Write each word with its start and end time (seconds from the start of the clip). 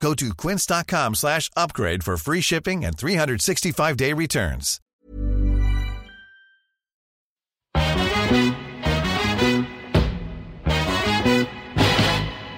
Go 0.00 0.14
to 0.14 0.34
quince.com 0.34 1.14
slash 1.14 1.50
upgrade 1.56 2.04
for 2.04 2.16
free 2.16 2.40
shipping 2.40 2.84
and 2.84 2.96
365-day 2.96 4.12
returns. 4.12 4.80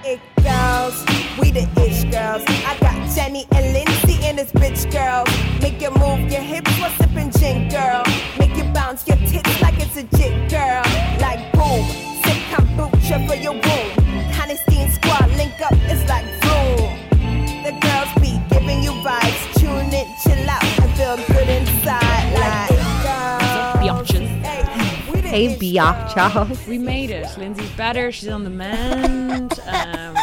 It 0.05 0.19
girls, 0.43 1.05
we 1.39 1.51
the 1.51 1.67
ish 1.85 2.03
girls. 2.05 2.43
I 2.65 2.77
got 2.79 3.15
Jenny 3.15 3.45
and 3.51 3.73
Lindsay 3.73 4.25
in 4.27 4.35
this 4.35 4.51
bitch 4.51 4.91
girl. 4.91 5.23
Make 5.61 5.81
you 5.81 5.91
move 5.91 6.31
your 6.31 6.41
hips 6.41 6.71
while 6.79 6.91
sipping 6.91 7.31
gin 7.31 7.69
girl. 7.69 8.03
Make 8.37 8.55
you 8.57 8.63
bounce 8.73 9.07
your 9.07 9.17
tits 9.17 9.61
like 9.61 9.75
it's 9.77 9.97
a 9.97 10.03
jig 10.17 10.49
girl. 10.49 10.83
Like 11.19 11.51
boom, 11.53 11.85
sip 12.23 12.37
kombucha 12.51 13.27
for 13.27 13.35
your 13.35 13.53
womb. 13.53 14.31
Honesty 14.41 14.77
and 14.79 14.91
squad 14.93 15.29
link 15.37 15.61
up, 15.61 15.73
it's 15.91 16.07
like 16.09 16.38
chill 20.23 20.49
out, 20.49 20.63
and 20.63 20.91
feel 20.95 21.17
good 21.27 21.49
inside. 21.49 22.33
Like 22.33 22.71
it 22.71 22.79
Hey, 23.81 25.11
we 25.11 25.21
the 25.21 25.27
Hey, 25.27 25.45
ish 25.45 25.59
biatchas. 25.59 26.67
We 26.67 26.77
made 26.77 27.09
it. 27.09 27.37
Lindsay's 27.37 27.69
better. 27.71 28.11
She's 28.11 28.29
on 28.29 28.43
the 28.43 28.49
mend. 28.49 29.59
Um, 29.69 30.15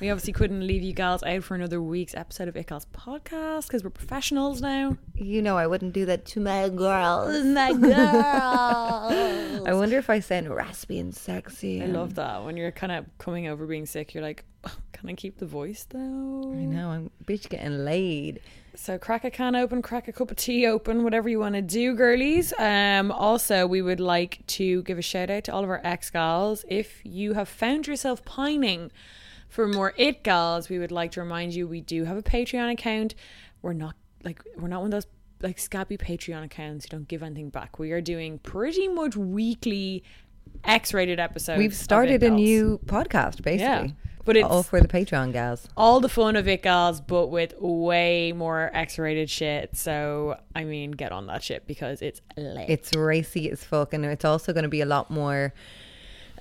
we 0.00 0.10
obviously 0.10 0.32
couldn't 0.32 0.64
leave 0.64 0.82
you 0.82 0.92
gals 0.92 1.22
out 1.24 1.42
for 1.42 1.54
another 1.56 1.82
week's 1.82 2.14
episode 2.14 2.46
of 2.46 2.56
It 2.56 2.68
Gals 2.68 2.86
podcast 2.92 3.66
because 3.66 3.82
we're 3.82 3.90
professionals 3.90 4.60
now. 4.60 4.96
You 5.14 5.42
know 5.42 5.56
I 5.56 5.66
wouldn't 5.66 5.92
do 5.92 6.06
that 6.06 6.24
to 6.26 6.40
my 6.40 6.68
girls. 6.68 7.44
My 7.44 7.72
girl. 8.52 9.64
I 9.66 9.72
wonder 9.72 9.98
if 9.98 10.08
I 10.08 10.20
sound 10.20 10.48
raspy 10.50 10.98
and 11.00 11.14
sexy. 11.14 11.82
I 11.82 11.86
love 11.86 12.14
that. 12.14 12.44
When 12.44 12.56
you're 12.56 12.70
kind 12.70 12.92
of 12.92 13.06
coming 13.18 13.48
over 13.48 13.66
being 13.66 13.86
sick, 13.86 14.14
you're 14.14 14.22
like, 14.22 14.44
"Oh, 14.64 14.76
can 14.92 15.08
I 15.08 15.14
keep 15.14 15.38
the 15.38 15.46
voice 15.46 15.84
though? 15.88 16.52
I 16.52 16.64
know 16.64 16.90
I'm 16.90 17.10
bitch 17.24 17.48
getting 17.48 17.84
laid. 17.84 18.40
So 18.80 18.96
crack 18.96 19.24
a 19.24 19.30
can 19.30 19.56
open, 19.56 19.82
crack 19.82 20.06
a 20.06 20.12
cup 20.12 20.30
of 20.30 20.36
tea 20.36 20.64
open, 20.64 21.02
whatever 21.02 21.28
you 21.28 21.40
want 21.40 21.56
to 21.56 21.62
do, 21.62 21.94
girlies. 21.94 22.54
Um, 22.60 23.10
also, 23.10 23.66
we 23.66 23.82
would 23.82 23.98
like 23.98 24.46
to 24.46 24.84
give 24.84 24.98
a 24.98 25.02
shout 25.02 25.30
out 25.30 25.44
to 25.44 25.52
all 25.52 25.64
of 25.64 25.68
our 25.68 25.80
ex 25.82 26.10
gals. 26.10 26.64
If 26.68 27.00
you 27.04 27.32
have 27.34 27.48
found 27.48 27.88
yourself 27.88 28.24
pining 28.24 28.92
for 29.48 29.66
more 29.66 29.94
it 29.96 30.22
gals, 30.22 30.68
we 30.68 30.78
would 30.78 30.92
like 30.92 31.10
to 31.12 31.20
remind 31.20 31.54
you 31.54 31.66
we 31.66 31.80
do 31.80 32.04
have 32.04 32.16
a 32.16 32.22
Patreon 32.22 32.70
account. 32.70 33.16
We're 33.62 33.72
not 33.72 33.96
like 34.22 34.44
we're 34.56 34.68
not 34.68 34.82
one 34.82 34.92
of 34.94 35.02
those 35.02 35.06
like 35.42 35.58
scabby 35.58 35.98
Patreon 35.98 36.44
accounts 36.44 36.84
who 36.84 36.90
don't 36.90 37.08
give 37.08 37.24
anything 37.24 37.50
back. 37.50 37.80
We 37.80 37.90
are 37.90 38.00
doing 38.00 38.38
pretty 38.38 38.86
much 38.86 39.16
weekly 39.16 40.04
X-rated 40.64 41.18
episodes. 41.18 41.58
We've 41.58 41.74
started 41.74 42.22
a 42.22 42.30
new 42.30 42.78
podcast, 42.86 43.42
basically. 43.42 43.88
Yeah, 43.88 44.17
but 44.28 44.36
it's 44.36 44.46
all 44.46 44.62
for 44.62 44.80
the 44.80 44.86
Patreon 44.86 45.32
gals. 45.32 45.66
all 45.76 45.98
the 46.00 46.08
fun 46.08 46.36
of 46.36 46.46
it, 46.46 46.62
gals, 46.62 47.00
but 47.00 47.26
with 47.28 47.54
way 47.58 48.32
more 48.32 48.70
X-rated 48.74 49.28
shit. 49.28 49.76
So 49.76 50.38
I 50.54 50.62
mean, 50.64 50.92
get 50.92 51.10
on 51.12 51.26
that 51.26 51.42
shit 51.42 51.66
because 51.66 52.02
it's 52.02 52.20
lit. 52.36 52.68
It's 52.70 52.94
racy 52.94 53.50
as 53.50 53.64
fuck, 53.64 53.92
and 53.94 54.04
it's 54.04 54.24
also 54.24 54.52
going 54.52 54.64
to 54.64 54.68
be 54.68 54.82
a 54.82 54.86
lot 54.86 55.10
more 55.10 55.52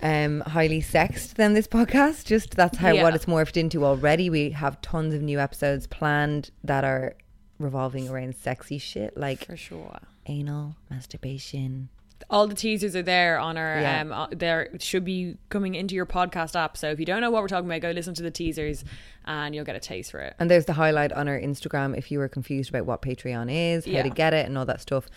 um 0.04 0.42
highly 0.42 0.82
sexed 0.82 1.38
than 1.38 1.54
this 1.54 1.68
podcast. 1.68 2.26
Just 2.26 2.56
that's 2.56 2.78
how 2.78 2.92
Yeah. 2.92 3.04
what 3.04 3.16
it's 3.16 3.26
morphed 3.26 3.58
into 3.58 3.84
already. 3.86 4.30
We 4.30 4.52
have 4.52 4.80
tons 4.82 5.14
of 5.16 5.22
new 5.22 5.40
episodes 5.40 5.88
planned 5.88 6.52
that 6.64 6.84
are 6.84 7.16
revolving 7.58 8.08
around 8.10 8.36
sexy 8.36 8.78
shit 8.78 9.18
like 9.18 9.46
for 9.46 9.58
sure. 9.58 9.98
anal, 10.28 10.76
masturbation. 10.92 11.90
All 12.30 12.48
the 12.48 12.56
teasers 12.56 12.96
are 12.96 13.02
there 13.04 13.40
on 13.40 13.58
our 13.58 13.80
Yeah. 13.80 14.02
um 14.02 14.12
uh, 14.12 14.28
there 14.32 14.70
should 14.80 15.06
be 15.06 15.38
coming 15.50 15.76
into 15.76 15.96
your 15.96 16.06
podcast 16.06 16.56
app. 16.56 16.76
So 16.78 16.90
if 16.92 17.00
you 17.00 17.06
don't 17.06 17.22
know 17.22 17.32
what 17.32 17.42
we're 17.42 17.48
talking 17.48 17.70
about, 17.70 17.82
go 17.82 17.92
listen 17.92 18.14
to 18.16 18.24
the 18.24 18.32
teasers 18.32 18.84
and 19.26 19.54
you'll 19.56 19.66
get 19.66 19.76
a 19.76 19.80
taste 19.80 20.12
for 20.12 20.20
it. 20.20 20.36
And 20.40 20.50
there's 20.52 20.66
the 20.66 20.74
highlight 20.74 21.12
on 21.14 21.28
our 21.28 21.40
Instagram 21.40 21.98
if 21.98 22.12
you 22.12 22.20
were 22.20 22.28
confused 22.30 22.70
about 22.70 22.86
what 22.86 23.02
Patreon 23.02 23.48
is, 23.50 23.86
how 23.86 24.02
to 24.04 24.10
get 24.10 24.34
it, 24.34 24.46
and 24.46 24.58
all 24.58 24.66
that 24.66 24.82
stuff. 24.82 25.08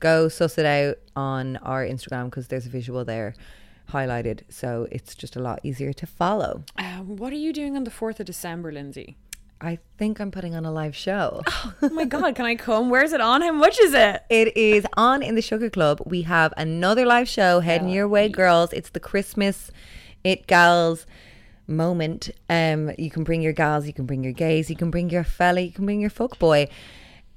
Go 0.00 0.28
suss 0.28 0.58
it 0.58 0.66
out 0.66 0.98
on 1.16 1.56
our 1.58 1.84
Instagram 1.86 2.24
because 2.26 2.48
there's 2.48 2.66
a 2.66 2.70
visual 2.70 3.04
there 3.04 3.34
highlighted. 3.90 4.40
So 4.48 4.88
it's 4.90 5.14
just 5.14 5.36
a 5.36 5.40
lot 5.40 5.60
easier 5.62 5.92
to 5.92 6.06
follow. 6.06 6.64
Um, 6.76 7.16
what 7.16 7.32
are 7.32 7.36
you 7.36 7.52
doing 7.52 7.76
on 7.76 7.84
the 7.84 7.90
fourth 7.90 8.20
of 8.20 8.26
December, 8.26 8.72
Lindsay? 8.72 9.16
I 9.62 9.78
think 9.96 10.18
I'm 10.18 10.32
putting 10.32 10.56
on 10.56 10.64
a 10.64 10.72
live 10.72 10.96
show. 10.96 11.42
Oh 11.84 11.88
my 11.90 12.04
god, 12.04 12.36
can 12.36 12.46
I 12.46 12.54
come? 12.54 12.90
Where's 12.90 13.12
it 13.12 13.20
on? 13.20 13.42
How 13.42 13.52
much 13.52 13.78
is 13.80 13.92
it? 13.92 14.22
It 14.30 14.56
is 14.56 14.86
on 14.96 15.22
in 15.22 15.34
the 15.34 15.42
Sugar 15.42 15.68
Club. 15.68 16.00
We 16.04 16.22
have 16.22 16.52
another 16.56 17.04
live 17.04 17.28
show 17.28 17.60
heading 17.60 17.88
your 17.88 18.08
way, 18.08 18.28
girls. 18.28 18.72
It's 18.72 18.90
the 18.90 19.00
Christmas 19.00 19.70
It 20.22 20.46
Gals 20.46 21.06
moment. 21.66 22.30
Um, 22.48 22.92
you 22.98 23.10
can 23.10 23.24
bring 23.24 23.42
your 23.42 23.52
gals, 23.52 23.86
you 23.86 23.92
can 23.92 24.06
bring 24.06 24.22
your 24.22 24.32
gays, 24.32 24.70
you 24.70 24.76
can 24.76 24.90
bring 24.90 25.10
your 25.10 25.24
fella, 25.24 25.60
you 25.60 25.72
can 25.72 25.84
bring 25.84 26.00
your 26.00 26.10
fuck 26.10 26.38
boy. 26.38 26.68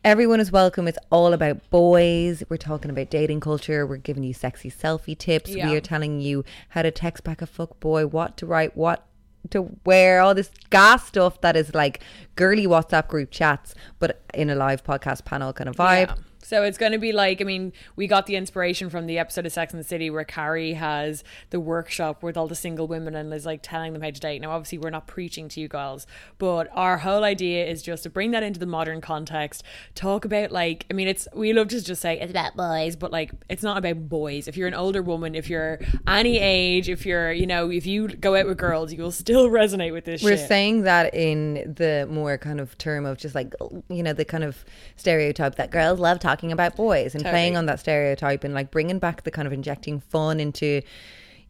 Everyone 0.03 0.39
is 0.39 0.51
welcome. 0.51 0.87
It's 0.87 0.99
all 1.11 1.33
about 1.33 1.67
boys. 1.71 2.43
We're 2.49 2.57
talking 2.57 2.91
about 2.91 3.09
dating 3.09 3.39
culture. 3.39 3.87
We're 3.87 3.97
giving 3.97 4.23
you 4.23 4.33
sexy 4.33 4.69
selfie 4.69 5.17
tips. 5.17 5.49
Yeah. 5.49 5.69
We 5.69 5.75
are 5.75 5.81
telling 5.81 6.19
you 6.21 6.43
how 6.69 6.83
to 6.83 6.91
text 6.91 7.23
back 7.23 7.41
a 7.41 7.47
fuck 7.47 7.79
boy, 7.79 8.05
what 8.05 8.37
to 8.37 8.45
write, 8.45 8.77
what 8.77 9.07
to 9.51 9.69
wear, 9.85 10.21
all 10.21 10.33
this 10.35 10.49
gas 10.69 11.05
stuff 11.05 11.41
that 11.41 11.55
is 11.55 11.73
like 11.73 12.01
girly 12.35 12.67
WhatsApp 12.67 13.07
group 13.07 13.31
chats, 13.31 13.75
but 13.99 14.21
in 14.33 14.49
a 14.49 14.55
live 14.55 14.83
podcast 14.83 15.25
panel 15.25 15.53
kind 15.53 15.69
of 15.69 15.75
vibe. 15.75 16.07
Yeah. 16.07 16.15
So 16.45 16.61
it's 16.61 16.77
going 16.77 16.91
to 16.91 16.99
be 16.99 17.11
like, 17.11 17.41
I 17.41 17.43
mean, 17.43 17.73
we 17.95 18.05
got 18.05 18.27
the 18.27 18.35
inspiration 18.35 18.91
from 18.91 19.07
the 19.07 19.17
episode 19.17 19.47
of 19.47 19.51
Sex 19.51 19.73
and 19.73 19.79
the 19.79 19.87
City 19.87 20.11
where 20.11 20.23
Carrie 20.23 20.73
has 20.73 21.23
the 21.49 21.59
workshop 21.59 22.21
with 22.21 22.37
all 22.37 22.47
the 22.47 22.55
single 22.55 22.87
women 22.87 23.15
and 23.15 23.33
is 23.33 23.47
like 23.47 23.61
telling 23.63 23.93
them 23.93 24.03
how 24.03 24.11
to 24.11 24.19
date. 24.19 24.41
Now, 24.43 24.51
obviously, 24.51 24.77
we're 24.77 24.91
not 24.91 25.07
preaching 25.07 25.49
to 25.49 25.59
you 25.59 25.67
girls, 25.67 26.05
but 26.37 26.67
our 26.71 26.99
whole 26.99 27.23
idea 27.23 27.65
is 27.65 27.81
just 27.81 28.03
to 28.03 28.11
bring 28.11 28.29
that 28.31 28.43
into 28.43 28.59
the 28.59 28.67
modern 28.67 29.01
context. 29.01 29.63
Talk 29.95 30.23
about 30.23 30.51
like, 30.51 30.85
I 30.91 30.93
mean, 30.93 31.07
it's 31.07 31.27
we 31.33 31.51
love 31.51 31.69
to 31.69 31.83
just 31.83 31.99
say 31.99 32.19
it's 32.19 32.29
about 32.29 32.55
boys, 32.55 32.95
but 32.95 33.11
like, 33.11 33.31
it's 33.49 33.63
not 33.63 33.77
about 33.77 34.07
boys. 34.07 34.47
If 34.47 34.55
you're 34.55 34.67
an 34.67 34.75
older 34.75 35.01
woman, 35.01 35.33
if 35.33 35.49
you're 35.49 35.79
any 36.05 36.37
age, 36.37 36.89
if 36.89 37.07
you're, 37.07 37.31
you 37.31 37.47
know, 37.47 37.71
if 37.71 37.87
you 37.87 38.07
go 38.07 38.35
out 38.35 38.45
with 38.45 38.59
girls, 38.59 38.93
you 38.93 39.01
will 39.01 39.11
still 39.11 39.49
resonate 39.49 39.93
with 39.93 40.05
this 40.05 40.21
We're 40.21 40.37
shit. 40.37 40.47
saying 40.47 40.83
that 40.83 41.15
in 41.15 41.73
the 41.73 42.07
more 42.07 42.37
kind 42.37 42.59
of 42.59 42.77
term 42.77 43.07
of 43.07 43.17
just 43.17 43.33
like, 43.33 43.55
you 43.89 44.03
know, 44.03 44.13
the 44.13 44.25
kind 44.25 44.43
of 44.43 44.63
stereotype 44.95 45.55
that 45.55 45.71
girls 45.71 45.99
love 45.99 46.19
talking 46.19 46.34
about 46.43 46.75
boys 46.75 47.15
and 47.15 47.23
playing 47.23 47.57
on 47.57 47.65
that 47.67 47.79
stereotype 47.79 48.43
and 48.43 48.53
like 48.53 48.71
bringing 48.71 48.99
back 48.99 49.23
the 49.23 49.31
kind 49.31 49.47
of 49.47 49.53
injecting 49.53 49.99
fun 49.99 50.39
into, 50.39 50.81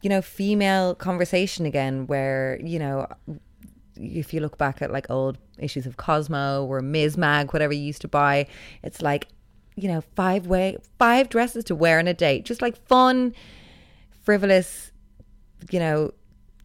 you 0.02 0.10
know, 0.10 0.22
female 0.22 0.96
conversation 0.96 1.66
again, 1.66 2.08
where, 2.08 2.60
you 2.64 2.80
know, 2.80 3.08
if 3.96 4.34
you 4.34 4.40
look 4.40 4.58
back 4.58 4.82
at 4.82 4.92
like 4.92 5.10
old 5.10 5.38
issues 5.58 5.86
of 5.86 5.98
Cosmo 5.98 6.66
or 6.66 6.82
Ms. 6.82 7.18
Mag, 7.18 7.54
whatever 7.54 7.74
you 7.74 7.84
used 7.84 8.02
to 8.02 8.08
buy, 8.08 8.48
it's 8.84 9.02
like, 9.02 9.28
you 9.76 9.88
know, 9.88 10.02
five 10.16 10.48
way, 10.48 10.78
five 11.00 11.30
dresses 11.30 11.64
to 11.66 11.76
wear 11.76 12.00
on 12.00 12.08
a 12.08 12.14
date, 12.14 12.46
just 12.46 12.62
like 12.62 12.78
fun, 12.88 13.34
frivolous, 14.24 14.92
you 15.72 15.80
know, 15.80 16.12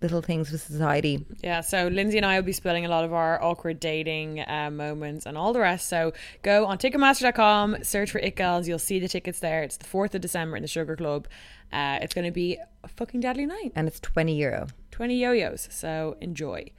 little 0.02 0.22
things 0.22 0.50
for 0.50 0.56
society. 0.58 1.26
Yeah, 1.42 1.60
so 1.60 1.88
Lindsay 1.88 2.16
and 2.16 2.24
I 2.26 2.36
will 2.36 2.44
be 2.46 2.52
spilling 2.52 2.86
a 2.86 2.88
lot 2.88 3.04
of 3.04 3.12
our 3.12 3.42
awkward 3.42 3.80
dating 3.80 4.40
uh, 4.40 4.70
moments 4.70 5.26
and 5.26 5.36
all 5.36 5.52
the 5.52 5.60
rest. 5.60 5.88
So 5.88 6.12
go 6.42 6.66
on 6.66 6.78
Ticketmaster.com, 6.78 7.82
search 7.84 8.10
for 8.10 8.18
It 8.18 8.36
Girls. 8.36 8.66
You'll 8.68 8.78
see 8.78 8.98
the 8.98 9.08
tickets 9.08 9.40
there. 9.40 9.62
It's 9.62 9.76
the 9.76 9.84
4th 9.84 10.14
of 10.14 10.20
December 10.22 10.56
in 10.56 10.62
the 10.62 10.68
Sugar 10.68 10.96
Club. 10.96 11.28
Uh, 11.72 11.98
it's 12.02 12.14
going 12.14 12.24
to 12.24 12.32
be 12.32 12.58
a 12.82 12.88
fucking 12.88 13.20
deadly 13.20 13.46
night. 13.46 13.72
and 13.76 13.86
it's 13.86 14.00
20 14.00 14.34
euro. 14.36 14.66
20 14.90 15.16
yo 15.16 15.32
yos. 15.32 15.68
So 15.70 16.16
enjoy. 16.20 16.70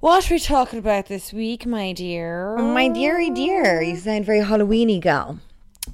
What 0.00 0.30
are 0.30 0.34
we 0.34 0.38
talking 0.38 0.78
about 0.78 1.06
this 1.06 1.32
week, 1.32 1.64
my 1.64 1.92
dear? 1.92 2.56
Oh, 2.58 2.62
my 2.74 2.88
dearie 2.88 3.30
dear, 3.30 3.80
you 3.80 3.96
sound 3.96 4.26
very 4.26 4.40
Halloweeny 4.40 5.00
gal. 5.00 5.38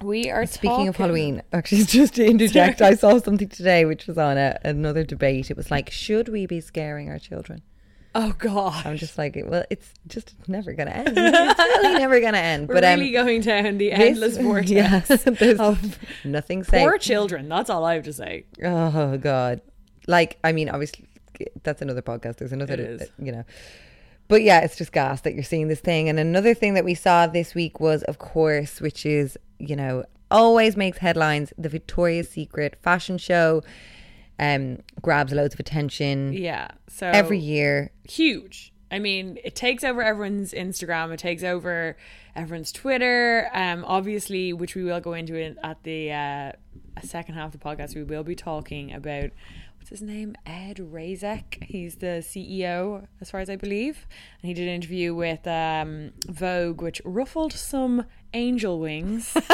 We 0.02 0.30
are 0.30 0.46
Speaking 0.46 0.88
of 0.88 0.96
Halloween, 0.96 1.42
actually, 1.52 1.84
just 1.84 2.14
to 2.14 2.24
interject, 2.24 2.80
I 2.80 2.94
saw 2.94 3.18
something 3.18 3.48
today 3.48 3.84
which 3.84 4.06
was 4.06 4.16
on 4.16 4.38
a, 4.38 4.58
another 4.64 5.04
debate. 5.04 5.50
It 5.50 5.56
was 5.56 5.70
like, 5.70 5.90
should 5.90 6.28
we 6.28 6.46
be 6.46 6.60
scaring 6.60 7.10
our 7.10 7.18
children? 7.18 7.62
Oh, 8.14 8.32
God. 8.38 8.86
I'm 8.86 8.96
just 8.96 9.18
like, 9.18 9.38
well, 9.46 9.64
it's 9.70 9.92
just 10.06 10.34
never 10.48 10.72
going 10.72 10.88
to 10.88 10.96
end. 10.96 11.12
It's 11.16 11.58
really 11.58 11.98
never 11.98 12.18
going 12.20 12.32
to 12.32 12.40
end. 12.40 12.68
We're 12.68 12.74
but 12.76 12.84
um, 12.84 12.98
really 12.98 13.12
going 13.12 13.40
down 13.42 13.78
the 13.78 13.90
this- 13.90 13.98
endless 14.00 14.36
vortex 14.38 14.70
Yes, 14.70 15.26
of 15.60 15.98
nothing 16.24 16.64
safe. 16.64 16.80
poor 16.80 16.96
children. 16.98 17.48
That's 17.48 17.68
all 17.70 17.84
I 17.84 17.94
have 17.94 18.04
to 18.04 18.12
say. 18.12 18.46
Oh 18.64 19.16
God! 19.18 19.60
Like 20.08 20.38
I 20.42 20.50
mean, 20.52 20.68
obviously 20.70 21.06
that's 21.62 21.82
another 21.82 22.02
podcast. 22.02 22.36
There's 22.36 22.52
another, 22.52 22.98
you 23.22 23.30
know. 23.32 23.44
But 24.30 24.42
yeah, 24.42 24.60
it's 24.60 24.76
just 24.76 24.92
gas 24.92 25.20
that 25.22 25.34
you're 25.34 25.42
seeing 25.42 25.68
this 25.68 25.80
thing. 25.80 26.08
And 26.08 26.18
another 26.18 26.54
thing 26.54 26.74
that 26.74 26.84
we 26.84 26.94
saw 26.94 27.26
this 27.26 27.54
week 27.54 27.80
was, 27.80 28.02
of 28.04 28.18
course, 28.18 28.80
which 28.80 29.04
is, 29.04 29.36
you 29.58 29.76
know, 29.76 30.04
always 30.30 30.76
makes 30.76 30.98
headlines 30.98 31.52
the 31.58 31.68
Victoria's 31.68 32.30
Secret 32.30 32.76
fashion 32.80 33.18
show 33.18 33.62
um, 34.38 34.78
grabs 35.02 35.32
loads 35.32 35.54
of 35.54 35.60
attention 35.60 36.32
Yeah. 36.32 36.68
So 36.88 37.06
every 37.06 37.38
year. 37.38 37.90
huge. 38.04 38.72
I 38.92 38.98
mean, 38.98 39.38
it 39.44 39.54
takes 39.54 39.84
over 39.84 40.02
everyone's 40.02 40.52
Instagram. 40.52 41.12
It 41.12 41.18
takes 41.18 41.44
over 41.44 41.96
everyone's 42.34 42.72
Twitter. 42.72 43.48
Um, 43.52 43.84
obviously, 43.86 44.52
which 44.52 44.74
we 44.74 44.82
will 44.82 45.00
go 45.00 45.12
into 45.12 45.34
it 45.34 45.56
at 45.62 45.82
the 45.84 46.12
uh, 46.12 46.52
second 47.02 47.34
half 47.34 47.54
of 47.54 47.60
the 47.60 47.64
podcast. 47.64 47.94
We 47.94 48.02
will 48.02 48.24
be 48.24 48.34
talking 48.34 48.92
about 48.92 49.30
what's 49.80 49.88
his 49.90 50.02
name, 50.02 50.36
Ed 50.44 50.76
Razek. 50.76 51.64
He's 51.64 51.96
the 51.96 52.22
CEO, 52.22 53.06
as 53.20 53.30
far 53.30 53.40
as 53.40 53.48
I 53.48 53.56
believe, 53.56 54.06
and 54.42 54.48
he 54.48 54.54
did 54.54 54.68
an 54.68 54.74
interview 54.74 55.14
with 55.14 55.46
um, 55.46 56.12
Vogue, 56.28 56.82
which 56.82 57.00
ruffled 57.04 57.54
some 57.54 58.04
angel 58.34 58.78
wings. 58.78 59.34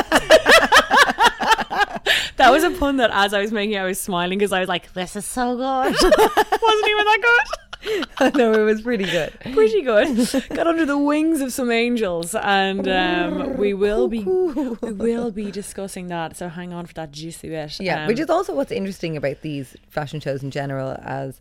That 2.37 2.51
was 2.51 2.65
a 2.65 2.71
pun 2.71 2.99
that 2.99 3.11
as 3.13 3.33
I 3.33 3.41
was 3.41 3.51
making, 3.51 3.73
it, 3.75 3.79
I 3.79 3.85
was 3.85 3.99
smiling 4.01 4.39
because 4.39 4.53
I 4.53 4.61
was 4.61 4.69
like, 4.69 4.93
"This 4.93 5.17
is 5.17 5.25
so 5.25 5.57
good." 5.57 5.95
Wasn't 6.03 6.03
even 6.03 7.05
that 7.05 7.19
good. 7.23 7.66
I 8.19 8.31
know 8.31 8.53
it 8.53 8.65
was 8.65 8.83
pretty 8.83 9.05
good. 9.05 9.33
pretty 9.53 9.83
good. 9.83 10.17
Got 10.51 10.67
under 10.67 10.87
the 10.87 10.99
wings 10.99 11.41
of 11.41 11.53
some 11.53 11.71
angels, 11.71 12.35
and 12.35 12.87
um, 12.89 13.57
we 13.57 13.75
will 13.75 14.09
be 14.09 14.21
we 14.25 14.93
will 14.93 15.31
be 15.31 15.51
discussing 15.51 16.09
that. 16.09 16.37
So 16.37 16.49
hang 16.49 16.73
on 16.73 16.87
for 16.87 16.95
that 16.95 17.13
juicy 17.13 17.49
bit. 17.49 17.79
Yeah, 17.81 18.03
Um, 18.03 18.07
which 18.09 18.21
is 18.21 18.31
also 18.31 18.55
what's 18.55 18.73
interesting 18.73 19.17
about 19.17 19.43
these 19.43 19.77
fashion 19.89 20.21
shows 20.21 20.43
in 20.43 20.51
general, 20.51 20.97
as 21.03 21.41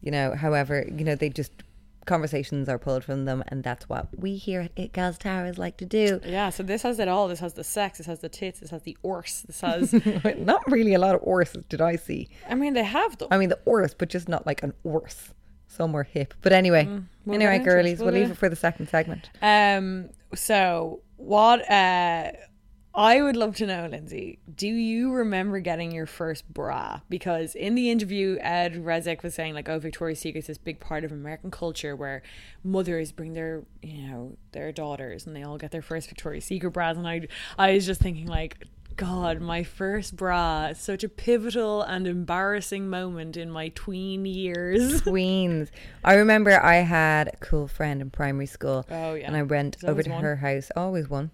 you 0.00 0.10
know, 0.10 0.34
however, 0.34 0.86
you 0.94 1.04
know, 1.04 1.14
they 1.14 1.28
just 1.30 1.52
conversations 2.04 2.68
are 2.68 2.78
pulled 2.78 3.02
from 3.02 3.24
them, 3.24 3.42
and 3.48 3.64
that's 3.64 3.88
what 3.88 4.06
we 4.16 4.36
here 4.36 4.60
at 4.60 4.70
It 4.76 4.92
Girls 4.92 5.18
Towers 5.18 5.58
like 5.58 5.76
to 5.78 5.84
do. 5.86 6.20
yeah. 6.24 6.50
So 6.50 6.62
this 6.62 6.82
has 6.82 6.98
it 6.98 7.08
all. 7.08 7.26
This 7.28 7.40
has 7.40 7.54
the 7.54 7.64
sex. 7.64 7.98
This 7.98 8.06
has 8.06 8.20
the 8.20 8.28
tits. 8.28 8.60
This 8.60 8.70
has 8.70 8.82
the 8.82 8.96
horse. 9.02 9.42
This 9.42 9.60
has. 9.62 9.92
Not 10.38 10.62
really 10.70 10.94
a 10.94 10.98
lot 10.98 11.14
of 11.16 11.22
horses 11.22 11.64
did 11.68 11.80
I 11.80 11.96
see. 11.96 12.28
I 12.48 12.54
mean, 12.54 12.74
they 12.74 12.84
have 12.84 13.18
them. 13.18 13.28
I 13.30 13.38
mean, 13.38 13.48
the 13.48 13.58
horse, 13.64 13.94
but 13.94 14.08
just 14.08 14.28
not 14.28 14.46
like 14.46 14.62
an 14.62 14.72
horse. 14.84 15.32
Somewhere 15.68 16.04
hip. 16.04 16.34
But 16.42 16.52
anyway, 16.52 16.84
Mm, 16.86 17.04
we'll 17.24 17.34
anyway, 17.34 17.52
get 17.52 17.60
into 17.60 17.70
it, 17.70 17.74
girlies, 17.74 17.98
will 17.98 18.06
we'll 18.06 18.14
leave 18.14 18.30
it 18.30 18.36
for 18.36 18.48
the 18.48 18.56
second 18.56 18.88
segment. 18.88 19.30
Um. 19.42 20.10
So 20.34 21.00
what? 21.16 21.68
Uh, 21.70 22.32
I 22.98 23.20
would 23.20 23.36
love 23.36 23.56
to 23.56 23.66
know, 23.66 23.86
Lindsay. 23.90 24.38
Do 24.54 24.66
you 24.68 25.12
remember 25.12 25.60
getting 25.60 25.92
your 25.92 26.06
first 26.06 26.48
bra? 26.48 27.00
Because 27.10 27.54
in 27.54 27.74
the 27.74 27.90
interview, 27.90 28.38
Ed 28.40 28.72
Razek 28.74 29.22
was 29.22 29.34
saying 29.34 29.52
like, 29.52 29.68
"Oh, 29.68 29.78
Victoria's 29.78 30.20
Secret 30.20 30.40
is 30.40 30.46
this 30.46 30.56
big 30.56 30.80
part 30.80 31.04
of 31.04 31.12
American 31.12 31.50
culture 31.50 31.94
where 31.94 32.22
mothers 32.64 33.12
bring 33.12 33.34
their, 33.34 33.64
you 33.82 34.08
know, 34.08 34.38
their 34.52 34.72
daughters 34.72 35.26
and 35.26 35.36
they 35.36 35.42
all 35.42 35.58
get 35.58 35.72
their 35.72 35.82
first 35.82 36.08
Victoria's 36.08 36.46
Secret 36.46 36.70
bras." 36.70 36.96
And 36.96 37.06
I, 37.06 37.28
I 37.58 37.74
was 37.74 37.84
just 37.84 38.00
thinking 38.00 38.26
like. 38.28 38.64
God, 38.96 39.40
my 39.40 39.62
first 39.62 40.16
bra, 40.16 40.72
such 40.72 41.04
a 41.04 41.08
pivotal 41.08 41.82
and 41.82 42.06
embarrassing 42.06 42.88
moment 42.88 43.36
in 43.36 43.50
my 43.50 43.68
tween 43.74 44.24
years. 44.24 45.00
Queens. 45.02 45.70
I 46.02 46.14
remember 46.14 46.58
I 46.62 46.76
had 46.76 47.28
a 47.28 47.36
cool 47.36 47.68
friend 47.68 48.00
in 48.00 48.10
primary 48.10 48.46
school. 48.46 48.86
Oh, 48.90 49.14
yeah. 49.14 49.26
And 49.26 49.36
I 49.36 49.42
went 49.42 49.76
over 49.84 50.02
to 50.02 50.10
one. 50.10 50.22
her 50.22 50.36
house. 50.36 50.70
Always 50.74 51.10
one. 51.10 51.30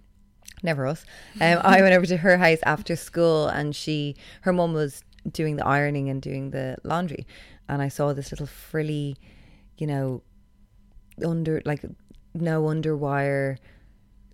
Never 0.64 0.86
us. 0.86 1.04
Um, 1.40 1.60
I 1.62 1.82
went 1.82 1.94
over 1.94 2.06
to 2.06 2.16
her 2.16 2.36
house 2.36 2.58
after 2.64 2.96
school 2.96 3.46
and 3.46 3.74
she, 3.74 4.16
her 4.42 4.52
mum 4.52 4.72
was 4.72 5.04
doing 5.30 5.56
the 5.56 5.66
ironing 5.66 6.08
and 6.08 6.20
doing 6.20 6.50
the 6.50 6.76
laundry. 6.82 7.26
And 7.68 7.80
I 7.80 7.88
saw 7.88 8.12
this 8.12 8.32
little 8.32 8.46
frilly, 8.46 9.16
you 9.78 9.86
know, 9.86 10.22
under, 11.24 11.62
like, 11.64 11.84
no 12.34 12.64
underwire 12.64 13.58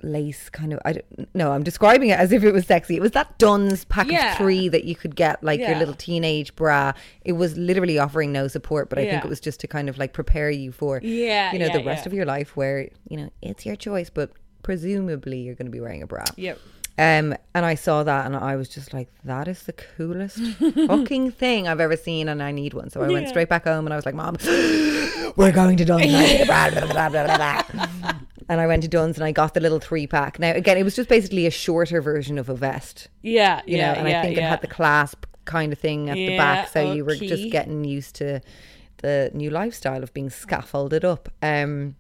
lace 0.03 0.49
kind 0.50 0.73
of 0.73 0.79
I 0.85 0.93
don't 0.95 1.35
no 1.35 1.53
I'm 1.53 1.62
describing 1.62 2.11
it 2.11 2.19
as 2.19 2.33
if 2.33 2.45
it 2.45 2.53
was 2.53 2.67
sexy. 2.67 2.97
It 2.97 3.00
was 3.03 3.12
that 3.12 3.37
Dunnes 3.39 3.85
pack 3.85 4.09
Yeah. 4.11 4.33
of 4.33 4.39
three 4.39 4.69
that 4.69 4.85
you 4.85 4.95
could 4.95 5.17
get 5.17 5.43
like 5.43 5.61
your 5.61 5.77
little 5.77 5.95
teenage 5.95 6.55
bra. 6.56 6.93
It 7.25 7.33
was 7.33 7.56
literally 7.56 7.99
offering 7.99 8.33
no 8.33 8.49
support 8.49 8.89
but 8.89 8.99
I 8.99 9.06
think 9.11 9.25
it 9.25 9.29
was 9.29 9.41
just 9.41 9.61
to 9.61 9.67
kind 9.67 9.89
of 9.89 9.99
like 9.99 10.12
prepare 10.12 10.50
you 10.50 10.73
for 10.73 11.00
Yeah, 11.03 11.53
you 11.53 11.59
know 11.59 11.67
yeah, 11.67 11.79
the 11.79 11.85
rest 11.85 12.05
yeah. 12.05 12.09
of 12.11 12.12
your 12.15 12.27
life 12.27 12.56
where 12.56 12.89
you 13.09 13.17
know 13.17 13.31
it's 13.43 13.67
your 13.67 13.77
choice 13.77 14.11
but 14.11 14.31
presumably 14.62 15.39
you're 15.41 15.55
going 15.55 15.67
to 15.67 15.73
be 15.73 15.81
wearing 15.81 16.03
a 16.03 16.06
bra. 16.06 16.25
Yep. 16.37 16.59
um 16.99 17.35
and 17.55 17.65
I 17.65 17.75
saw 17.75 18.03
that 18.05 18.27
and 18.27 18.37
I 18.37 18.56
was 18.56 18.69
just 18.69 18.93
like 18.93 19.09
that 19.25 19.49
is 19.49 19.62
the 19.65 19.73
coolest 19.73 20.39
fucking 20.87 21.33
thing 21.33 21.67
I've 21.69 21.81
ever 21.81 21.97
seen 21.97 22.29
and 22.29 22.43
I 22.43 22.50
need 22.53 22.75
one. 22.75 22.91
So 22.91 23.03
I 23.03 23.09
went 23.09 23.29
straight 23.29 23.49
back 23.49 23.65
home 23.65 23.87
and 23.87 23.93
I 23.93 23.97
was 23.97 24.05
like 24.06 24.15
mom 24.15 24.37
we're 25.37 25.53
going 25.53 25.77
to 25.79 25.85
Dunnes 25.85 26.06
and 28.49 28.61
I 28.61 28.67
went 28.67 28.83
to 28.83 28.89
Dunnes 28.89 29.17
and 29.17 29.25
I 29.25 29.33
got 29.33 29.55
the 29.55 29.61
little 29.61 29.81
three 29.81 30.06
pack 30.06 30.39
now 30.39 30.53
again 30.53 30.77
it 30.77 30.83
was 30.83 30.97
just 30.97 31.09
basically 31.09 31.47
a 31.47 31.50
shorter 31.50 32.00
version 32.00 32.39
of 32.39 32.49
a 32.49 32.55
vest 32.55 33.09
Yeah. 33.23 33.61
you 33.67 33.77
yeah. 33.77 33.93
know, 33.93 33.99
and 34.00 34.09
yeah, 34.09 34.21
I 34.21 34.23
think 34.23 34.37
yeah. 34.37 34.47
it 34.47 34.49
had 34.50 34.61
the 34.61 34.67
clasp 34.69 35.25
kind 35.45 35.73
of 35.73 35.79
thing 35.79 36.11
at 36.11 36.15
the 36.15 36.37
back, 36.37 36.69
so 36.69 36.93
you 36.93 37.05
were 37.05 37.15
just 37.17 37.50
getting 37.50 37.83
used 37.85 38.15
to 38.17 38.41
the 38.99 39.31
new 39.33 39.49
lifestyle 39.49 40.03
of 40.03 40.12
being 40.12 40.29
scaffolded 40.29 41.05
up. 41.05 41.31
Um, 41.41 41.97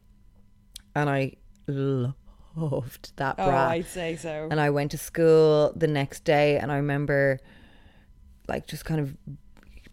and 0.94 1.08
I 1.08 1.32
loved 1.66 3.12
that 3.16 3.36
Oh, 3.38 3.46
bra. 3.48 3.68
I'd 3.68 3.86
say 3.86 4.16
so. 4.16 4.48
and 4.50 4.60
I 4.60 4.68
went 4.70 4.90
to 4.90 4.98
school 4.98 5.72
the 5.74 5.86
next 5.86 6.24
day, 6.24 6.58
and 6.58 6.70
I 6.70 6.76
remember, 6.76 7.38
like, 8.48 8.66
just 8.66 8.84
kind 8.84 9.00
of 9.00 9.16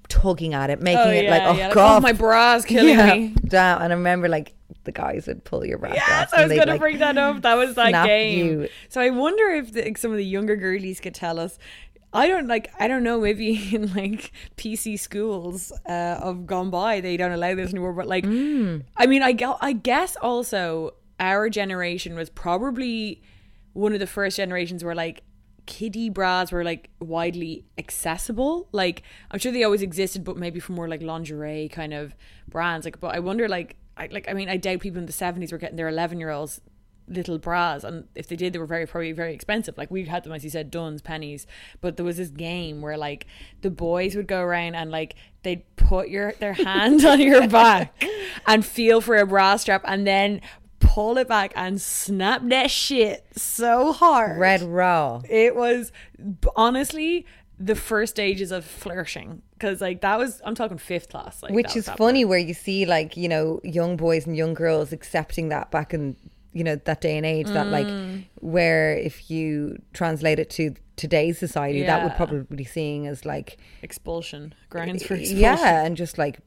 tugging 0.10 0.54
at 0.54 0.70
it, 0.70 0.82
making 0.82 1.00
oh, 1.00 1.10
it 1.12 1.24
yeah, 1.26 1.30
like, 1.32 1.44
oh 1.44 1.58
yeah. 1.58 1.74
god, 1.74 2.04
my 2.04 2.12
bra's 2.14 2.66
killing 2.66 2.98
yeah, 2.98 3.14
me. 3.16 3.36
down. 3.48 3.82
And 3.82 3.94
I 3.94 3.96
remember 3.96 4.28
like 4.28 4.54
the 4.86 4.92
guys 4.92 5.28
would 5.28 5.44
pull 5.44 5.66
your 5.66 5.78
bra. 5.78 5.94
Yes, 5.94 6.32
I 6.34 6.46
was 6.46 6.54
going 6.54 6.68
to 6.68 6.78
bring 6.78 7.00
that 7.00 7.18
up. 7.18 7.42
That 7.42 7.56
was 7.56 7.76
that 7.76 8.06
game. 8.06 8.62
you. 8.62 8.70
So 8.90 9.02
I 9.02 9.10
wonder 9.10 9.50
if 9.50 9.74
the, 9.74 9.94
some 9.98 10.12
of 10.12 10.18
the 10.18 10.26
younger 10.26 10.56
girlies 10.56 11.00
could 11.00 11.14
tell 11.16 11.40
us. 11.40 11.58
I 12.14 12.28
don't 12.28 12.48
like. 12.48 12.72
I 12.80 12.88
don't 12.88 13.04
know. 13.04 13.20
Maybe 13.20 13.56
in 13.76 13.94
like 13.94 14.32
PC 14.56 14.98
schools 14.98 15.74
uh, 15.88 16.20
of 16.22 16.46
gone 16.46 16.70
by, 16.70 17.02
they 17.02 17.18
don't 17.18 17.34
allow 17.34 17.56
this 17.56 17.72
anymore. 17.72 17.92
But 17.94 18.08
like, 18.08 18.24
Mm. 18.26 18.84
I 18.96 19.06
mean, 19.06 19.22
I 19.22 19.36
I 19.60 19.74
guess 19.74 20.16
also 20.22 20.92
our 21.20 21.50
generation 21.50 22.16
was 22.16 22.30
probably 22.30 23.22
one 23.74 23.92
of 23.94 24.00
the 24.00 24.08
first 24.08 24.38
generations 24.38 24.84
where 24.84 24.96
like 24.96 25.24
kiddie 25.66 26.10
bras 26.10 26.52
were 26.52 26.64
like 26.64 26.90
widely 27.00 27.66
accessible. 27.78 28.70
Like 28.72 29.04
I'm 29.32 29.40
sure 29.40 29.52
they 29.52 29.64
always 29.64 29.82
existed, 29.82 30.24
but 30.24 30.38
maybe 30.38 30.60
for 30.62 30.72
more 30.74 30.88
like 30.88 31.02
lingerie 31.02 31.70
kind 31.70 31.94
of 31.94 32.16
brands. 32.48 32.86
Like, 32.86 33.00
but 33.00 33.14
I 33.16 33.20
wonder 33.20 33.50
like 33.50 33.76
I 33.98 34.08
like 34.12 34.28
I 34.30 34.34
mean 34.34 34.50
I 34.50 34.58
doubt 34.58 34.80
people 34.82 35.00
in 35.00 35.06
the 35.06 35.14
70s 35.14 35.52
were 35.52 35.58
getting 35.58 35.78
their 35.78 35.88
11 35.88 36.20
year 36.20 36.30
olds 36.30 36.62
little 37.08 37.38
bras 37.38 37.84
and 37.84 38.06
if 38.16 38.28
they 38.28 38.36
did 38.36 38.52
they 38.52 38.58
were 38.58 38.66
very 38.66 38.86
probably 38.86 39.12
very 39.12 39.34
expensive. 39.34 39.78
Like 39.78 39.92
we 39.92 40.06
had 40.06 40.24
them 40.24 40.34
as 40.34 40.44
you 40.44 40.50
said 40.50 40.72
Dunnes 40.72 41.02
Penneys. 41.02 41.46
But 41.82 41.98
there 41.98 42.06
was 42.06 42.18
this 42.18 42.30
game 42.30 42.82
where 42.82 42.98
like 42.98 43.26
the 43.62 43.70
boys 43.70 44.16
would 44.16 44.28
go 44.28 44.42
around 44.42 44.76
and 44.76 44.92
like 44.92 45.16
they'd 45.44 45.64
put 45.76 46.10
your 46.10 46.34
their 46.34 46.54
hand 46.54 47.06
on 47.06 47.20
your 47.20 47.48
back 47.50 48.04
and 48.48 48.66
feel 48.66 49.02
for 49.02 49.18
a 49.18 49.26
bra 49.26 49.56
strap 49.58 49.84
and 49.86 50.06
then 50.06 50.42
pull 50.80 51.18
it 51.18 51.28
back 51.28 51.52
and 51.56 51.82
snap 51.82 52.42
that 52.46 52.72
shit 52.72 53.26
so 53.36 53.92
hard. 53.92 54.40
Red 54.40 54.62
raw. 54.62 55.22
it 55.30 55.56
was 55.56 55.92
honestly 56.56 57.26
the 57.60 57.76
first 57.76 58.16
stages 58.16 58.52
of 58.52 58.66
flirting 58.66 59.42
because 59.58 59.82
like 59.82 60.02
that 60.02 60.18
was 60.18 60.42
i'm 60.46 60.56
talking 60.56 60.78
fifth 60.78 61.10
class 61.10 61.42
like 61.44 61.52
which 61.54 61.76
is 61.76 61.86
happening. 61.88 62.08
funny 62.08 62.26
where 62.26 62.40
you 62.40 62.54
see 62.54 62.86
like 62.86 63.16
you 63.18 63.28
know 63.28 63.60
young 63.64 63.96
boys 63.98 64.26
and 64.28 64.36
young 64.38 64.54
girls 64.54 64.92
accepting 64.92 65.50
that 65.50 65.72
back 65.72 65.94
in 65.94 66.16
you 66.54 66.64
know 66.64 66.76
that 66.86 67.02
day 67.02 67.18
and 67.18 67.26
age 67.26 67.48
that 67.48 67.68
like 67.68 67.86
Mm. 67.88 68.24
where 68.40 68.94
if 68.98 69.30
you 69.30 69.78
translate 69.94 70.40
it 70.40 70.50
to 70.52 70.74
today's 70.96 71.38
society 71.38 71.84
that 71.84 72.04
would 72.04 72.16
probably 72.16 72.46
be 72.56 72.64
seen 72.64 73.06
as 73.06 73.26
like 73.26 73.58
expulsion 73.82 74.54
grounds 74.70 75.04
for 75.04 75.16
expulsion 75.16 75.38
yeah 75.38 75.84
and 75.86 75.98
just 75.98 76.18
like 76.18 76.40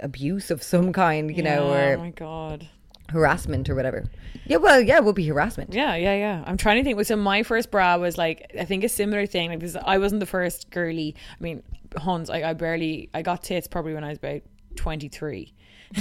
abuse 0.00 0.50
of 0.50 0.62
some 0.62 0.92
kind 0.92 1.34
you 1.36 1.42
know 1.42 1.70
or 1.72 1.94
oh 1.94 1.98
my 1.98 2.10
god 2.10 2.68
harassment 3.10 3.68
or 3.68 3.74
whatever 3.74 4.04
yeah 4.46 4.56
well 4.56 4.80
yeah 4.80 4.96
it 4.96 5.04
would 5.04 5.14
be 5.16 5.26
harassment 5.26 5.72
Yeah, 5.74 5.94
yeah, 5.96 6.14
yeah. 6.14 6.44
I'm 6.46 6.56
trying 6.56 6.76
to 6.78 6.84
think. 6.84 7.04
So 7.06 7.16
my 7.16 7.42
first 7.42 7.70
bra 7.70 7.96
was 7.96 8.16
like 8.16 8.52
I 8.58 8.64
think 8.64 8.84
a 8.84 8.88
similar 8.88 9.26
thing. 9.26 9.50
Like 9.50 9.60
this, 9.60 9.76
I 9.76 9.98
wasn't 9.98 10.20
the 10.20 10.26
first 10.26 10.70
girly. 10.70 11.14
I 11.38 11.42
mean, 11.42 11.62
Huns. 11.96 12.30
I, 12.30 12.50
I 12.50 12.52
barely. 12.54 13.10
I 13.14 13.22
got 13.22 13.42
tits 13.42 13.66
probably 13.66 13.94
when 13.94 14.04
I 14.04 14.08
was 14.08 14.18
about 14.18 14.42
23. 14.76 15.54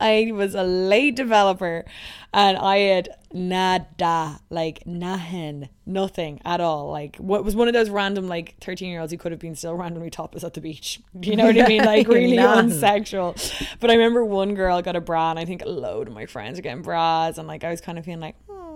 I 0.00 0.30
was 0.32 0.54
a 0.54 0.62
late 0.62 1.16
developer, 1.16 1.84
and 2.32 2.56
I 2.56 2.76
had 2.76 3.08
nada, 3.32 4.38
like 4.50 4.84
nahen, 4.84 5.68
nothing 5.84 6.40
at 6.44 6.60
all. 6.60 6.92
Like 6.92 7.16
what 7.16 7.44
was 7.44 7.56
one 7.56 7.66
of 7.66 7.74
those 7.74 7.90
random 7.90 8.28
like 8.28 8.54
13 8.60 8.88
year 8.88 9.00
olds 9.00 9.12
who 9.12 9.18
could 9.18 9.32
have 9.32 9.40
been 9.40 9.56
still 9.56 9.74
randomly 9.74 10.10
topless 10.10 10.44
at 10.44 10.54
the 10.54 10.60
beach. 10.60 11.00
Do 11.18 11.28
you 11.30 11.36
know 11.36 11.46
what 11.46 11.60
I 11.60 11.66
mean? 11.66 11.84
Like 11.84 12.06
really 12.06 12.36
unsexual. 12.36 13.34
But 13.80 13.90
I 13.90 13.94
remember 13.94 14.24
one 14.24 14.54
girl 14.54 14.80
got 14.80 14.94
a 14.94 15.00
bra, 15.00 15.30
and 15.30 15.38
I 15.38 15.44
think 15.44 15.62
a 15.62 15.68
load 15.68 16.06
of 16.06 16.14
my 16.14 16.26
friends 16.26 16.58
are 16.58 16.62
getting 16.62 16.82
bras, 16.82 17.36
and 17.36 17.48
like 17.48 17.64
I 17.64 17.70
was 17.70 17.80
kind 17.80 17.98
of 17.98 18.04
feeling 18.04 18.20
like. 18.20 18.36
"Hmm, 18.48 18.52
I 18.52 18.54
want 18.54 18.68
bra." 18.68 18.73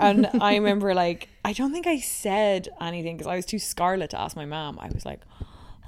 And 0.00 0.28
I 0.40 0.54
remember, 0.56 0.94
like, 0.94 1.28
I 1.44 1.52
don't 1.52 1.72
think 1.72 1.86
I 1.86 1.98
said 1.98 2.68
anything 2.80 3.16
because 3.16 3.26
I 3.26 3.36
was 3.36 3.46
too 3.46 3.58
scarlet 3.58 4.10
to 4.10 4.20
ask 4.20 4.36
my 4.36 4.46
mom. 4.46 4.78
I 4.78 4.88
was 4.94 5.04
like, 5.04 5.20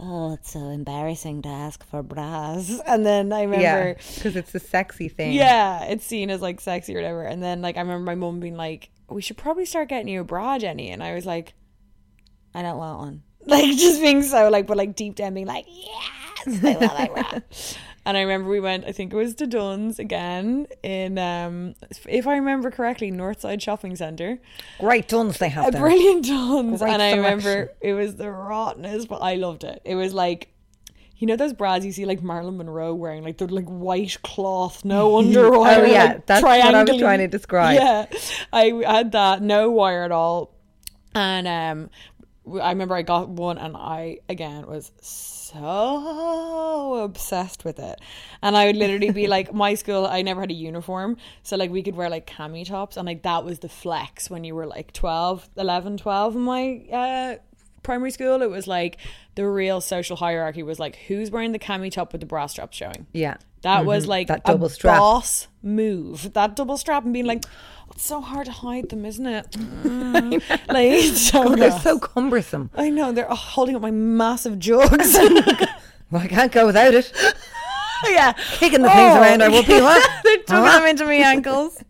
oh, 0.01 0.35
it's 0.35 0.53
so 0.53 0.69
embarrassing 0.69 1.43
to 1.43 1.49
ask 1.49 1.85
for 1.87 2.03
bras. 2.03 2.81
And 2.87 3.07
then 3.07 3.33
I 3.33 3.43
remember, 3.43 3.63
Yeah, 3.63 3.93
because 4.15 4.37
it's 4.37 4.55
a 4.55 4.59
sexy 4.61 5.09
thing. 5.09 5.33
yeah, 5.33 5.85
it's 5.85 6.05
seen 6.05 6.31
as 6.31 6.41
like 6.43 6.61
sexy 6.61 6.95
or 6.95 6.99
whatever. 6.99 7.23
And 7.23 7.43
then 7.43 7.63
like 7.63 7.77
I 7.77 7.81
remember 7.81 8.05
my 8.05 8.15
mom 8.17 8.41
being 8.41 8.57
like, 8.57 8.91
"We 9.09 9.23
should 9.23 9.37
probably 9.37 9.65
start 9.65 9.89
getting 9.89 10.09
you 10.09 10.21
a 10.23 10.25
bra, 10.25 10.59
Jenny." 10.59 10.91
And 10.91 11.03
I 11.03 11.15
was 11.15 11.25
like, 11.27 11.55
"I 12.55 12.63
don't 12.63 12.79
want 12.79 12.99
one." 12.99 13.23
Like 13.47 13.77
just 13.77 14.01
being 14.01 14.23
so 14.23 14.49
like, 14.51 14.67
but 14.69 14.77
like 14.77 14.95
deep 14.95 15.17
down 15.17 15.35
being 15.35 15.47
like, 15.49 15.67
"Yes, 15.69 16.65
I 16.65 16.77
want 16.77 16.99
my 16.99 17.09
bra." 17.23 17.41
And 18.05 18.17
I 18.17 18.23
remember 18.23 18.51
we 18.51 18.59
went, 18.59 18.85
I 18.85 18.93
think 18.93 19.13
it 19.13 19.17
was 19.17 19.35
to 19.37 19.47
Dunnes 19.47 19.99
again 20.01 20.67
in, 20.83 21.19
um, 21.19 21.75
if 22.09 22.27
I 22.27 22.37
remember 22.37 22.71
correctly, 22.71 23.13
Northside 23.13 23.63
Shopping 23.63 23.95
Centre. 23.95 24.41
Great 24.81 25.09
tons 25.09 25.39
they 25.39 25.49
have 25.49 25.69
A 25.69 25.71
there. 25.71 25.81
brilliant 25.81 26.25
Dunnes. 26.25 26.81
Great 26.81 26.93
and 26.93 27.01
I 27.03 27.15
remember 27.15 27.73
it 27.81 27.95
was 27.95 28.17
the 28.17 28.29
rottenest, 28.31 29.09
but 29.09 29.23
I 29.23 29.37
loved 29.37 29.63
it. 29.63 29.83
It 29.85 29.95
was 29.95 30.13
like, 30.13 30.49
you 31.19 31.27
know 31.29 31.37
those 31.37 31.53
bras 31.53 31.85
you 31.85 31.93
see 31.93 32.05
like 32.05 32.21
Marilyn 32.21 32.57
Monroe 32.57 32.93
wearing, 32.97 33.23
like 33.23 33.39
the 33.39 33.47
like 33.47 33.67
white 33.67 34.21
cloth, 34.25 34.85
no 34.85 35.13
underwire. 35.23 35.79
Oh, 35.79 35.85
yeah, 35.85 36.05
like, 36.05 36.27
that's 36.27 36.43
what 36.43 36.61
I 36.61 36.83
was 36.83 36.99
trying 36.99 37.21
to 37.21 37.29
describe. 37.29 37.77
Yeah, 37.77 38.07
I 38.53 38.83
had 38.85 39.13
that, 39.13 39.41
no 39.41 39.71
wire 39.71 40.03
at 40.03 40.11
all, 40.11 40.53
and 41.15 41.47
um, 41.47 41.91
I 42.47 42.71
remember 42.71 42.95
I 42.95 43.03
got 43.03 43.29
one, 43.29 43.59
and 43.59 43.77
I 43.77 44.19
again 44.29 44.67
was 44.67 44.93
so 44.99 47.03
obsessed 47.05 47.65
with 47.65 47.79
it, 47.79 48.01
and 48.43 48.57
I 48.57 48.67
would 48.67 48.77
literally 48.77 49.11
be 49.11 49.27
like, 49.29 49.53
my 49.65 49.75
school, 49.75 50.07
I 50.07 50.23
never 50.23 50.41
had 50.41 50.51
a 50.51 50.55
uniform, 50.55 51.17
so 51.43 51.57
like 51.57 51.71
we 51.71 51.83
could 51.83 51.95
wear 51.95 52.11
like 52.11 52.27
cami 52.27 52.67
tops, 52.67 52.97
and 52.97 53.07
like 53.07 53.23
that 53.23 53.45
was 53.45 53.61
the 53.61 53.69
flex 53.69 54.31
when 54.31 54.45
you 54.45 54.55
were 54.55 54.67
like 54.67 54.93
12, 54.93 55.49
11, 55.57 55.99
12 55.99 56.37
in 56.37 56.43
my 56.43 56.83
uh 56.93 57.35
primary 57.83 58.11
school. 58.11 58.43
It 58.43 58.51
was 58.51 58.67
like 58.67 58.99
the 59.35 59.47
real 59.47 59.81
social 59.81 60.17
hierarchy 60.17 60.63
was 60.63 60.79
like 60.79 60.97
who's 61.09 61.31
wearing 61.31 61.53
the 61.53 61.59
cami 61.59 61.91
top 61.91 62.13
with 62.13 62.21
the 62.21 62.27
bra 62.27 62.47
strap 62.47 62.73
showing. 62.73 63.07
Yeah. 63.13 63.37
That 63.63 63.87
was 63.87 64.09
like 64.09 64.27
Mm-hmm. 64.27 64.35
That 64.35 64.45
double 64.45 64.67
a 64.67 64.71
strap. 64.71 64.99
boss 64.99 65.47
move. 65.63 66.33
That 66.33 66.57
double 66.57 66.77
strap 66.77 67.05
and 67.05 67.13
being 67.13 67.27
like, 67.27 67.45
it's 67.93 68.05
so 68.05 68.21
hard 68.21 68.47
to 68.47 68.53
hide 68.53 68.89
them, 68.89 69.05
isn't 69.05 69.27
it? 69.27 69.51
Mm. 69.53 70.33
like 70.69 71.35
Oh, 71.35 71.55
they're 71.57 71.79
so 71.81 71.99
cumbersome. 71.99 72.71
I 72.75 72.91
know 72.91 73.13
they're 73.13 73.27
holding 73.29 73.77
up 73.77 73.83
my 73.83 73.91
massive 73.91 74.59
jugs. 74.59 75.17
Well, 76.11 76.21
I 76.21 76.29
can't 76.29 76.53
go 76.53 76.67
without 76.67 76.93
it. 76.93 77.11
yeah, 78.07 78.33
Kicking 78.59 78.83
the 78.83 78.91
things 78.91 79.15
around, 79.17 79.43
I 79.43 79.49
will 79.49 79.63
be 79.63 79.81
what? 79.81 80.07
they're 80.25 80.43
tucking 80.43 80.63
them 80.83 80.87
into 80.87 81.07
my 81.07 81.15
ankles. 81.15 81.83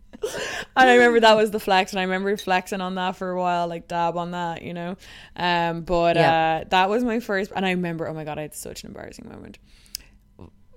And 0.76 0.88
I 0.88 0.94
remember 0.94 1.18
that 1.18 1.34
was 1.36 1.50
the 1.50 1.58
flex, 1.58 1.90
and 1.90 1.98
I 1.98 2.04
remember 2.04 2.36
flexing 2.36 2.80
on 2.80 2.94
that 2.94 3.16
for 3.16 3.32
a 3.32 3.36
while, 3.40 3.66
like 3.66 3.88
dab 3.88 4.16
on 4.16 4.30
that, 4.30 4.62
you 4.62 4.74
know. 4.74 4.96
Um, 5.34 5.80
but 5.82 6.14
Yeah. 6.14 6.60
uh, 6.62 6.68
that 6.68 6.88
was 6.88 7.02
my 7.02 7.18
first, 7.18 7.50
and 7.56 7.66
I 7.66 7.70
remember, 7.72 8.06
oh 8.06 8.14
my 8.14 8.22
god, 8.22 8.38
I 8.38 8.42
had 8.42 8.54
such 8.54 8.84
an 8.84 8.90
embarrassing 8.90 9.28
moment 9.28 9.58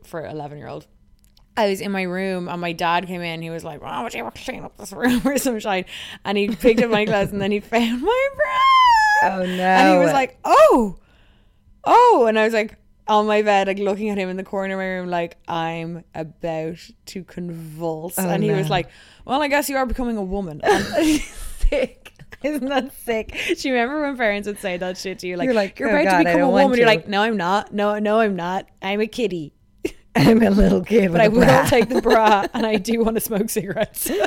for 0.03 0.25
eleven 0.25 0.57
year 0.57 0.67
old. 0.67 0.87
I 1.57 1.69
was 1.69 1.79
in 1.81 1.91
my 1.91 2.03
room 2.03 2.49
and 2.49 2.59
my 2.59 2.73
dad 2.73 3.07
came 3.07 3.21
in. 3.21 3.41
He 3.41 3.49
was 3.49 3.63
like, 3.63 3.81
"Why 3.81 4.03
would 4.03 4.13
you 4.13 4.19
ever 4.19 4.31
clean 4.31 4.63
up 4.63 4.77
this 4.77 4.91
room 4.91 5.21
or 5.25 5.37
some 5.37 5.59
shit?" 5.59 5.85
And 6.25 6.37
he 6.37 6.49
picked 6.49 6.81
up 6.81 6.89
my 6.91 7.05
clothes 7.05 7.31
and 7.31 7.41
then 7.41 7.51
he 7.51 7.59
found 7.61 8.01
my 8.01 8.27
bra. 8.35 9.29
Oh, 9.31 9.45
no. 9.45 9.63
And 9.63 9.93
he 9.93 9.97
was 10.05 10.13
like, 10.13 10.37
"Oh, 10.43 10.97
oh!" 11.85 12.25
And 12.27 12.37
I 12.37 12.43
was 12.43 12.53
like 12.53 12.77
on 13.07 13.25
my 13.27 13.41
bed, 13.41 13.67
like 13.67 13.79
looking 13.79 14.09
at 14.09 14.17
him 14.17 14.29
in 14.29 14.35
the 14.37 14.43
corner 14.43 14.73
of 14.73 14.79
my 14.79 14.85
room, 14.85 15.09
like 15.09 15.37
I'm 15.47 16.03
about 16.13 16.77
to 17.07 17.23
convulse. 17.23 18.15
Oh, 18.17 18.27
and 18.29 18.43
he 18.43 18.51
was 18.51 18.69
like, 18.69 18.89
"Well, 19.25 19.41
I 19.41 19.47
guess 19.47 19.69
you 19.69 19.77
are 19.77 19.85
becoming 19.85 20.17
a 20.17 20.23
woman." 20.23 20.61
Sick. 21.69 22.11
Isn't 22.43 22.67
that 22.67 22.91
sick? 23.03 23.35
Do 23.59 23.67
you 23.67 23.73
remember 23.73 24.03
when 24.03 24.17
parents 24.17 24.47
would 24.47 24.59
say 24.59 24.77
that 24.77 24.97
shit 24.97 25.17
to 25.19 25.27
you? 25.27 25.35
Like, 25.35 25.45
You're 25.45 25.55
like, 25.55 25.79
you're 25.79 25.89
"Oh, 25.89 25.93
about 25.99 26.03
God, 26.11 26.17
to 26.19 26.23
become 26.25 26.41
a 26.41 26.49
woman. 26.49 26.77
You're 26.77 26.85
like, 26.85 27.07
no, 27.07 27.23
I'm 27.23 27.37
not. 27.37 27.73
No, 27.73 27.97
no, 27.97 28.19
I'm 28.19 28.35
not. 28.35 28.67
I'm 28.83 29.01
a 29.01 29.07
kitty. 29.07 29.54
I'm 30.27 30.41
a 30.41 30.49
little 30.49 30.81
kid 30.83 31.11
But 31.11 31.21
I 31.21 31.27
will 31.27 31.41
bra. 31.45 31.65
take 31.65 31.89
the 31.89 32.01
bra 32.01 32.45
and 32.53 32.65
I 32.65 32.75
do 32.77 33.03
want 33.03 33.15
to 33.15 33.21
smoke 33.21 33.49
cigarettes. 33.49 34.09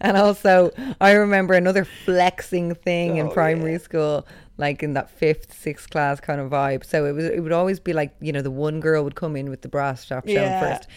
And 0.00 0.16
also, 0.18 0.70
I 1.00 1.12
remember 1.12 1.54
another 1.54 1.84
flexing 1.84 2.74
thing 2.74 3.16
in 3.16 3.28
Oh, 3.28 3.30
primary 3.30 3.78
school, 3.78 4.26
like 4.58 4.82
in 4.82 4.92
that 4.94 5.08
fifth, 5.08 5.54
sixth 5.58 5.88
class 5.88 6.20
kind 6.20 6.40
of 6.40 6.50
vibe. 6.50 6.84
So 6.84 7.06
it 7.06 7.12
was, 7.12 7.24
it 7.24 7.40
would 7.42 7.52
always 7.52 7.80
be 7.80 7.92
like, 7.94 8.14
you 8.20 8.30
know, 8.32 8.42
the 8.42 8.50
one 8.50 8.80
girl 8.80 9.02
would 9.04 9.14
come 9.14 9.34
in 9.34 9.48
with 9.48 9.62
the 9.62 9.68
bra 9.68 9.94
strap 9.94 10.26
showing 10.26 10.36
Yeah. 10.36 10.60
first, 10.60 10.88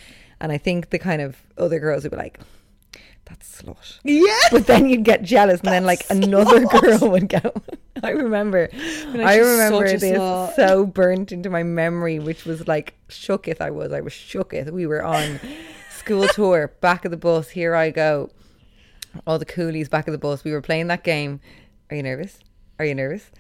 and 0.41 0.51
I 0.51 0.58
think 0.58 0.89
the 0.89 1.00
kind 1.00 1.22
of 1.22 1.38
other 1.58 1.79
girls 1.79 2.03
would 2.03 2.12
be 2.12 2.17
like, 2.17 2.39
"That's 3.25 3.62
slut." 3.62 4.00
yeah. 4.03 4.34
But 4.51 4.67
then 4.67 4.89
you'd 4.89 5.03
get 5.06 5.22
jealous, 5.24 5.62
and 5.62 5.72
then 5.72 5.86
like 5.86 6.03
another 6.10 6.65
girl 6.65 7.10
would 7.12 7.29
go. 7.29 7.53
I 8.04 8.12
remember, 8.12 8.70
I 8.74 9.38
remember 9.38 9.88
this 9.88 10.04
slut." 10.04 10.56
so 10.56 10.86
burnt 11.00 11.32
into 11.32 11.50
my 11.50 11.63
memory, 11.63 12.20
which 12.20 12.46
was 12.46 12.68
like 12.68 12.94
shooketh. 13.10 13.62
I 13.62 13.72
was, 13.72 13.92
I 13.92 14.01
was 14.01 14.13
shooketh. 14.13 14.72
We 14.72 14.86
were 14.86 15.04
on 15.04 15.39
school 15.92 16.27
tour, 16.34 16.74
back 16.82 17.06
of 17.06 17.12
the 17.12 17.18
bus. 17.18 17.50
Here 17.50 17.75
I 17.75 17.92
go, 17.92 18.30
all 19.25 19.39
the 19.39 19.46
coolies 19.46 19.89
back 19.89 20.08
of 20.08 20.12
the 20.12 20.18
bus. 20.18 20.44
We 20.44 20.51
were 20.51 20.62
playing 20.62 20.88
that 20.88 21.04
game. 21.04 21.39
Are 21.89 21.96
you 21.96 22.04
nervous? 22.04 22.39
Are 22.80 22.86
you 22.86 22.96
nervous? 22.96 23.32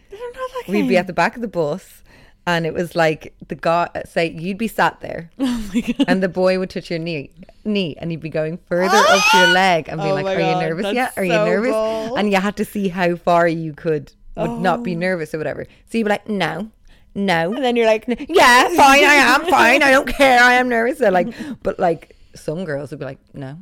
We'd 0.67 0.87
be 0.87 0.97
at 0.97 1.07
the 1.07 1.13
back 1.13 1.35
of 1.35 1.41
the 1.41 1.47
bus. 1.47 2.03
And 2.47 2.65
it 2.65 2.73
was 2.73 2.95
like 2.95 3.33
the 3.45 3.55
guy 3.55 3.89
uh, 3.93 4.03
say 4.05 4.29
you'd 4.31 4.57
be 4.57 4.69
sat 4.69 5.01
there, 5.01 5.29
Oh 5.37 5.69
and 6.07 6.23
the 6.23 6.29
boy 6.29 6.57
would 6.59 6.69
touch 6.69 6.89
your 6.89 6.97
knee, 6.97 7.29
knee, 7.65 7.97
and 7.99 8.09
he'd 8.09 8.21
be 8.21 8.29
going 8.29 8.57
further 8.69 8.95
up 8.95 9.21
your 9.33 9.47
leg, 9.47 9.89
and 9.89 9.99
be 9.99 10.07
Oh 10.07 10.13
like, 10.13 10.25
"Are 10.25 10.37
God, 10.37 10.61
you 10.61 10.65
nervous 10.69 10.93
yet? 10.93 11.11
Are 11.17 11.25
you 11.25 11.33
nervous?" 11.33 11.73
And 12.17 12.31
you 12.31 12.37
had 12.37 12.55
to 12.55 12.63
see 12.63 12.87
how 12.87 13.17
far 13.17 13.49
you 13.49 13.73
could 13.73 14.13
would 14.37 14.61
not 14.61 14.79
Oh. 14.79 14.83
be 14.83 14.95
nervous 14.95 15.33
or 15.33 15.37
whatever. 15.37 15.65
So 15.89 15.97
you'd 15.97 16.05
be 16.05 16.09
like, 16.09 16.27
"No, 16.29 16.69
no," 17.15 17.53
And 17.53 17.63
then 17.63 17.75
you're 17.75 17.85
like, 17.87 18.05
yeah, 18.29 18.67
fine, 18.69 19.03
I 19.03 19.15
am 19.33 19.45
fine. 19.49 19.81
I 19.83 19.91
don't 19.91 20.07
care. 20.07 20.39
I 20.39 20.53
am 20.53 20.69
nervous. 20.69 20.99
So 20.99 21.09
like, 21.09 21.33
but 21.63 21.79
like 21.79 22.15
some 22.35 22.65
girls 22.65 22.91
would 22.91 22.99
be 22.99 23.05
like, 23.05 23.19
no, 23.33 23.57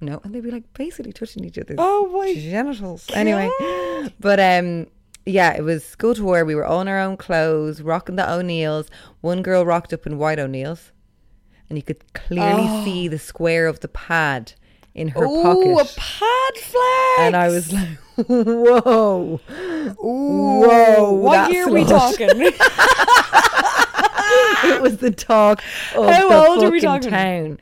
no, 0.00 0.20
and 0.24 0.34
they'd 0.34 0.42
be 0.42 0.50
like 0.50 0.72
basically 0.74 1.12
touching 1.12 1.44
each 1.44 1.58
other's 1.58 1.76
Oh 1.78 2.08
my 2.18 2.34
genitals. 2.34 3.06
Anyway, 3.14 3.48
but 4.20 4.40
um, 4.40 4.86
yeah, 5.26 5.52
it 5.56 5.62
was 5.62 5.84
school 5.84 6.14
tour. 6.14 6.44
We 6.44 6.54
were 6.54 6.64
all 6.66 6.80
in 6.80 6.88
our 6.88 6.98
own 7.00 7.16
clothes, 7.16 7.80
rocking 7.82 8.16
the 8.16 8.30
O'Neills. 8.30 8.88
One 9.20 9.42
girl 9.42 9.64
rocked 9.64 9.92
up 9.92 10.06
in 10.06 10.18
white 10.18 10.38
O'Neills, 10.38 10.90
and 11.68 11.78
you 11.78 11.82
could 11.82 12.12
clearly 12.14 12.66
see 12.84 13.08
the 13.08 13.18
square 13.18 13.66
of 13.66 13.80
the 13.80 13.88
pad 13.88 14.52
in 14.94 15.08
her 15.08 15.22
Ooh, 15.24 15.42
pocket. 15.42 15.68
Oh, 15.68 15.78
a 15.78 15.84
pad 15.84 16.54
flag! 16.64 17.26
and 17.26 17.36
I 17.36 17.48
was 17.48 17.72
like, 17.72 17.88
whoa. 18.26 19.40
Ooh, 19.50 20.60
Whoa, 20.60 21.12
What 21.12 21.52
year 21.52 21.68
are 21.68 21.72
we 21.72 21.84
talking? 21.84 22.28
it 24.64 24.82
was 24.82 24.96
the 24.98 25.10
talk 25.10 25.62
of 25.94 26.10
How 26.10 26.28
the 26.28 26.48
old 26.48 26.64
are 26.64 26.70
we 26.70 26.80
talking? 26.80 27.10
town. 27.10 27.58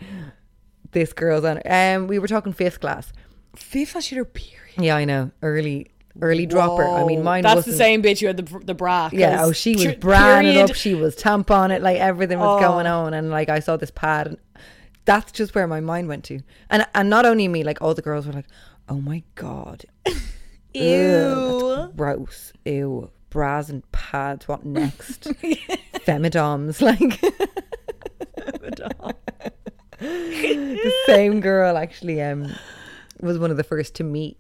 This 0.93 1.13
girl's 1.13 1.45
on. 1.45 1.61
Um, 1.67 2.07
we 2.07 2.19
were 2.19 2.29
talking 2.29 2.53
fifth 2.53 2.81
class. 2.81 3.13
Fifth 3.55 3.93
class 3.93 4.11
year 4.11 4.25
period. 4.25 4.57
Yeah, 4.79 4.97
I 4.97 5.05
know. 5.05 5.31
Early, 5.43 5.91
early 6.21 6.47
dropper. 6.47 6.85
I 6.87 7.05
mean, 7.05 7.23
mine 7.23 7.43
That's 7.43 7.57
wasn't. 7.57 7.73
the 7.75 7.79
same 7.79 8.03
bitch 8.03 8.21
you 8.23 8.29
had 8.29 8.37
the 8.39 8.59
the 8.61 8.75
bra. 8.75 9.11
Yeah. 9.13 9.45
Oh, 9.45 9.53
she 9.53 9.75
was 9.75 9.85
braning 9.87 10.55
it 10.57 10.71
up. 10.71 10.77
She 10.77 10.95
was 10.95 11.17
tampon 11.17 11.71
it. 11.71 11.83
Like 11.83 11.99
everything 11.99 12.39
was 12.39 12.63
Oh. 12.63 12.67
going 12.67 12.87
on, 12.87 13.15
and 13.15 13.31
like 13.31 13.49
I 13.49 13.61
saw 13.61 13.77
this 13.77 13.91
pad, 13.91 14.27
and 14.29 14.39
that's 15.05 15.33
just 15.33 15.55
where 15.55 15.67
my 15.67 15.81
mind 15.81 16.09
went 16.09 16.25
to. 16.25 16.41
And 16.71 16.87
and 16.95 17.11
not 17.11 17.27
only 17.27 17.47
me, 17.49 17.63
like 17.65 17.81
all 17.83 17.95
the 17.95 18.03
girls 18.03 18.27
were 18.27 18.33
like, 18.33 18.47
"Oh 18.89 19.01
my 19.01 19.23
god, 19.35 19.85
Ew. 20.81 21.93
gross, 21.97 22.53
ew." 22.65 23.11
Bras 23.31 23.69
and 23.69 23.83
pads. 23.93 24.49
What 24.49 24.65
next? 24.65 25.23
Femidoms, 26.07 26.81
like 26.81 27.21
the 29.99 30.93
same 31.07 31.41
girl 31.41 31.77
actually 31.77 32.23
um 32.23 32.53
was 33.21 33.39
one 33.39 33.51
of 33.51 33.57
the 33.57 33.65
first 33.65 33.95
to 33.97 34.05
meet. 34.05 34.39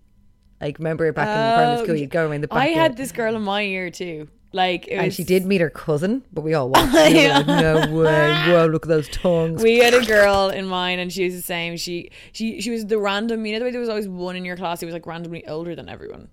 Like 0.60 0.78
remember 0.78 1.10
back 1.12 1.28
in 1.28 1.34
the 1.34 1.56
primary 1.56 1.84
school, 1.84 1.96
you'd 1.96 2.10
go 2.10 2.28
around 2.28 2.42
the 2.42 2.48
back. 2.48 2.56
Oh, 2.56 2.60
I 2.60 2.68
had 2.68 2.92
it. 2.92 2.96
this 2.96 3.12
girl 3.12 3.36
in 3.36 3.42
my 3.42 3.60
year 3.62 3.90
too. 3.90 4.28
Like, 4.56 4.88
it 4.88 4.94
and 4.94 5.12
she 5.14 5.22
did 5.22 5.44
meet 5.44 5.60
her 5.60 5.68
cousin, 5.70 6.24
but 6.32 6.40
we 6.40 6.54
all 6.54 6.70
watched. 6.70 6.92
We 7.12 7.28
like, 7.28 7.46
no 7.46 7.74
way! 7.92 8.32
Whoa, 8.48 8.66
look 8.66 8.86
at 8.86 8.88
those 8.88 9.08
tongues. 9.10 9.62
We 9.62 9.78
had 9.78 9.92
a 9.94 10.04
girl 10.04 10.48
in 10.48 10.66
mine, 10.66 10.98
and 10.98 11.12
she 11.12 11.24
was 11.24 11.34
the 11.34 11.42
same. 11.42 11.76
She 11.76 12.10
she 12.32 12.60
she 12.62 12.70
was 12.70 12.86
the 12.86 12.98
random. 12.98 13.44
You 13.44 13.52
know 13.52 13.58
the 13.58 13.64
way 13.66 13.70
there 13.70 13.80
was 13.80 13.90
always 13.90 14.08
one 14.08 14.34
in 14.34 14.44
your 14.46 14.56
class 14.56 14.80
who 14.80 14.86
was 14.86 14.94
like 14.94 15.06
randomly 15.06 15.46
older 15.46 15.74
than 15.76 15.88
everyone. 15.90 16.28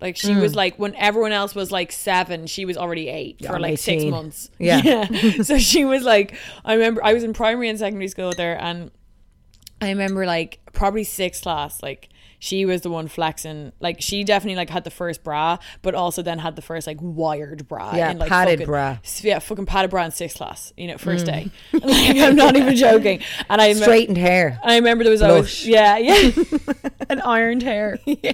Like 0.00 0.16
she 0.16 0.32
Hmm. 0.32 0.40
was 0.40 0.54
like 0.54 0.78
when 0.78 0.94
everyone 0.94 1.32
else 1.32 1.54
was 1.54 1.72
like 1.72 1.90
seven, 1.92 2.46
she 2.46 2.64
was 2.64 2.76
already 2.76 3.08
eight 3.08 3.44
for 3.44 3.56
I'm 3.56 3.62
like 3.62 3.78
six 3.78 4.02
18. 4.02 4.10
months. 4.10 4.50
Yeah. 4.58 5.04
so 5.42 5.58
she 5.58 5.84
was 5.84 6.04
like, 6.04 6.36
I 6.64 6.74
remember 6.74 7.04
I 7.04 7.12
was 7.14 7.24
in 7.24 7.32
primary 7.32 7.68
and 7.68 7.78
secondary 7.78 8.08
school 8.08 8.28
with 8.28 8.38
her, 8.38 8.52
and 8.54 8.92
I 9.82 9.88
remember 9.88 10.24
like 10.24 10.60
probably 10.72 11.02
sixth 11.04 11.42
class, 11.42 11.82
like 11.82 12.09
she 12.40 12.64
was 12.64 12.80
the 12.80 12.90
one 12.90 13.06
flexing. 13.06 13.72
Like 13.78 14.00
she 14.00 14.24
definitely 14.24 14.56
like 14.56 14.70
had 14.70 14.82
the 14.82 14.90
first 14.90 15.22
bra, 15.22 15.58
but 15.82 15.94
also 15.94 16.22
then 16.22 16.38
had 16.40 16.56
the 16.56 16.62
first 16.62 16.86
like 16.86 16.96
wired 17.00 17.68
bra. 17.68 17.94
Yeah, 17.94 18.10
in, 18.10 18.18
like, 18.18 18.28
padded 18.28 18.58
fucking- 18.58 18.66
bra. 18.66 18.98
Yeah, 19.20 19.38
fucking 19.38 19.66
padded 19.66 19.90
bra 19.90 20.06
in 20.06 20.10
sixth 20.10 20.38
class. 20.38 20.72
You 20.76 20.88
know, 20.88 20.98
first 20.98 21.26
day. 21.26 21.50
like 21.72 22.16
I'm 22.16 22.34
not 22.34 22.56
even 22.56 22.74
joking. 22.74 23.20
And 23.48 23.60
I 23.60 23.74
Straightened 23.74 24.18
hair, 24.18 24.58
I 24.64 24.76
remember 24.76 25.04
there 25.04 25.12
was 25.12 25.20
Blush. 25.20 25.30
always 25.30 25.66
yeah 25.66 25.96
yeah, 25.98 26.30
and 27.08 27.22
ironed 27.22 27.62
hair. 27.62 27.98
Yeah, 28.06 28.32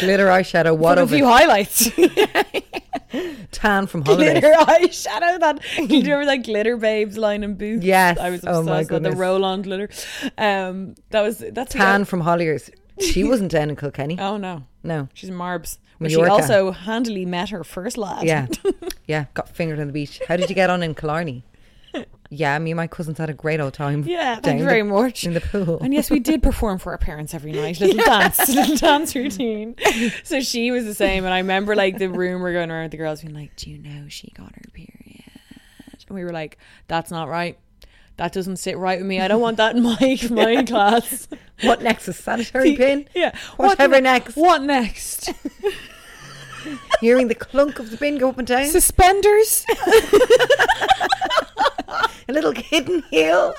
glitter 0.00 0.28
eyeshadow. 0.28 0.76
What 0.76 0.98
a 0.98 1.06
few 1.06 1.24
it? 1.24 1.28
highlights. 1.28 1.90
tan 3.50 3.86
from 3.86 4.02
holidays. 4.02 4.40
glitter 4.40 4.52
eyeshadow. 4.56 5.40
That 5.40 5.60
do 5.76 5.82
you 5.96 6.02
remember 6.02 6.26
that 6.26 6.44
glitter 6.44 6.76
babes 6.76 7.18
line 7.18 7.42
in 7.42 7.54
Boots? 7.54 7.84
Yes. 7.84 8.18
I 8.18 8.30
was 8.30 8.44
Oh 8.46 8.60
obsessed 8.60 8.90
my 8.90 8.94
with 8.94 9.02
the 9.02 9.12
roll 9.12 9.44
on 9.44 9.62
glitter. 9.62 9.90
Um, 10.38 10.94
that 11.10 11.22
was 11.22 11.42
that's 11.52 11.72
Tan 11.74 12.04
from 12.04 12.20
Holliers. 12.20 12.70
She 13.00 13.24
wasn't 13.28 13.50
down 13.50 13.70
in 13.70 13.76
Kilkenny. 13.76 14.18
Oh 14.18 14.36
no, 14.36 14.64
No. 14.82 15.08
she's 15.14 15.28
in 15.30 15.36
Marbs. 15.36 15.78
But 16.00 16.10
she 16.10 16.20
also 16.22 16.72
handily 16.72 17.24
met 17.24 17.50
her 17.50 17.62
first 17.64 17.96
lad. 17.96 18.24
Yeah. 18.24 18.46
Yeah. 19.06 19.26
Got 19.34 19.48
fingered 19.48 19.80
on 19.80 19.88
the 19.88 19.92
beach. 19.92 20.20
How 20.28 20.36
did 20.36 20.48
you 20.48 20.54
get 20.54 20.70
on 20.70 20.82
in 20.82 20.94
Killarney? 20.94 21.44
Yeah, 22.34 22.58
me 22.60 22.70
and 22.70 22.76
my 22.78 22.86
cousins 22.86 23.18
had 23.18 23.28
a 23.28 23.34
great 23.34 23.60
old 23.60 23.74
time. 23.74 24.04
Yeah, 24.04 24.36
thank 24.36 24.58
you 24.58 24.64
very 24.64 24.82
much. 24.82 25.24
In 25.24 25.34
the 25.34 25.42
pool. 25.42 25.78
And 25.82 25.92
yes, 25.92 26.10
we 26.10 26.18
did 26.18 26.42
perform 26.42 26.78
for 26.78 26.92
our 26.92 26.96
parents 26.96 27.34
every 27.34 27.52
night. 27.52 27.78
Little 27.78 28.02
dance, 28.02 28.48
little 28.48 28.74
dance 28.76 29.14
routine. 29.14 29.76
So 30.24 30.40
she 30.40 30.70
was 30.70 30.86
the 30.86 30.94
same. 30.94 31.26
And 31.26 31.34
I 31.34 31.38
remember 31.40 31.76
like 31.76 31.98
the 31.98 32.08
rumor 32.08 32.50
going 32.54 32.70
around 32.70 32.84
with 32.84 32.92
the 32.92 32.96
girls 32.96 33.20
being 33.20 33.34
like, 33.34 33.54
Do 33.56 33.68
you 33.70 33.76
know 33.76 34.06
she 34.08 34.30
got 34.30 34.54
her 34.54 34.62
period? 34.72 35.24
And 36.08 36.16
we 36.16 36.24
were 36.24 36.32
like, 36.32 36.56
That's 36.88 37.10
not 37.10 37.28
right. 37.28 37.58
That 38.22 38.32
doesn't 38.32 38.58
sit 38.58 38.78
right 38.78 39.00
with 39.00 39.08
me. 39.08 39.20
I 39.20 39.26
don't 39.26 39.40
want 39.40 39.56
that 39.56 39.74
in 39.74 39.82
my 39.82 39.96
my 40.30 40.62
class. 40.62 41.26
What 41.62 41.82
next? 41.82 42.06
A 42.06 42.12
sanitary 42.12 42.76
pin? 42.76 43.08
Yeah. 43.16 43.36
Whatever 43.56 43.96
ne- 43.96 44.02
next. 44.02 44.36
What 44.36 44.62
next? 44.62 45.32
Hearing 47.00 47.26
the 47.26 47.34
clunk 47.34 47.80
of 47.80 47.90
the 47.90 47.96
bin 47.96 48.18
go 48.18 48.28
up 48.28 48.38
and 48.38 48.46
down. 48.46 48.66
Suspenders? 48.66 49.64
A 52.28 52.32
little 52.32 52.52
hidden 52.52 53.02
heel. 53.10 53.54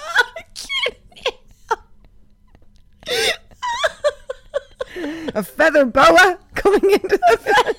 a 5.35 5.43
feather 5.43 5.83
boa 5.85 6.39
coming 6.55 6.91
into 6.91 7.17
the 7.17 7.75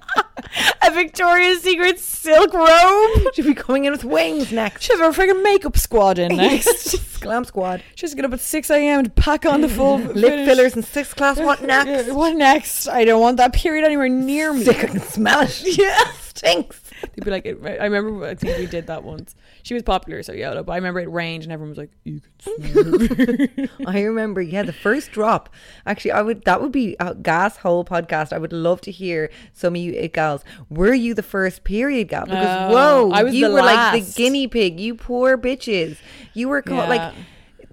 A 0.86 0.90
Victoria's 0.92 1.62
Secret 1.62 1.98
silk 1.98 2.52
robe? 2.52 3.34
She'll 3.34 3.44
be 3.44 3.54
coming 3.54 3.84
in 3.84 3.92
with 3.92 4.04
wings 4.04 4.52
next. 4.52 4.82
She'll 4.82 4.98
have 4.98 5.06
our 5.18 5.26
freaking 5.26 5.42
makeup 5.42 5.76
squad 5.76 6.18
in 6.18 6.36
next. 6.36 7.20
Glam 7.20 7.44
squad. 7.44 7.82
She's 7.94 8.14
get 8.14 8.24
up 8.24 8.32
at 8.32 8.40
6 8.40 8.70
a.m. 8.70 9.04
to 9.04 9.10
pack 9.10 9.44
on 9.44 9.60
the 9.60 9.68
full 9.68 9.98
Lip 9.98 10.46
fillers 10.46 10.74
and 10.74 10.84
six 10.84 11.12
class. 11.14 11.38
What 11.38 11.62
next? 11.62 12.12
What 12.12 12.36
next? 12.36 12.88
I 12.88 13.04
don't 13.04 13.20
want 13.20 13.38
that 13.38 13.52
period 13.52 13.84
anywhere 13.84 14.08
near 14.08 14.52
me. 14.52 14.64
Sick, 14.64 14.84
I 14.84 14.86
can 14.86 15.00
smell 15.00 15.40
it. 15.42 15.62
Yeah. 15.78 15.98
Stinks. 16.22 16.80
They'd 17.14 17.24
be 17.24 17.30
like, 17.30 17.46
I 17.46 17.84
remember, 17.86 18.26
I 18.26 18.34
think 18.34 18.58
we 18.58 18.66
did 18.66 18.86
that 18.86 19.02
once. 19.02 19.34
She 19.66 19.74
was 19.74 19.82
popular, 19.82 20.22
so 20.22 20.32
yeah, 20.32 20.62
but 20.62 20.70
I 20.70 20.76
remember 20.76 21.00
it 21.00 21.10
rained 21.10 21.42
and 21.42 21.52
everyone 21.52 21.70
was 21.70 21.78
like, 21.78 21.90
you 22.04 22.20
can 22.20 23.48
smell 23.74 23.88
I 23.88 24.02
remember, 24.02 24.40
yeah, 24.40 24.62
the 24.62 24.72
first 24.72 25.10
drop. 25.10 25.52
Actually, 25.84 26.12
I 26.12 26.22
would 26.22 26.44
that 26.44 26.62
would 26.62 26.70
be 26.70 26.94
a 27.00 27.16
gas 27.16 27.56
whole 27.56 27.84
podcast. 27.84 28.32
I 28.32 28.38
would 28.38 28.52
love 28.52 28.80
to 28.82 28.92
hear 28.92 29.28
some 29.54 29.74
of 29.74 29.80
you 29.80 29.98
uh, 29.98 30.06
gals. 30.06 30.44
Were 30.70 30.94
you 30.94 31.14
the 31.14 31.24
first 31.24 31.64
period 31.64 32.06
gal? 32.06 32.26
Because 32.26 32.70
Oh, 32.70 32.74
whoa, 32.74 33.10
I 33.10 33.24
was 33.24 33.34
you 33.34 33.50
were 33.50 33.60
like 33.60 34.04
the 34.04 34.12
guinea 34.12 34.46
pig. 34.46 34.78
You 34.78 34.94
poor 34.94 35.36
bitches. 35.36 35.96
You 36.32 36.48
were 36.48 36.62
called 36.62 36.88
like 36.88 37.12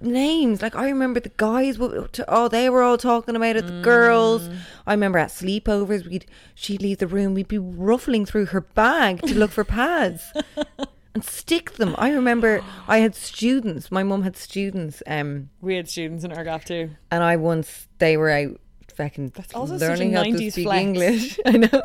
names. 0.02 0.62
Like 0.62 0.74
I 0.74 0.88
remember 0.88 1.20
the 1.20 1.30
guys. 1.36 1.78
Oh, 2.26 2.48
they 2.48 2.70
were 2.70 2.82
all 2.82 2.98
talking 2.98 3.36
about 3.36 3.54
it. 3.54 3.68
The 3.68 3.82
girls. 3.82 4.48
Mm. 4.48 4.56
I 4.84 4.94
remember 4.94 5.18
at 5.18 5.28
sleepovers, 5.28 6.08
we'd 6.08 6.26
she'd 6.56 6.82
leave 6.82 6.98
the 6.98 7.06
room. 7.06 7.34
We'd 7.34 7.46
be 7.46 7.58
ruffling 7.58 8.26
through 8.26 8.46
her 8.46 8.62
bag 8.62 9.22
to 9.22 9.34
look 9.34 9.52
for 9.52 9.62
pads. 9.62 10.32
And 11.14 11.24
stick 11.24 11.72
them. 11.72 11.94
I 11.96 12.10
remember 12.10 12.60
I 12.88 12.98
had 12.98 13.14
students. 13.14 13.92
My 13.92 14.02
mum 14.02 14.22
had 14.22 14.36
students. 14.36 15.02
Um, 15.06 15.50
We 15.60 15.76
had 15.76 15.88
students 15.88 16.24
in 16.24 16.32
our 16.32 16.42
gaff 16.44 16.64
too. 16.64 16.90
and 17.10 17.22
I 17.22 17.36
once 17.36 17.86
they 17.98 18.16
were 18.16 18.30
out 18.30 18.60
fucking 18.96 19.32
also 19.54 19.76
learning 19.76 20.12
how 20.12 20.22
to 20.22 20.30
90s 20.30 20.52
speak 20.52 20.66
flex. 20.66 20.80
English. 20.80 21.40
I 21.46 21.50
know. 21.52 21.82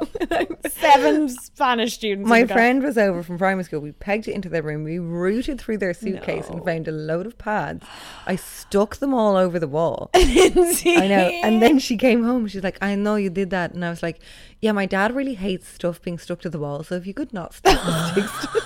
Seven 0.70 1.28
Spanish 1.30 1.94
students. 1.96 2.30
My 2.30 2.46
friend 2.46 2.84
was 2.84 2.98
over 3.00 3.24
from 3.24 3.40
primary 3.40 3.64
school. 3.64 3.80
We 3.80 3.92
pegged 3.94 4.28
it 4.28 4.34
into 4.34 4.48
their 4.50 4.62
room. 4.62 4.84
We 4.84 5.00
rooted 5.00 5.60
through 5.60 5.80
their 5.80 5.94
suitcase 5.96 6.48
and 6.50 6.64
found 6.64 6.88
a 6.88 6.92
load 6.92 7.26
of 7.26 7.38
pads. 7.40 7.84
I 8.28 8.36
stuck 8.36 8.98
them 8.98 9.14
all 9.16 9.36
over 9.38 9.58
the 9.60 9.68
wall. 9.68 10.12
I 10.16 11.08
know. 11.08 11.32
And 11.44 11.62
then 11.64 11.80
she 11.80 11.98
came 11.98 12.24
home. 12.24 12.48
She's 12.48 12.64
like, 12.64 12.78
I 12.82 12.94
know 12.96 13.16
you 13.16 13.30
did 13.32 13.50
that. 13.52 13.74
And 13.74 13.84
I 13.84 13.90
was 13.90 14.04
like, 14.04 14.20
Yeah, 14.60 14.72
my 14.74 14.86
dad 14.86 15.16
really 15.16 15.34
hates 15.36 15.68
stuff 15.68 16.00
being 16.02 16.20
stuck 16.20 16.42
to 16.42 16.50
the 16.50 16.60
wall. 16.60 16.84
So 16.84 16.94
if 16.96 17.08
you 17.08 17.14
could 17.16 17.34
not 17.34 17.54
stick 17.56 17.74
the 17.74 18.12
sticks 18.12 18.42
to 18.54 18.62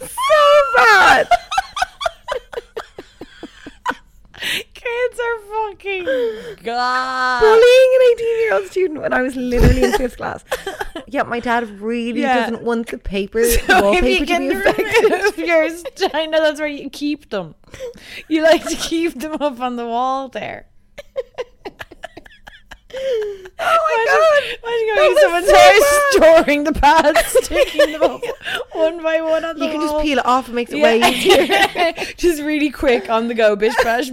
so 0.00 0.76
bad. 0.76 1.28
kids 4.74 5.18
are 5.20 5.38
fucking 5.70 6.04
god. 6.62 7.40
bullying 7.40 7.90
an 7.94 8.14
18 8.14 8.38
year 8.40 8.54
old 8.54 8.66
student 8.66 9.00
when 9.00 9.12
I 9.12 9.22
was 9.22 9.34
literally 9.36 9.84
in 9.84 9.92
fifth 9.92 10.16
class. 10.18 10.44
Yeah, 11.06 11.22
my 11.22 11.40
dad 11.40 11.68
really 11.80 12.20
Yeah. 12.22 12.40
doesn't 12.50 12.62
want 12.64 12.88
the 12.88 12.98
paper, 12.98 13.44
So 13.44 13.58
if 13.60 13.82
wallpaper 13.82 14.06
you 14.06 14.26
to 14.26 14.38
be 14.38 14.48
affected. 14.50 15.46
yours, 15.46 15.84
I 16.12 16.26
know 16.26 16.40
that's 16.42 16.58
where 16.60 16.68
you 16.68 16.90
keep 16.90 17.30
them. 17.30 17.54
You 18.28 18.42
like 18.42 18.64
to 18.68 18.76
keep 18.76 19.18
them 19.20 19.34
up 19.40 19.60
on 19.60 19.76
the 19.76 19.86
wall 19.86 20.28
there. 20.28 20.66
Oh 23.56 23.78
my 23.86 24.54
Imagine 24.62 24.86
That 24.86 24.96
going 24.96 25.14
to 25.14 25.20
someone's 25.20 25.46
so 25.46 25.56
house, 25.56 26.12
storing 26.12 26.64
the 26.64 26.72
pads, 26.72 27.20
sticking 27.44 27.92
them 27.92 28.02
up 28.02 28.22
one 28.72 29.02
by 29.02 29.20
one 29.20 29.44
on 29.44 29.58
the 29.58 29.64
You 29.64 29.72
can 29.72 29.80
just 29.80 30.02
peel 30.02 30.18
it 30.18 30.26
off. 30.26 30.48
It 30.48 30.52
makes 30.52 30.72
it 30.72 30.82
way 30.82 30.98
Yeah. 30.98 31.92
just 32.16 32.42
really 32.42 32.70
quick 32.70 33.08
on 33.10 33.28
the 33.28 33.34
go, 33.34 33.56
bish 33.56 33.74
bash. 33.82 34.10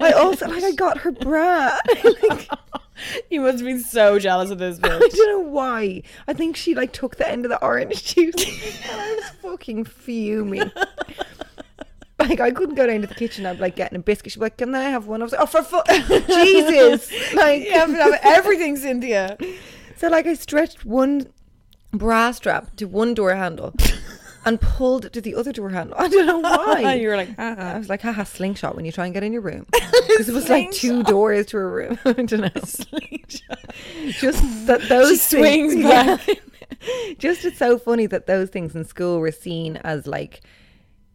I 0.00 0.12
also 0.12 0.46
like 0.48 0.64
I 0.64 0.72
got 0.72 0.98
her 0.98 1.12
bra. 1.12 1.76
like, 2.04 2.48
you 3.30 3.40
must 3.40 3.64
be 3.64 3.78
so 3.78 4.18
jealous 4.18 4.50
of 4.50 4.58
this 4.58 4.78
I 4.82 4.88
don't 4.88 5.28
know 5.28 5.50
why. 5.50 6.02
I 6.26 6.32
think 6.32 6.56
she 6.56 6.74
like 6.74 6.92
took 6.92 7.16
the 7.16 7.28
end 7.28 7.44
of 7.44 7.50
the 7.50 7.62
orange 7.62 8.14
juice, 8.14 8.34
and 8.88 9.00
I 9.00 9.14
was 9.14 9.30
fucking 9.42 9.84
fuming. 9.84 10.70
Like 12.28 12.40
I 12.40 12.50
couldn't 12.50 12.74
go 12.74 12.86
down 12.86 13.00
to 13.02 13.06
the 13.06 13.14
kitchen. 13.14 13.46
I'd 13.46 13.54
be 13.54 13.60
like 13.62 13.76
getting 13.76 13.96
a 13.96 14.00
biscuit. 14.02 14.32
She'd 14.32 14.40
be 14.40 14.46
like, 14.46 14.56
"Can 14.56 14.74
I 14.74 14.90
have 14.90 15.06
one?" 15.06 15.20
I 15.22 15.24
was 15.24 15.32
like, 15.32 15.40
"Oh, 15.40 15.46
for 15.46 15.62
fu- 15.62 15.82
Jesus!" 16.34 17.12
Like 17.34 17.62
You 17.64 17.72
have 17.72 17.90
to 17.90 17.96
have 17.96 18.18
everything, 18.24 18.76
Cynthia. 18.76 19.38
So 19.96 20.08
like 20.08 20.26
I 20.26 20.34
stretched 20.34 20.84
one 20.84 21.28
bra 21.92 22.32
strap 22.32 22.74
to 22.76 22.86
one 22.86 23.14
door 23.14 23.34
handle 23.36 23.72
and 24.44 24.60
pulled 24.60 25.12
to 25.12 25.20
the 25.20 25.34
other 25.36 25.52
door 25.52 25.70
handle. 25.70 25.94
I 25.98 26.08
don't 26.08 26.26
know 26.26 26.40
why. 26.40 26.94
you 26.94 27.08
were 27.08 27.16
like, 27.16 27.30
uh-uh. 27.38 27.54
I 27.56 27.70
uh-uh. 27.72 27.78
was 27.78 27.88
like, 27.88 28.02
haha, 28.02 28.24
slingshot 28.24 28.74
when 28.74 28.84
you 28.84 28.90
try 28.92 29.04
and 29.04 29.14
get 29.14 29.22
in 29.22 29.32
your 29.32 29.42
room. 29.42 29.66
Because 30.08 30.28
it 30.28 30.34
was 30.34 30.48
like 30.48 30.72
two 30.72 31.02
doors 31.04 31.46
to 31.46 31.58
a 31.58 31.66
room. 31.66 31.98
I 32.04 32.12
don't 32.14 32.32
know. 32.32 32.48
Just 34.10 34.66
that 34.66 34.80
those 34.88 35.10
She 35.10 35.36
swings 35.36 35.74
things, 35.74 35.84
back. 35.84 36.26
yeah. 36.26 36.34
Just 37.18 37.44
it's 37.44 37.58
so 37.58 37.78
funny 37.78 38.06
that 38.06 38.26
those 38.26 38.50
things 38.50 38.74
in 38.74 38.84
school 38.84 39.20
were 39.20 39.32
seen 39.32 39.76
as 39.78 40.06
like 40.06 40.40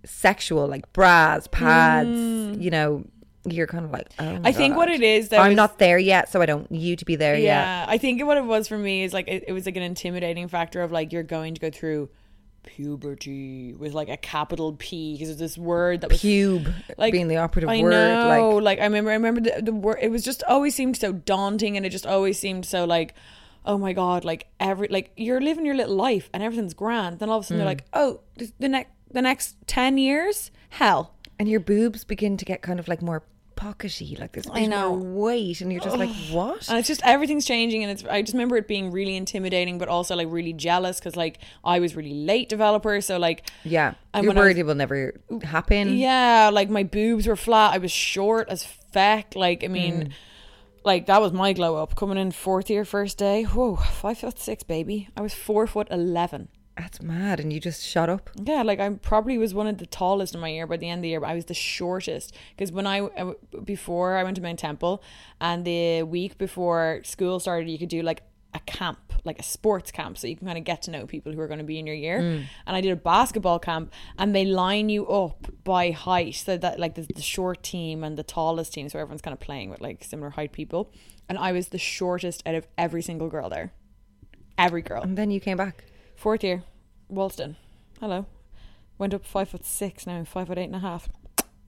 sexual, 0.05 0.67
like 0.67 0.91
bras, 0.93 1.47
pads, 1.47 2.09
you 2.59 2.69
know. 2.69 3.05
You're 3.45 3.67
kind 3.67 3.83
of 3.83 3.91
like, 3.91 4.07
oh 4.19 4.23
my 4.23 4.37
Mm. 4.39 4.47
I 4.47 4.51
think 4.53 4.77
what 4.77 4.87
it 4.89 5.01
is, 5.01 5.27
though, 5.27 5.37
I'm 5.37 5.51
is- 5.51 5.57
not 5.57 5.77
there 5.77 5.97
yet, 5.99 6.31
so 6.31 6.41
I 6.41 6.45
don't 6.45 6.71
need 6.71 6.81
you 6.81 6.95
to 6.95 7.03
be 7.03 7.17
there 7.17 7.35
yet. 7.35 7.43
Yeah, 7.43 7.85
I 7.89 7.97
think 7.97 8.23
what 8.23 8.37
it 8.37 8.45
was 8.45 8.69
for 8.69 8.77
me 8.77 9.03
is 9.03 9.11
like 9.13 9.27
it, 9.27 9.43
it 9.49 9.51
was 9.51 9.65
like 9.65 9.75
an 9.75 9.83
intimidating 9.83 10.47
factor 10.47 10.81
of 10.81 10.93
like 10.93 11.11
you're 11.11 11.23
going 11.23 11.53
to 11.55 11.59
go 11.59 11.69
through 11.69 12.07
puberty 12.63 13.73
with 13.73 13.93
like 13.93 14.09
a 14.09 14.17
capital 14.17 14.73
P 14.79 15.13
because 15.13 15.29
it's 15.29 15.39
this 15.39 15.57
word 15.57 16.01
that 16.01 16.09
was 16.09 16.21
pube 16.21 16.73
like 16.97 17.11
being 17.11 17.27
the 17.27 17.37
operative 17.37 17.69
I 17.69 17.81
word. 17.81 17.91
know, 17.91 18.49
Like, 18.57 18.63
like 18.63 18.79
I 18.79 18.83
remember, 18.85 19.11
I 19.11 19.15
remember 19.15 19.41
the, 19.41 19.61
the 19.61 19.73
word. 19.73 19.97
It 20.01 20.09
was 20.09 20.23
just 20.23 20.43
always 20.47 20.75
seemed 20.75 20.97
so 20.97 21.11
daunting, 21.11 21.77
and 21.77 21.85
it 21.85 21.89
just 21.89 22.05
always 22.07 22.39
seemed 22.39 22.65
so 22.65 22.85
like, 22.85 23.13
oh 23.65 23.77
my 23.77 23.93
god, 23.93 24.25
like 24.25 24.47
every 24.59 24.87
like 24.87 25.11
you're 25.17 25.41
living 25.41 25.65
your 25.65 25.75
little 25.75 25.95
life 25.95 26.29
and 26.33 26.41
everything's 26.43 26.73
grand. 26.73 27.19
Then 27.19 27.29
all 27.29 27.39
of 27.39 27.43
a 27.43 27.47
sudden 27.47 27.57
Mm. 27.57 27.59
they're 27.65 27.71
like, 27.75 27.85
oh, 27.93 28.21
the 28.59 28.69
next 28.69 28.91
the 29.13 29.21
next 29.21 29.55
ten 29.67 29.97
years, 29.97 30.51
hell. 30.69 31.13
and 31.39 31.47
your 31.49 31.59
boobs 31.59 32.03
begin 32.03 32.37
to 32.37 32.45
get 32.45 32.61
kind 32.61 32.79
of 32.79 32.87
like 32.87 33.01
more 33.01 33.23
pockety, 33.55 34.19
like 34.19 34.31
there's 34.33 34.47
a 34.47 34.53
I 34.53 34.65
know. 34.65 34.91
weight, 34.93 35.61
and 35.61 35.71
you're 35.71 35.79
just 35.81 35.95
like, 35.97 36.09
what? 36.31 36.67
And 36.69 36.77
it's 36.79 36.87
just 36.87 37.01
everything's 37.05 37.45
changing, 37.45 37.83
and 37.83 37.91
it's. 37.91 38.03
I 38.05 38.21
just 38.21 38.33
remember 38.33 38.57
it 38.57 38.67
being 38.67 38.91
really 38.91 39.15
intimidating, 39.15 39.77
but 39.77 39.87
also 39.87 40.15
like 40.15 40.27
really 40.31 40.53
jealous 40.53 40.99
because 40.99 41.15
like 41.15 41.37
I 41.63 41.79
was 41.79 41.95
really 41.95 42.13
late 42.13 42.49
developer, 42.49 42.99
so 43.01 43.17
like 43.17 43.49
yeah, 43.63 43.93
And 44.13 44.23
you're 44.23 44.31
I 44.33 44.35
was- 44.35 44.41
worried 44.43 44.57
it 44.57 44.63
will 44.65 44.75
never 44.75 45.13
happen. 45.43 45.95
Yeah, 45.97 46.49
like 46.51 46.69
my 46.69 46.83
boobs 46.83 47.27
were 47.27 47.35
flat. 47.35 47.73
I 47.73 47.77
was 47.77 47.91
short 47.91 48.49
as 48.49 48.63
feck. 48.91 49.35
Like 49.35 49.63
I 49.63 49.67
mean, 49.67 49.93
Mm. 50.07 50.11
like 50.83 51.05
that 51.05 51.21
was 51.21 51.31
my 51.31 51.53
glow 51.53 51.75
up 51.77 51.95
coming 51.95 52.17
in 52.17 52.31
fourth 52.31 52.69
year, 52.69 52.85
first 52.85 53.17
day. 53.17 53.43
Whoa, 53.43 53.75
five 53.75 54.17
foot 54.17 54.39
six, 54.39 54.63
baby. 54.63 55.09
I 55.15 55.21
was 55.21 55.33
four 55.33 55.67
foot 55.67 55.87
eleven. 55.91 56.49
That's 56.77 57.01
mad, 57.01 57.39
and 57.39 57.53
you 57.53 57.59
just 57.59 57.83
shut 57.83 58.09
up. 58.09 58.31
Yeah, 58.35 58.63
like 58.63 58.79
I 58.79 58.89
probably 58.89 59.37
was 59.37 59.53
one 59.53 59.67
of 59.67 59.77
the 59.77 59.85
tallest 59.85 60.33
in 60.33 60.41
my 60.41 60.49
year. 60.49 60.65
By 60.65 60.77
the 60.77 60.89
end 60.89 60.99
of 60.99 61.03
the 61.03 61.09
year, 61.09 61.19
but 61.19 61.29
I 61.29 61.35
was 61.35 61.45
the 61.45 61.53
shortest 61.53 62.35
because 62.55 62.71
when 62.71 62.87
I 62.87 63.01
uh, 63.01 63.33
before 63.63 64.17
I 64.17 64.23
went 64.23 64.35
to 64.37 64.41
Mount 64.41 64.59
Temple, 64.59 65.03
and 65.39 65.65
the 65.65 66.03
week 66.03 66.37
before 66.37 67.01
school 67.03 67.39
started, 67.39 67.69
you 67.69 67.77
could 67.77 67.89
do 67.89 68.01
like 68.01 68.23
a 68.55 68.59
camp, 68.61 69.13
like 69.23 69.39
a 69.39 69.43
sports 69.43 69.91
camp, 69.91 70.17
so 70.17 70.27
you 70.27 70.35
can 70.35 70.47
kind 70.47 70.57
of 70.57 70.63
get 70.63 70.81
to 70.83 70.91
know 70.91 71.05
people 71.05 71.31
who 71.31 71.39
are 71.39 71.47
going 71.47 71.59
to 71.59 71.63
be 71.63 71.77
in 71.77 71.85
your 71.85 71.95
year. 71.95 72.17
And 72.17 72.75
I 72.75 72.81
did 72.81 72.91
a 72.91 72.95
basketball 72.95 73.59
camp, 73.59 73.93
and 74.17 74.35
they 74.35 74.45
line 74.45 74.89
you 74.89 75.07
up 75.07 75.47
by 75.63 75.91
height, 75.91 76.35
so 76.35 76.57
that 76.57 76.79
like 76.79 76.95
the, 76.95 77.01
the 77.01 77.21
short 77.21 77.61
team 77.61 78.03
and 78.03 78.17
the 78.17 78.23
tallest 78.23 78.73
team, 78.73 78.89
so 78.89 78.97
everyone's 78.99 79.21
kind 79.21 79.33
of 79.33 79.39
playing 79.39 79.69
with 79.69 79.81
like 79.81 80.03
similar 80.03 80.31
height 80.31 80.51
people. 80.51 80.91
And 81.29 81.37
I 81.37 81.51
was 81.51 81.69
the 81.69 81.77
shortest 81.77 82.41
out 82.45 82.55
of 82.55 82.67
every 82.77 83.01
single 83.01 83.29
girl 83.29 83.49
there, 83.49 83.73
every 84.57 84.81
girl. 84.81 85.03
And 85.03 85.17
then 85.17 85.31
you 85.31 85.39
came 85.39 85.57
back. 85.57 85.85
Fourth 86.23 86.41
year, 86.41 86.63
Walston. 87.11 87.57
Hello. 87.99 88.25
Went 88.97 89.13
up 89.13 89.25
five 89.25 89.49
foot 89.49 89.65
six 89.65 90.07
now, 90.07 90.23
five 90.23 90.47
foot 90.47 90.57
eight 90.57 90.63
and 90.67 90.75
a 90.77 90.79
half. 90.79 91.09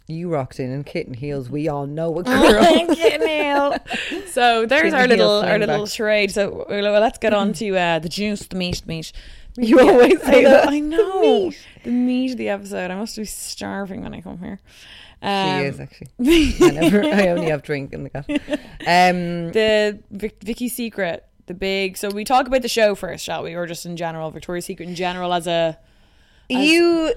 You 0.08 0.30
rocked 0.32 0.62
in 0.62 0.72
in 0.72 0.86
kitten 0.86 1.14
heels. 1.16 1.50
We 1.50 1.68
all 1.68 1.86
know 1.86 2.18
a 2.20 2.24
girl. 2.24 3.76
so 4.28 4.66
there's 4.66 4.94
Kitten 4.94 4.94
our 4.94 5.02
heel 5.02 5.10
little 5.10 5.40
our 5.42 5.60
little 5.60 5.84
back. 5.84 5.92
charade. 5.92 6.32
So 6.32 6.66
well, 6.70 7.02
let's 7.02 7.18
get 7.18 7.34
on 7.34 7.52
to 7.54 7.76
uh, 7.78 8.00
the 8.00 8.08
juice, 8.08 8.48
the 8.48 8.56
meat, 8.56 8.82
the 8.86 8.88
meat. 8.88 9.12
You 9.58 9.78
always 9.82 10.22
I 10.22 10.32
say 10.32 10.42
know, 10.44 10.50
that. 10.52 10.70
I 10.70 10.80
know 10.80 11.52
the 11.84 11.92
meat 11.92 12.32
of 12.32 12.38
the 12.38 12.48
episode. 12.48 12.92
I 12.92 12.96
must 12.96 13.18
be 13.18 13.26
starving 13.26 14.04
when 14.04 14.14
I 14.14 14.22
come 14.22 14.38
here. 14.40 14.60
She 15.22 15.28
Um, 15.28 15.62
is 15.64 15.80
actually. 15.82 16.08
I 16.62 16.72
never. 16.72 17.04
I 17.04 17.28
only 17.28 17.48
have 17.50 17.62
drink 17.62 17.92
in 17.92 18.04
the 18.04 18.10
car. 18.10 18.24
Um, 18.88 19.52
the 19.52 20.00
Vic- 20.12 20.38
Vicky 20.44 20.70
Secret, 20.70 21.26
the 21.48 21.54
big. 21.54 21.98
So 21.98 22.10
we 22.10 22.24
talk 22.24 22.48
about 22.48 22.62
the 22.62 22.70
show 22.70 22.96
first, 22.96 23.24
shall 23.24 23.44
we, 23.44 23.54
or 23.54 23.66
just 23.66 23.86
in 23.86 23.98
general, 23.98 24.32
Victoria's 24.32 24.66
Secret 24.66 24.88
in 24.90 24.96
general 24.96 25.34
as 25.34 25.48
a. 25.48 25.78
you 26.50 27.14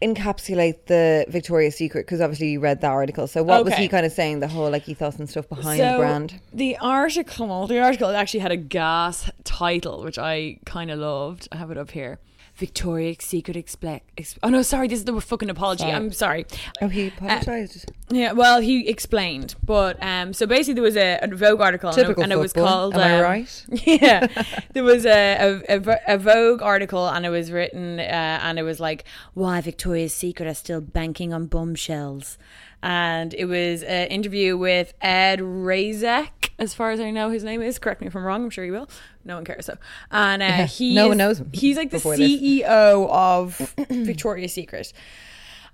encapsulate 0.00 0.86
the 0.86 1.24
Victoria's 1.28 1.76
Secret 1.76 2.06
because 2.06 2.20
obviously 2.20 2.50
you 2.50 2.60
read 2.60 2.80
that 2.82 2.90
article. 2.90 3.26
So 3.26 3.42
what 3.42 3.64
was 3.64 3.74
he 3.74 3.88
kind 3.88 4.06
of 4.06 4.12
saying? 4.12 4.40
The 4.40 4.48
whole 4.48 4.70
like 4.70 4.88
ethos 4.88 5.16
and 5.18 5.28
stuff 5.28 5.48
behind 5.48 5.80
the 5.80 5.98
brand. 5.98 6.40
The 6.52 6.76
article, 6.78 7.66
the 7.66 7.80
article 7.80 8.08
actually 8.10 8.40
had 8.40 8.52
a 8.52 8.56
gas 8.56 9.30
title, 9.44 10.02
which 10.04 10.18
I 10.18 10.58
kind 10.64 10.90
of 10.90 10.98
loved. 10.98 11.48
I 11.52 11.56
have 11.56 11.70
it 11.70 11.78
up 11.78 11.90
here. 11.90 12.18
Victoria's 12.58 13.18
Secret 13.20 13.56
explain. 13.56 14.00
Ex- 14.16 14.36
oh 14.42 14.48
no, 14.48 14.62
sorry, 14.62 14.88
this 14.88 14.98
is 14.98 15.04
the 15.04 15.18
fucking 15.20 15.48
apology. 15.48 15.82
Sorry. 15.84 15.92
I'm 15.94 16.10
sorry. 16.12 16.46
Oh, 16.82 16.88
he 16.88 17.06
apologized. 17.06 17.90
Yeah, 18.10 18.32
well, 18.32 18.60
he 18.60 18.88
explained, 18.88 19.54
but 19.64 19.96
um, 20.02 20.32
so 20.32 20.44
basically 20.44 20.74
there 20.74 20.82
was 20.82 20.96
a, 20.96 21.18
a 21.22 21.28
Vogue 21.28 21.60
article, 21.60 21.90
and 21.90 21.98
it- 21.98 22.02
Typical 22.02 22.22
and 22.24 22.32
it 22.32 22.38
was 22.38 22.52
called. 22.52 22.94
Am 22.94 23.00
I 23.00 23.16
um, 23.18 23.22
right? 23.22 23.64
Yeah, 23.86 24.26
there 24.72 24.82
was 24.84 25.06
a, 25.06 25.62
a, 25.68 25.78
a 25.78 26.14
a 26.14 26.18
Vogue 26.18 26.60
article, 26.62 27.06
and 27.08 27.24
it 27.24 27.30
was 27.30 27.52
written, 27.52 28.00
uh, 28.00 28.40
and 28.42 28.58
it 28.58 28.64
was 28.64 28.80
like, 28.80 29.04
"Why 29.34 29.60
Victoria's 29.60 30.12
Secret 30.12 30.48
are 30.48 30.54
still 30.54 30.80
banking 30.80 31.32
on 31.32 31.46
bombshells," 31.46 32.38
and 32.82 33.34
it 33.34 33.46
was 33.46 33.82
an 33.82 34.08
interview 34.08 34.56
with 34.56 34.94
Ed 35.00 35.40
Razek, 35.40 36.50
as 36.58 36.74
far 36.74 36.90
as 36.90 37.00
I 37.00 37.10
know, 37.10 37.30
his 37.30 37.44
name 37.44 37.62
is. 37.62 37.78
Correct 37.78 38.00
me 38.00 38.06
if 38.06 38.14
I'm 38.16 38.24
wrong. 38.24 38.44
I'm 38.44 38.50
sure 38.50 38.64
he 38.64 38.70
will. 38.70 38.88
No 39.24 39.34
one 39.36 39.44
cares. 39.44 39.66
So, 39.66 39.76
and 40.10 40.42
uh, 40.42 40.66
he 40.66 40.94
No 40.94 41.04
is- 41.04 41.08
one 41.08 41.16
knows 41.18 41.40
him 41.40 41.50
He's 41.52 41.76
like 41.76 41.90
the 41.90 41.96
before 41.98 42.16
this. 42.16 42.30
CEO 42.30 43.08
of 43.10 43.74
Victoria's 43.90 44.52
Secret. 44.52 44.92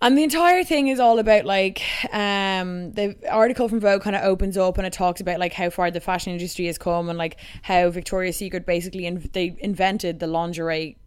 And 0.03 0.19
the 0.19 0.25
entire 0.25 0.65
thing 0.65 0.89
is 0.89 0.99
all 1.01 1.19
about 1.19 1.45
like 1.47 1.81
um 2.13 2.93
the 2.93 3.17
article 3.31 3.69
from 3.69 3.81
Vogue 3.81 4.03
kind 4.03 4.17
of 4.17 4.23
opens 4.23 4.59
up 4.59 4.77
and 4.77 4.87
it 4.87 4.93
talks 4.93 5.21
about 5.21 5.39
like 5.39 5.53
how 5.55 5.71
far 5.71 5.91
the 5.91 6.01
fashion 6.01 6.33
industry 6.33 6.67
has 6.67 6.77
come 6.77 7.09
and 7.09 7.17
like 7.17 7.39
how 7.63 7.89
Victoria's 7.91 8.37
Secret 8.37 8.67
basically 8.67 9.07
in, 9.07 9.31
they 9.33 9.57
invented 9.61 10.19
the 10.21 10.27
lingerie 10.27 10.99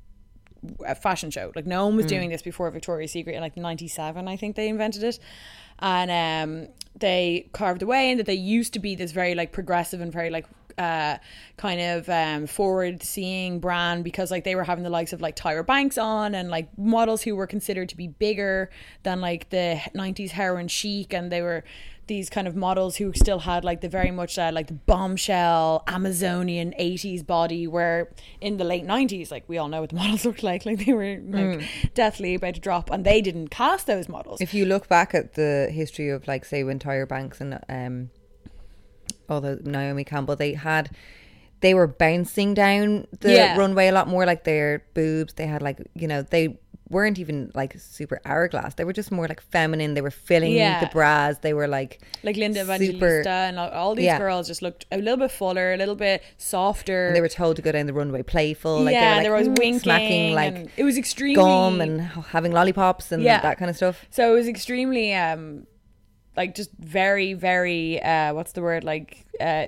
uh, 0.85 0.93
fashion 0.95 1.31
show. 1.31 1.51
Like 1.55 1.65
no 1.65 1.85
one 1.85 1.95
was 1.95 2.05
doing 2.05 2.29
this 2.29 2.41
before 2.41 2.69
Victoria's 2.71 3.11
Secret 3.11 3.35
in 3.35 3.41
like 3.41 3.57
97 3.57 4.27
I 4.27 4.37
think 4.37 4.55
they 4.55 4.67
invented 4.69 5.03
it. 5.03 5.19
And 5.79 6.09
um 6.11 6.69
they 6.99 7.49
carved 7.53 7.83
away 7.83 8.09
and 8.09 8.19
that 8.19 8.25
they 8.25 8.33
used 8.33 8.73
to 8.73 8.79
be 8.79 8.95
this 8.95 9.11
very 9.11 9.35
like 9.35 9.51
progressive 9.51 10.01
and 10.01 10.11
very 10.11 10.29
like 10.29 10.45
uh 10.77 11.17
kind 11.57 11.81
of 11.81 12.09
um 12.09 12.47
forward 12.47 13.01
seeing 13.01 13.59
brand 13.59 14.03
because 14.03 14.29
like 14.31 14.43
they 14.43 14.55
were 14.55 14.63
having 14.63 14.83
the 14.83 14.89
likes 14.89 15.13
of 15.13 15.21
like 15.21 15.35
Tyra 15.35 15.65
Banks 15.65 15.97
on 15.97 16.35
and 16.35 16.49
like 16.49 16.75
models 16.77 17.21
who 17.23 17.35
were 17.35 17.47
considered 17.47 17.89
to 17.89 17.97
be 17.97 18.07
bigger 18.07 18.69
than 19.03 19.21
like 19.21 19.49
the 19.49 19.79
90s 19.95 20.31
heroin 20.31 20.67
chic 20.67 21.13
and 21.13 21.31
they 21.31 21.41
were 21.41 21.63
these 22.07 22.29
kind 22.29 22.47
of 22.47 22.55
models 22.55 22.95
who 22.97 23.11
still 23.13 23.39
had 23.39 23.63
like 23.63 23.81
the 23.81 23.89
very 23.89 24.11
much 24.11 24.37
uh, 24.39 24.49
like 24.53 24.67
the 24.67 24.73
bombshell 24.73 25.83
Amazonian 25.87 26.73
80s 26.79 27.25
body 27.25 27.67
where 27.67 28.09
in 28.41 28.57
the 28.57 28.63
late 28.63 28.85
90s 28.85 29.29
like 29.31 29.43
we 29.47 29.57
all 29.57 29.67
know 29.67 29.81
what 29.81 29.89
the 29.89 29.95
models 30.03 30.25
looked 30.25 30.43
like. 30.43 30.65
Like 30.65 30.85
they 30.85 30.93
were 30.93 31.17
like 31.21 31.61
deathly 31.93 32.35
about 32.35 32.55
to 32.55 32.61
drop 32.61 32.89
and 32.89 33.05
they 33.05 33.21
didn't 33.21 33.49
cast 33.49 33.87
those 33.87 34.07
models. 34.09 34.41
If 34.41 34.53
you 34.53 34.65
look 34.65 34.87
back 34.87 35.13
at 35.13 35.33
the 35.35 35.69
history 35.71 36.09
of 36.09 36.27
like 36.27 36.45
say 36.45 36.63
when 36.63 36.79
Tyra 36.79 37.07
Banks 37.07 37.41
and 37.41 37.59
um 37.69 38.09
although 39.29 39.59
Naomi 39.63 40.03
Campbell 40.03 40.35
they 40.35 40.53
had 40.53 40.89
they 41.59 41.73
were 41.73 41.87
bouncing 41.87 42.53
down 42.53 43.07
the 43.19 43.33
Yeah. 43.33 43.57
runway 43.57 43.87
a 43.87 43.91
lot 43.91 44.07
more 44.07 44.25
like 44.25 44.43
their 44.43 44.83
boobs 44.93 45.33
they 45.33 45.47
had 45.47 45.61
like 45.61 45.79
you 45.95 46.07
know 46.07 46.21
they 46.21 46.57
weren't 46.89 47.19
even 47.19 47.51
like 47.53 47.77
super 47.79 48.21
hourglass 48.23 48.73
they 48.75 48.83
were 48.85 48.93
just 48.93 49.11
more 49.11 49.27
like 49.27 49.41
feminine 49.41 49.93
they 49.93 50.01
were 50.01 50.09
filling 50.09 50.53
Yeah. 50.53 50.79
the 50.79 50.85
bras 50.87 51.39
they 51.39 51.53
were 51.53 51.67
like 51.67 51.99
like 52.23 52.37
Linda 52.37 52.61
super- 52.61 52.73
Evangelista 52.75 53.29
and 53.29 53.59
all, 53.59 53.69
all 53.69 53.95
these 53.95 54.05
Yeah. 54.05 54.17
girls 54.19 54.47
just 54.47 54.61
looked 54.61 54.85
a 54.91 54.97
little 54.97 55.17
bit 55.17 55.31
fuller, 55.31 55.73
a 55.73 55.77
little 55.77 55.95
bit 55.95 56.23
softer. 56.37 57.07
and 57.07 57.15
they 57.15 57.21
were 57.21 57.27
told 57.27 57.57
to 57.57 57.61
go 57.61 57.71
down 57.73 57.87
the 57.87 57.93
runway 57.93 58.23
playful 58.23 58.81
like 58.83 58.93
yeah, 58.93 59.21
they 59.21 59.29
were, 59.29 59.35
like, 59.37 59.47
was 59.47 59.57
"Mm," 59.57 59.59
winking, 59.59 59.79
smacking 59.79 60.33
like 60.33 60.69
it 60.77 60.83
was 60.83 60.97
extremely 60.97 61.35
gum 61.35 61.81
and 61.81 62.01
having 62.35 62.51
lollipops 62.53 63.11
and 63.11 63.21
Yeah. 63.21 63.41
that 63.41 63.57
kind 63.57 63.69
of 63.69 63.75
stuff 63.75 64.05
So 64.09 64.31
it 64.31 64.35
was 64.35 64.47
extremely 64.47 65.13
um 65.13 65.67
like 66.37 66.55
just 66.55 66.71
very 66.79 67.33
very 67.33 68.01
uh 68.01 68.33
what's 68.33 68.53
the 68.53 68.61
word 68.61 68.83
like 68.83 69.25
uh 69.41 69.65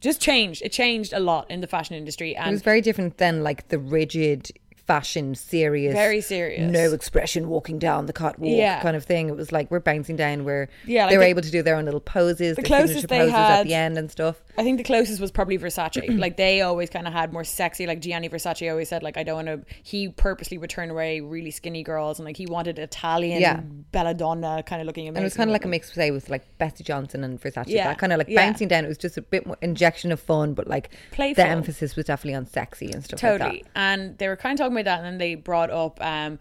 just 0.00 0.20
changed. 0.20 0.62
It 0.62 0.70
changed 0.70 1.12
a 1.12 1.18
lot 1.18 1.50
in 1.50 1.60
the 1.60 1.66
fashion 1.66 1.96
industry 1.96 2.36
And 2.36 2.48
it 2.48 2.52
was 2.52 2.62
very 2.62 2.80
different 2.80 3.18
than 3.18 3.42
like 3.42 3.68
the 3.68 3.78
rigid 3.80 4.50
fashion 4.88 5.34
serious 5.34 5.94
Very 5.94 6.20
serious. 6.20 6.72
no 6.72 6.92
expression 6.92 7.48
walking 7.48 7.78
down 7.78 8.06
the 8.06 8.12
catwalk 8.12 8.50
Yeah. 8.50 8.80
kind 8.82 8.96
of 8.96 9.04
thing 9.04 9.28
it 9.28 9.36
was 9.36 9.52
like 9.52 9.70
we're 9.70 9.80
bouncing 9.80 10.16
down 10.16 10.44
where 10.44 10.68
Yeah, 10.86 11.02
like 11.04 11.10
they 11.10 11.18
were 11.18 11.24
the- 11.24 11.28
able 11.30 11.42
to 11.42 11.50
do 11.50 11.62
their 11.62 11.76
own 11.76 11.84
little 11.84 12.00
poses 12.00 12.56
the 12.56 12.62
closest 12.62 13.06
they 13.08 13.18
poses 13.18 13.34
at 13.34 13.62
the 13.64 13.74
end 13.74 13.96
and 13.98 14.10
stuff 14.10 14.42
I 14.56 14.64
think 14.64 14.78
the 14.78 14.82
closest 14.84 15.20
was 15.20 15.30
probably 15.30 15.56
Versace. 15.56 16.18
like 16.18 16.36
they 16.36 16.62
always 16.62 16.90
kind 16.90 17.06
of 17.06 17.12
had 17.12 17.32
more 17.32 17.44
sexy. 17.44 17.86
Like 17.86 18.00
Gianni 18.00 18.28
Versace 18.28 18.68
always 18.68 18.88
said, 18.88 19.04
like 19.04 19.16
I 19.16 19.22
don't 19.22 19.46
want 19.46 19.46
to. 19.46 19.74
He 19.84 20.08
purposely 20.08 20.58
would 20.58 20.68
turn 20.68 20.90
away 20.90 21.20
really 21.20 21.52
skinny 21.52 21.84
girls, 21.84 22.18
and 22.18 22.26
like 22.26 22.36
he 22.36 22.46
wanted 22.46 22.76
Italian, 22.76 23.40
Yeah. 23.40 23.60
belladonna 23.92 24.64
kind 24.66 24.80
of 24.80 24.86
looking 24.86 25.04
amazing. 25.06 25.16
and 25.16 25.22
it 25.22 25.26
was 25.26 25.34
kind 25.36 25.48
of 25.50 25.52
like 25.52 25.64
a 25.64 25.68
mix 25.68 25.92
say 25.92 26.10
with 26.10 26.28
like 26.28 26.42
Betsy 26.58 26.82
Johnson 26.84 27.24
and 27.24 27.40
Versace 27.40 27.64
Yeah, 27.68 27.86
that 27.88 27.98
kind 27.98 28.12
of 28.12 28.18
like 28.18 28.28
yeah. 28.28 28.44
bouncing 28.46 28.66
down 28.68 28.84
it 28.84 28.88
was 28.88 28.98
just 28.98 29.16
a 29.16 29.22
bit 29.22 29.46
more 29.46 29.56
injection 29.62 30.12
of 30.12 30.20
fun 30.20 30.54
but 30.54 30.66
like 30.66 30.90
Playful. 31.12 31.42
the 31.44 31.48
emphasis 31.48 31.96
was 31.96 32.06
definitely 32.06 32.34
on 32.34 32.46
sexy 32.46 32.90
and 32.90 33.04
stuff 33.04 33.22
like 33.22 33.38
totally 33.38 33.62
that 33.62 33.70
and 33.80 34.18
they 34.18 34.28
were 34.28 34.36
kind 34.36 34.58
of 34.58 34.64
talking 34.64 34.74
about 34.80 34.98
that 34.98 35.04
and 35.04 35.06
then 35.06 35.18
they 35.18 35.34
brought 35.34 35.70
up 35.70 36.00
um 36.04 36.38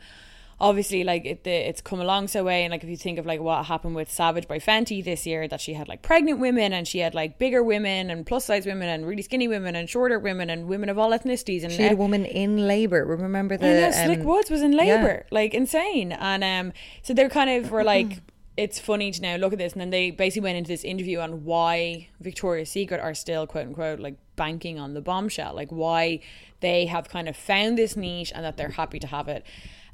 obviously 0.60 1.04
like 1.04 1.24
it, 1.24 1.44
the, 1.44 1.52
it's 1.52 1.82
come 1.82 2.00
along 2.00 2.28
so 2.28 2.44
way 2.44 2.64
and 2.64 2.72
like 2.72 2.84
if 2.84 2.90
you 2.90 2.98
think 2.98 3.20
of 3.20 3.28
like 3.28 3.40
what 3.40 3.64
happened 3.66 3.96
with 3.96 4.10
savage 4.10 4.48
by 4.48 4.58
fenty 4.58 5.04
this 5.04 5.28
year 5.28 5.48
that 5.48 5.62
she 5.62 5.74
had 5.74 5.88
like 5.88 6.02
pregnant 6.02 6.40
women 6.40 6.74
and 6.74 6.88
she 6.88 6.98
had 6.98 7.14
like 7.14 7.38
bigger 7.38 7.62
women 7.62 8.10
and 8.10 8.26
plus 8.26 8.46
size 8.46 8.66
women 8.66 8.90
and 8.90 9.06
really 9.06 9.22
skinny 9.22 9.48
women 9.48 9.76
and 9.76 9.88
shorter 9.88 10.18
women 10.18 10.50
and 10.50 10.68
women 10.68 10.90
of 10.90 10.98
all 10.98 11.12
ethnicities 11.12 11.64
and 11.64 11.72
she 11.72 11.84
had 11.84 11.92
a 11.92 11.96
woman 11.96 12.26
in 12.26 12.68
labor 12.68 13.06
remember 13.06 13.56
the 13.56 13.68
know, 13.68 13.92
Slick 13.92 14.20
um, 14.20 14.26
Woods 14.26 14.50
was 14.50 14.62
in 14.62 14.74
yeah. 14.74 14.96
labor, 14.96 15.26
like 15.32 15.54
insane. 15.54 16.12
And 16.12 16.44
um, 16.44 16.74
so 17.02 17.14
they're 17.14 17.30
kind 17.30 17.50
of 17.50 17.72
were 17.72 17.84
like, 17.84 18.20
it's 18.58 18.80
funny 18.80 19.12
to 19.12 19.22
now 19.22 19.36
look 19.36 19.54
at 19.54 19.60
this, 19.60 19.74
and 19.74 19.80
then 19.80 19.92
they 19.92 20.10
basically 20.10 20.42
went 20.42 20.58
into 20.58 20.68
this 20.68 20.84
interview 20.84 21.20
on 21.20 21.46
why 21.46 22.10
Victoria's 22.20 22.70
Secret 22.70 23.00
are 23.00 23.14
still 23.14 23.46
quote 23.46 23.68
unquote 23.68 24.00
like 24.00 24.18
banking 24.36 24.80
on 24.80 24.96
the 24.96 25.02
bombshell, 25.02 25.54
like 25.56 25.70
why 25.70 26.20
they 26.60 26.88
have 26.88 27.08
kind 27.08 27.30
of 27.30 27.38
found 27.38 27.78
this 27.78 27.96
niche 27.96 28.32
and 28.36 28.44
that 28.44 28.58
they're 28.58 28.70
happy 28.70 29.00
to 29.00 29.08
have 29.08 29.28
it. 29.28 29.46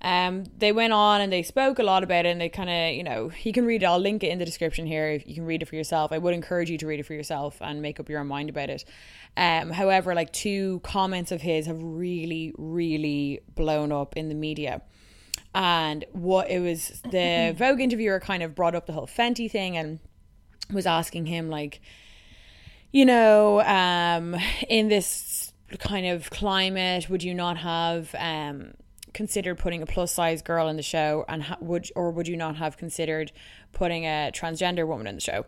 Um, 0.02 0.43
they 0.58 0.73
went 0.73 0.91
on 0.91 1.21
and 1.21 1.32
they 1.32 1.43
spoke 1.43 1.80
a 1.80 1.84
lot 1.84 2.04
about 2.04 2.26
it, 2.26 2.30
and 2.30 2.39
they 2.41 2.49
kind 2.49 2.69
of, 2.69 2.95
you 2.95 3.04
know, 3.04 3.32
you 3.43 3.52
can 3.52 3.65
read 3.65 3.84
it. 3.84 3.86
I'll 3.86 3.99
link 3.99 4.23
it 4.23 4.28
in 4.28 4.39
the 4.39 4.45
description 4.45 4.86
here. 4.86 5.08
If 5.08 5.28
you 5.28 5.36
can 5.36 5.45
read 5.45 5.62
it 5.62 5.65
for 5.65 5.76
yourself, 5.76 6.12
I 6.12 6.17
would 6.17 6.34
encourage 6.34 6.69
you 6.69 6.78
to 6.78 6.88
read 6.88 6.99
it 6.99 7.04
for 7.04 7.13
yourself 7.13 7.58
and 7.62 7.82
make 7.82 7.99
up 7.99 8.10
your 8.10 8.19
own 8.19 8.28
mind 8.28 8.49
about 8.49 8.69
it. 8.69 8.86
Um, 9.36 9.71
however, 9.71 10.13
like 10.13 10.32
two 10.32 10.80
comments 10.84 11.32
of 11.32 11.41
his 11.41 11.67
have 11.67 11.82
really, 11.82 12.54
really 12.58 13.41
blown 13.56 13.91
up 13.91 14.15
in 14.15 14.30
the 14.30 14.36
media. 14.36 14.82
And 15.55 16.05
what 16.11 16.49
it 16.49 16.59
was, 16.59 17.01
the 17.09 17.53
Vogue 17.55 17.79
interviewer 17.79 18.19
kind 18.19 18.41
of 18.41 18.55
brought 18.55 18.73
up 18.75 18.87
the 18.87 18.93
whole 18.93 19.07
Fenty 19.07 19.49
thing 19.49 19.77
and 19.77 19.99
was 20.71 20.85
asking 20.85 21.27
him 21.27 21.49
like, 21.49 21.79
you 22.91 23.05
know, 23.05 23.61
um, 23.61 24.35
in 24.69 24.87
this 24.87 25.53
kind 25.79 26.07
of 26.07 26.29
climate, 26.29 27.09
would 27.09 27.23
you 27.23 27.33
not 27.33 27.57
have 27.57 28.13
um, 28.17 28.73
considered 29.13 29.57
putting 29.57 29.81
a 29.81 29.85
plus 29.85 30.11
size 30.11 30.41
girl 30.41 30.67
in 30.67 30.75
the 30.75 30.83
show, 30.83 31.25
and 31.27 31.43
ha- 31.43 31.57
would 31.59 31.89
or 31.95 32.11
would 32.11 32.27
you 32.27 32.37
not 32.37 32.55
have 32.57 32.77
considered 32.77 33.31
putting 33.71 34.05
a 34.05 34.31
transgender 34.33 34.87
woman 34.87 35.07
in 35.07 35.15
the 35.15 35.21
show? 35.21 35.45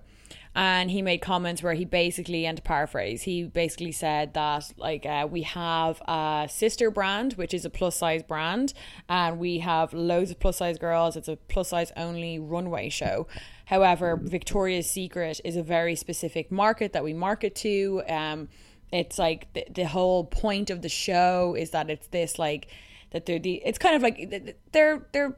And 0.57 0.89
he 0.89 1.01
made 1.01 1.17
comments 1.17 1.61
where 1.61 1.73
he 1.73 1.83
basically, 1.83 2.45
and 2.45 2.55
to 2.55 2.63
paraphrase, 2.63 3.23
he 3.23 3.43
basically 3.43 3.91
said 3.91 4.33
that 4.35 4.71
like 4.77 5.05
uh, 5.05 5.27
we 5.29 5.41
have 5.41 6.01
a 6.07 6.47
sister 6.49 6.89
brand, 6.89 7.33
which 7.33 7.53
is 7.53 7.65
a 7.65 7.69
plus 7.69 7.97
size 7.97 8.23
brand, 8.23 8.73
and 9.09 9.37
we 9.37 9.59
have 9.59 9.93
loads 9.93 10.31
of 10.31 10.39
plus 10.39 10.57
size 10.57 10.77
girls. 10.77 11.17
It's 11.17 11.27
a 11.27 11.35
plus 11.35 11.69
size 11.69 11.91
only 11.97 12.39
runway 12.39 12.87
show. 12.87 13.27
However, 13.65 14.15
Victoria's 14.15 14.89
Secret 14.89 15.41
is 15.43 15.57
a 15.57 15.63
very 15.63 15.95
specific 15.95 16.51
market 16.51 16.93
that 16.93 17.03
we 17.03 17.13
market 17.13 17.55
to. 17.55 18.01
Um, 18.07 18.47
it's 18.91 19.19
like 19.19 19.51
the, 19.53 19.65
the 19.69 19.85
whole 19.85 20.23
point 20.23 20.69
of 20.69 20.81
the 20.81 20.89
show 20.89 21.55
is 21.57 21.71
that 21.71 21.89
it's 21.89 22.07
this 22.07 22.39
like 22.39 22.67
that 23.11 23.25
they're 23.25 23.39
the 23.39 23.61
it's 23.65 23.77
kind 23.77 23.95
of 23.95 24.01
like 24.01 24.17
th- 24.17 24.29
th- 24.29 24.55
they're 24.71 25.07
they're 25.11 25.37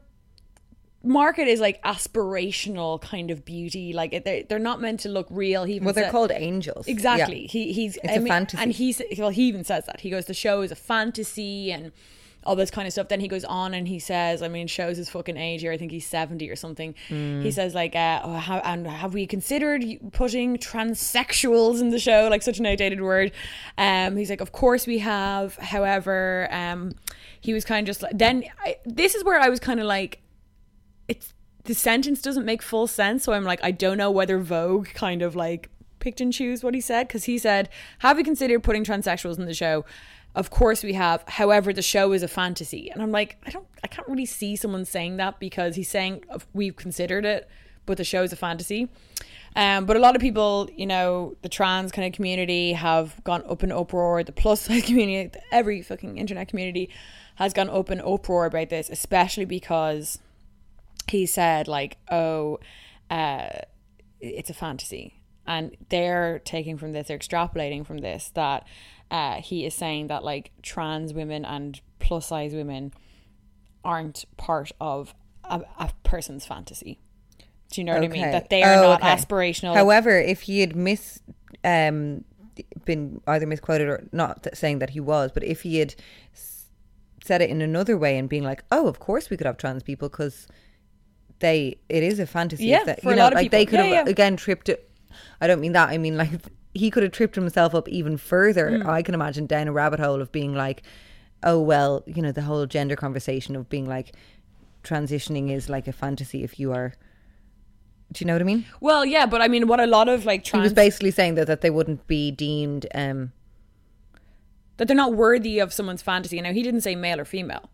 market 1.08 1.48
is 1.48 1.58
like 1.60 1.82
aspirational 1.82 3.00
kind 3.00 3.30
of 3.30 3.44
beauty. 3.44 3.92
Like 3.92 4.24
they're, 4.24 4.42
they're 4.44 4.58
not 4.58 4.80
meant 4.80 5.00
to 5.00 5.08
look 5.08 5.26
real. 5.30 5.64
He 5.64 5.74
even 5.74 5.86
Well, 5.86 5.94
they're 5.94 6.04
said- 6.04 6.12
called 6.12 6.30
angels. 6.32 6.86
exactly. 6.86 7.42
Yeah. 7.42 7.48
he 7.48 7.72
he's 7.72 7.96
It's 8.04 8.16
a 8.16 8.26
fantasy. 8.26 8.62
and 8.62 8.72
he's 8.72 9.02
well 9.18 9.30
he 9.30 9.42
even 9.48 9.64
says 9.64 9.86
that. 9.86 10.00
He 10.00 10.10
goes 10.10 10.26
the 10.26 10.34
show 10.34 10.60
is 10.62 10.70
a 10.70 10.76
fantasy 10.76 11.72
and 11.72 11.92
all 12.44 12.54
this 12.56 12.70
kind 12.70 12.86
of 12.86 12.92
stuff. 12.92 13.08
Then 13.08 13.20
he 13.20 13.28
goes 13.28 13.44
on 13.44 13.74
and 13.74 13.88
he 13.88 13.98
says 13.98 14.42
i 14.42 14.48
mean 14.48 14.68
shows 14.68 14.96
his 14.96 15.10
fucking 15.10 15.36
age 15.36 15.60
here. 15.62 15.72
I 15.72 15.76
think 15.76 15.90
he's 15.90 16.06
70 16.06 16.48
or 16.48 16.56
something. 16.56 16.94
Mm. 17.08 17.42
he 17.42 17.50
says 17.50 17.74
like 17.74 17.94
uh 17.96 18.20
oh, 18.24 18.32
how, 18.34 18.58
and 18.58 18.86
have 18.86 19.12
we 19.12 19.26
considered 19.26 19.84
putting 20.12 20.56
transsexuals 20.56 21.80
in 21.80 21.90
the 21.90 21.98
show? 21.98 22.28
Like 22.30 22.42
such 22.42 22.58
an 22.58 22.66
outdated 22.66 23.00
word. 23.00 23.32
Um 23.76 24.16
he's 24.16 24.30
like 24.30 24.40
of 24.40 24.52
course 24.52 24.86
we 24.86 24.98
have. 24.98 25.56
However 25.56 26.48
um 26.52 26.92
he 27.40 27.52
was 27.52 27.64
kind 27.64 27.84
of 27.84 27.86
just 27.86 28.02
like 28.02 28.16
then 28.16 28.44
I, 28.64 28.76
this 28.84 29.14
is 29.14 29.22
where 29.24 29.38
i 29.40 29.48
was 29.48 29.60
kind 29.60 29.78
of 29.78 29.86
like 29.86 30.20
it's 31.08 31.34
the 31.64 31.74
sentence 31.74 32.22
doesn't 32.22 32.44
make 32.44 32.62
full 32.62 32.86
sense 32.86 33.24
so 33.24 33.32
i'm 33.32 33.44
like 33.44 33.60
i 33.62 33.70
don't 33.70 33.98
know 33.98 34.10
whether 34.10 34.38
vogue 34.38 34.86
kind 34.94 35.22
of 35.22 35.34
like 35.34 35.68
picked 35.98 36.20
and 36.20 36.32
choose 36.32 36.62
what 36.62 36.74
he 36.74 36.80
said 36.80 37.08
because 37.08 37.24
he 37.24 37.38
said 37.38 37.68
have 37.98 38.18
you 38.18 38.24
considered 38.24 38.62
putting 38.62 38.84
transsexuals 38.84 39.38
in 39.38 39.46
the 39.46 39.54
show? 39.54 39.84
Of 40.34 40.50
course 40.50 40.84
we 40.84 40.92
have. 40.92 41.24
However 41.26 41.72
the 41.72 41.82
show 41.82 42.12
is 42.12 42.22
a 42.22 42.28
fantasy. 42.28 42.90
And 42.90 43.02
i'm 43.02 43.10
like 43.10 43.36
i 43.46 43.50
don't 43.50 43.66
i 43.82 43.86
can't 43.86 44.08
really 44.08 44.26
see 44.26 44.56
someone 44.56 44.84
saying 44.84 45.16
that 45.16 45.40
because 45.40 45.76
he's 45.76 45.88
saying 45.88 46.24
we've 46.52 46.76
considered 46.76 47.24
it 47.24 47.48
but 47.86 47.96
the 47.96 48.04
show 48.04 48.22
is 48.22 48.32
a 48.32 48.36
fantasy. 48.36 48.88
Um, 49.56 49.86
but 49.86 49.96
a 49.96 49.98
lot 49.98 50.14
of 50.14 50.20
people, 50.20 50.68
you 50.76 50.86
know, 50.86 51.34
the 51.40 51.48
trans 51.48 51.90
kind 51.90 52.06
of 52.06 52.12
community 52.12 52.74
have 52.74 53.24
gone 53.24 53.42
up 53.48 53.64
in 53.64 53.72
uproar. 53.72 54.22
The 54.22 54.30
plus 54.30 54.60
size 54.60 54.82
community, 54.86 55.36
every 55.50 55.80
fucking 55.80 56.18
internet 56.18 56.48
community 56.48 56.90
has 57.36 57.54
gone 57.54 57.70
up 57.70 57.90
in 57.90 57.98
uproar 58.00 58.44
about 58.44 58.68
this, 58.68 58.90
especially 58.90 59.46
because 59.46 60.18
he 61.10 61.26
said 61.26 61.68
like 61.68 61.98
oh 62.10 62.58
uh 63.10 63.48
it's 64.20 64.50
a 64.50 64.54
fantasy. 64.54 65.14
And 65.46 65.76
they're 65.88 66.40
taking 66.40 66.76
from 66.78 66.92
this 66.92 67.08
they're 67.08 67.18
extrapolating 67.18 67.86
from 67.86 67.98
this 67.98 68.30
that 68.34 68.66
uh 69.10 69.36
he 69.36 69.64
is 69.64 69.74
saying 69.74 70.08
that 70.08 70.24
like 70.24 70.50
trans 70.62 71.14
women 71.14 71.44
and 71.44 71.80
plus 71.98 72.26
size 72.28 72.52
women 72.54 72.92
aren't 73.84 74.24
part 74.36 74.72
of 74.80 75.14
a, 75.44 75.62
a 75.78 75.90
person's 76.02 76.44
fantasy. 76.44 77.00
Do 77.70 77.80
you 77.80 77.84
know 77.84 77.94
what 77.94 78.04
i 78.04 78.08
mean? 78.08 78.30
That 78.30 78.50
they 78.50 78.62
are 78.62 78.74
Oh, 78.76 78.82
not 78.82 79.00
okay. 79.02 79.10
aspirational. 79.10 79.74
However, 79.74 80.18
if 80.18 80.42
he 80.42 80.60
had 80.60 80.74
mis 80.76 81.20
um 81.64 82.24
been 82.84 83.20
either 83.26 83.46
misquoted 83.46 83.88
or 83.88 84.08
not 84.12 84.46
saying 84.54 84.80
that 84.80 84.90
he 84.90 85.00
was, 85.00 85.30
but 85.32 85.44
if 85.44 85.62
he 85.62 85.78
had 85.78 85.94
s- 86.34 86.66
said 87.24 87.40
it 87.40 87.50
in 87.50 87.62
another 87.62 87.96
way 87.96 88.18
and 88.18 88.28
being 88.28 88.42
like, 88.42 88.64
"Oh, 88.72 88.88
of 88.88 88.98
course 88.98 89.30
we 89.30 89.36
could 89.36 89.46
have 89.46 89.56
trans 89.58 89.82
people 89.82 90.08
because 90.08 90.48
they 91.40 91.78
it 91.88 92.02
is 92.02 92.18
a 92.18 92.26
fantasy." 92.26 92.66
Yeah, 92.66 92.84
that, 92.84 93.02
for 93.02 93.08
you 93.08 93.12
a 93.12 93.16
know, 93.16 93.22
lot 93.24 93.32
of 93.32 93.36
like 93.36 93.50
they 93.50 93.66
could 93.66 93.78
Yeah, 93.80 93.84
have 93.96 94.06
yeah. 94.06 94.10
again 94.10 94.36
tripped 94.36 94.68
it. 94.68 94.90
I 95.40 95.46
don't 95.46 95.60
mean 95.60 95.72
that. 95.72 95.88
I 95.90 95.98
mean 95.98 96.16
like 96.16 96.30
he 96.74 96.90
could 96.90 97.02
have 97.02 97.12
tripped 97.12 97.34
himself 97.34 97.74
up 97.74 97.88
even 97.88 98.16
further. 98.16 98.70
Mm. 98.70 98.86
I 98.86 99.02
can 99.02 99.14
imagine 99.14 99.46
down 99.46 99.68
a 99.68 99.72
rabbit 99.72 100.00
hole 100.00 100.20
of 100.20 100.30
being 100.32 100.54
like, 100.54 100.82
"Oh 101.42 101.60
well, 101.60 102.02
you 102.06 102.22
know, 102.22 102.32
the 102.32 102.42
whole 102.42 102.66
gender 102.66 102.96
conversation 102.96 103.56
of 103.56 103.68
being 103.68 103.86
like 103.86 104.14
transitioning 104.84 105.50
is 105.50 105.68
like 105.68 105.86
a 105.88 105.92
fantasy 105.92 106.42
if 106.44 106.58
you 106.60 106.72
are." 106.72 106.94
Do 108.12 108.22
you 108.22 108.26
know 108.26 108.32
what 108.34 108.40
I 108.40 108.46
mean? 108.46 108.64
well 108.80 109.04
yeah 109.04 109.26
but 109.26 109.42
i 109.42 109.48
mean 109.48 109.66
what 109.68 109.80
a 109.80 109.86
lot 109.86 110.08
of 110.08 110.24
like 110.24 110.46
He 110.46 110.58
was 110.58 110.72
basically 110.72 111.10
saying 111.10 111.34
that 111.34 111.46
that 111.46 111.60
they 111.60 111.68
wouldn't 111.68 112.06
be 112.06 112.30
deemed. 112.30 112.86
um 112.94 113.32
that 114.78 114.86
they're 114.88 114.96
not 114.96 115.12
worthy 115.12 115.58
of 115.58 115.72
someone's 115.74 116.00
fantasy. 116.02 116.40
Now 116.40 116.52
he 116.52 116.62
didn't 116.62 116.80
say 116.82 116.94
male 116.96 117.20
or 117.20 117.24
female, 117.26 117.68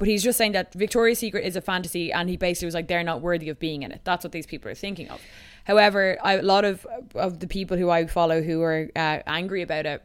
but 0.00 0.08
he's 0.08 0.22
just 0.22 0.38
saying 0.38 0.52
that 0.52 0.72
Victoria's 0.72 1.18
Secret 1.18 1.44
is 1.44 1.56
a 1.56 1.60
fantasy, 1.60 2.10
and 2.10 2.30
he 2.30 2.38
basically 2.38 2.64
was 2.64 2.74
like 2.74 2.88
they're 2.88 3.04
not 3.04 3.20
worthy 3.20 3.50
of 3.50 3.58
being 3.58 3.82
in 3.82 3.92
it. 3.92 4.00
That's 4.02 4.24
what 4.24 4.32
these 4.32 4.46
people 4.46 4.70
are 4.70 4.74
thinking 4.74 5.10
of. 5.10 5.20
However, 5.64 6.16
I, 6.22 6.38
a 6.38 6.42
lot 6.42 6.64
of 6.64 6.86
of 7.14 7.38
the 7.38 7.46
people 7.46 7.76
who 7.76 7.90
I 7.90 8.06
follow 8.06 8.40
who 8.40 8.62
are 8.62 8.88
uh, 8.96 9.18
angry 9.26 9.60
about 9.60 9.84
it, 9.84 10.02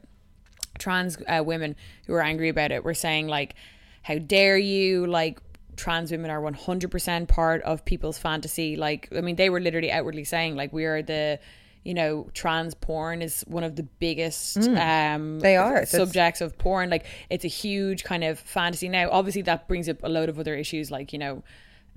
trans 0.77 1.17
uh, 1.29 1.43
women 1.45 1.77
who 2.07 2.13
are 2.13 2.21
angry 2.21 2.49
about 2.49 2.73
it, 2.73 2.83
were 2.83 2.93
saying 2.93 3.29
like, 3.29 3.55
"How 4.03 4.17
dare 4.17 4.57
you!" 4.57 5.07
Like 5.07 5.39
trans 5.77 6.11
women 6.11 6.29
are 6.29 6.41
100% 6.41 7.27
part 7.29 7.61
of 7.63 7.83
people's 7.83 8.17
fantasy 8.17 8.77
like 8.77 9.09
i 9.13 9.19
mean 9.19 9.35
they 9.35 9.49
were 9.49 9.59
literally 9.59 9.91
outwardly 9.91 10.23
saying 10.23 10.55
like 10.55 10.71
we 10.71 10.85
are 10.85 11.01
the 11.01 11.37
you 11.85 11.93
know 11.93 12.27
trans 12.33 12.73
porn 12.73 13.21
is 13.21 13.45
one 13.47 13.63
of 13.63 13.75
the 13.75 13.83
biggest 13.83 14.57
um 14.57 15.39
They 15.39 15.55
are. 15.55 15.85
Subjects 15.85 16.41
of 16.41 16.57
porn. 16.57 16.89
Like 16.89 17.05
it's 17.29 17.45
a 17.45 17.49
huge 17.49 18.03
kind 18.03 18.23
of 18.23 18.39
fantasy. 18.39 18.89
Now 18.89 19.09
obviously 19.11 19.43
that 19.43 19.67
brings 19.67 19.87
up 19.87 19.97
a 20.03 20.09
load 20.09 20.27
of 20.27 20.37
other 20.39 20.55
issues 20.55 20.91
like 20.91 21.13
you 21.13 21.19
know 21.19 21.43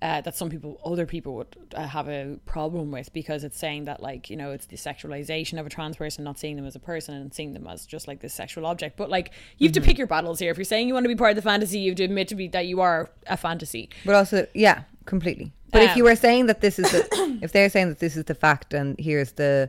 uh, 0.01 0.21
that 0.21 0.37
some 0.37 0.49
people 0.49 0.81
other 0.85 1.07
people 1.07 1.35
would 1.35 1.57
uh, 1.75 1.85
have 1.85 2.09
a 2.09 2.39
problem 2.47 2.93
with 2.93 3.13
because 3.13 3.43
it's 3.43 3.59
saying 3.59 3.85
that 3.87 4.01
like 4.01 4.31
you 4.31 4.37
know 4.37 4.53
it's 4.53 4.67
the 4.67 4.77
sexualization 4.77 5.59
of 5.59 5.67
a 5.67 5.71
trans 5.71 5.97
person 5.97 6.23
not 6.23 6.39
seeing 6.39 6.55
them 6.55 6.65
as 6.65 6.77
a 6.77 6.79
person 6.79 7.17
and 7.17 7.35
seeing 7.35 7.53
them 7.53 7.67
as 7.67 7.85
just 7.85 8.07
like 8.07 8.21
this 8.21 8.33
sexual 8.33 8.65
object. 8.65 8.97
But 8.97 9.11
like 9.11 9.33
you 9.57 9.67
have 9.67 9.75
to 9.75 9.81
pick 9.81 9.99
your 9.99 10.07
battles 10.07 10.39
here. 10.39 10.53
If 10.53 10.57
you're 10.57 10.65
saying 10.65 10.87
you 10.87 10.95
want 10.95 11.05
to 11.05 11.09
be 11.09 11.17
part 11.17 11.31
of 11.31 11.37
the 11.37 11.43
fantasy 11.43 11.81
you 11.81 11.91
have 11.91 11.97
to 11.97 12.05
admit 12.05 12.29
to 12.29 12.37
be 12.37 12.47
that 12.49 12.67
you 12.67 12.81
are 12.81 13.11
a 13.27 13.37
fantasy. 13.37 13.89
But 14.05 14.15
also, 14.15 14.47
yeah, 14.55 14.83
completely. 15.09 15.53
But 15.73 15.83
if 15.83 15.97
you 15.97 16.05
Um, 16.05 16.11
were 16.11 16.17
saying 16.17 16.47
that 16.47 16.61
this 16.61 16.79
is 16.79 16.91
the, 16.93 17.39
if 17.43 17.51
they're 17.53 17.69
saying 17.71 17.89
that 17.89 17.99
this 17.99 18.17
is 18.17 18.25
the 18.25 18.35
fact 18.35 18.73
and 18.75 18.97
here's 18.99 19.33
the 19.33 19.69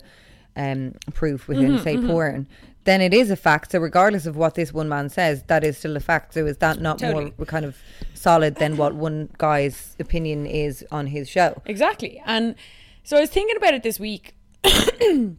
um, 0.55 0.93
proof 1.13 1.47
within, 1.47 1.73
Mm-hmm, 1.73 1.83
say, 1.83 1.97
porn, 1.97 2.47
then 2.85 3.01
it 3.01 3.13
is 3.13 3.29
a 3.29 3.35
fact. 3.35 3.71
So 3.71 3.79
regardless 3.79 4.25
of 4.25 4.35
what 4.35 4.55
this 4.55 4.73
one 4.73 4.89
man 4.89 5.09
says, 5.09 5.43
that 5.47 5.63
is 5.63 5.77
still 5.77 5.95
a 5.97 5.99
fact. 5.99 6.33
So 6.33 6.45
is 6.45 6.57
that 6.57 6.79
not 6.81 6.99
Totally. 6.99 7.33
more 7.37 7.45
kind 7.45 7.65
of 7.65 7.77
solid 8.13 8.55
than 8.55 8.77
what 8.77 8.95
one 8.95 9.29
guy's 9.37 9.95
opinion 9.99 10.45
is 10.45 10.85
on 10.91 11.07
his 11.07 11.29
show? 11.29 11.61
Exactly. 11.65 12.21
And 12.25 12.55
so 13.03 13.17
I 13.17 13.21
was 13.21 13.29
thinking 13.29 13.57
about 13.57 13.73
it 13.73 13.83
this 13.83 13.99
week 13.99 14.35
and 15.01 15.37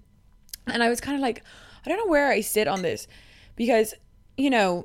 I 0.66 0.88
was 0.88 1.00
kind 1.00 1.16
of 1.16 1.22
like, 1.22 1.42
I 1.84 1.88
don't 1.88 1.98
know 1.98 2.10
where 2.10 2.28
I 2.30 2.40
sit 2.40 2.68
on 2.68 2.82
this 2.82 3.06
because, 3.56 3.94
you 4.36 4.50
know, 4.50 4.84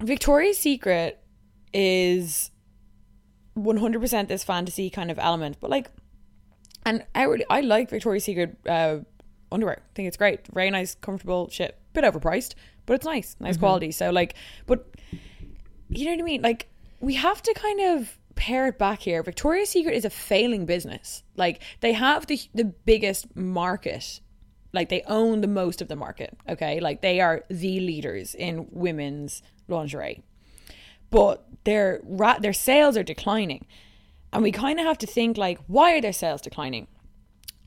Victoria's 0.00 0.58
Secret 0.58 1.18
is 1.72 2.50
100% 3.62 4.28
this 4.28 4.44
fantasy 4.44 4.90
kind 4.90 5.10
of 5.10 5.18
element, 5.18 5.58
but 5.60 5.70
like, 5.70 5.90
and 6.84 7.04
outwardly, 7.14 7.46
I 7.50 7.60
like 7.60 7.90
Victoria's 7.90 8.24
Secret 8.24 8.56
uh, 8.68 8.98
underwear. 9.52 9.82
I 9.84 9.92
think 9.94 10.08
it's 10.08 10.16
great. 10.16 10.46
Very 10.52 10.70
nice, 10.70 10.94
comfortable 10.94 11.48
shit. 11.50 11.76
Bit 11.92 12.04
overpriced, 12.04 12.54
but 12.86 12.94
it's 12.94 13.04
nice, 13.04 13.36
nice 13.40 13.56
quality. 13.56 13.90
So, 13.90 14.10
like, 14.10 14.34
but 14.66 14.88
you 15.88 16.04
know 16.04 16.12
what 16.12 16.20
I 16.20 16.22
mean? 16.22 16.42
Like, 16.42 16.68
we 17.00 17.14
have 17.14 17.42
to 17.42 17.54
kind 17.54 17.80
of 17.80 18.16
pare 18.36 18.68
it 18.68 18.78
back 18.78 19.00
here. 19.00 19.22
Victoria's 19.22 19.68
Secret 19.68 19.94
is 19.94 20.04
a 20.04 20.10
failing 20.10 20.66
business. 20.66 21.22
Like, 21.36 21.62
they 21.80 21.92
have 21.92 22.26
the 22.26 22.40
the 22.54 22.64
biggest 22.64 23.34
market. 23.36 24.20
Like, 24.72 24.88
they 24.88 25.02
own 25.02 25.40
the 25.40 25.48
most 25.48 25.82
of 25.82 25.88
the 25.88 25.96
market. 25.96 26.38
Okay, 26.48 26.80
like 26.80 27.02
they 27.02 27.20
are 27.20 27.44
the 27.50 27.80
leaders 27.80 28.34
in 28.34 28.68
women's 28.70 29.42
lingerie, 29.68 30.22
but 31.10 31.44
their 31.64 32.00
ra- 32.04 32.38
their 32.38 32.52
sales 32.52 32.96
are 32.96 33.02
declining, 33.02 33.66
and 34.32 34.42
we 34.42 34.52
kind 34.52 34.78
of 34.80 34.86
have 34.86 34.98
to 34.98 35.06
think 35.06 35.36
like, 35.36 35.58
why 35.66 35.94
are 35.94 36.00
their 36.00 36.12
sales 36.12 36.40
declining? 36.40 36.86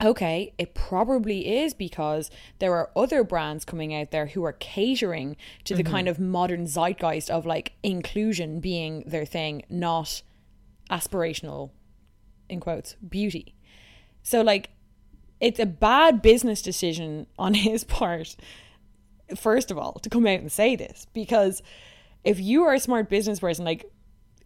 okay, 0.04 0.54
it 0.58 0.74
probably 0.74 1.60
is 1.60 1.74
because 1.74 2.30
there 2.60 2.74
are 2.74 2.92
other 2.96 3.24
brands 3.24 3.64
coming 3.64 3.94
out 3.94 4.12
there 4.12 4.28
who 4.28 4.44
are 4.44 4.54
catering 4.54 5.38
to 5.64 5.76
the 5.76 5.84
mm-hmm. 5.84 5.94
kind 5.94 6.08
of 6.08 6.20
modern 6.20 6.68
zeitgeist 6.68 7.30
of 7.30 7.46
like 7.46 7.74
inclusion 7.84 8.60
being 8.60 9.04
their 9.06 9.26
thing, 9.26 9.64
not 9.70 10.22
aspirational, 10.90 11.72
in 12.50 12.60
quotes, 12.60 12.96
beauty. 12.96 13.56
So, 14.22 14.42
like, 14.42 14.70
it's 15.40 15.60
a 15.60 15.66
bad 15.66 16.22
business 16.22 16.62
decision 16.62 17.28
on 17.40 17.54
his 17.54 17.84
part, 17.84 18.36
first 19.36 19.72
of 19.72 19.78
all, 19.78 19.94
to 19.94 20.10
come 20.10 20.28
out 20.28 20.40
and 20.40 20.52
say 20.52 20.76
this 20.76 21.08
because 21.14 21.62
if 22.24 22.40
you 22.40 22.64
are 22.64 22.74
a 22.74 22.80
smart 22.80 23.10
business 23.10 23.40
person, 23.40 23.66
like, 23.66 23.92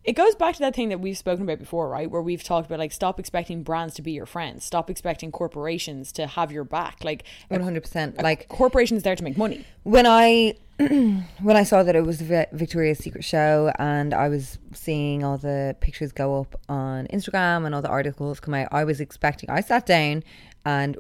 it 0.04 0.13
goes 0.13 0.36
back 0.36 0.56
to 0.56 0.62
that 0.62 0.74
thing 0.74 0.88
that 0.90 1.02
we've 1.02 1.18
spoken 1.18 1.44
about 1.44 1.60
before, 1.60 1.90
right? 1.90 2.10
Where 2.10 2.22
we've 2.22 2.42
talked 2.42 2.66
about 2.68 2.80
like 2.80 2.94
stop 2.94 3.20
expecting 3.20 3.62
brands 3.63 3.94
to 3.96 4.02
be 4.02 4.13
your 4.13 4.26
friends, 4.26 4.63
stop 4.63 4.90
expecting 4.90 5.34
corporations 5.34 6.13
to 6.13 6.28
have 6.28 6.50
your 6.50 6.63
back. 6.63 7.04
Like 7.04 7.26
One 7.50 7.60
hundred 7.60 7.84
percent. 7.84 8.16
Like 8.24 8.48
corporations 8.48 9.04
there 9.04 9.18
to 9.18 9.24
make 9.24 9.38
money. 9.38 9.66
when 9.84 10.06
I 10.08 10.56
when 10.78 11.26
I 11.58 11.63
saw 11.63 11.84
that 11.84 11.94
it 11.94 12.06
was 12.06 12.20
the 12.20 12.48
Victoria's 12.54 13.00
Secret 13.00 13.26
show 13.26 13.74
and 13.80 14.13
I 14.13 14.30
was 14.30 14.60
seeing 14.74 15.26
all 15.26 15.38
the 15.38 15.76
pictures 15.82 16.13
go 16.13 16.40
up 16.40 16.56
on 16.70 17.08
Instagram 17.08 17.66
and 17.66 17.76
all 17.76 17.82
the 17.82 17.90
articles 17.90 18.40
come 18.40 18.54
out, 18.54 18.70
I 18.72 18.86
was 18.86 19.02
expecting. 19.02 19.50
I 19.50 19.60
sat 19.60 19.86
down 19.86 20.24
and 20.66 20.98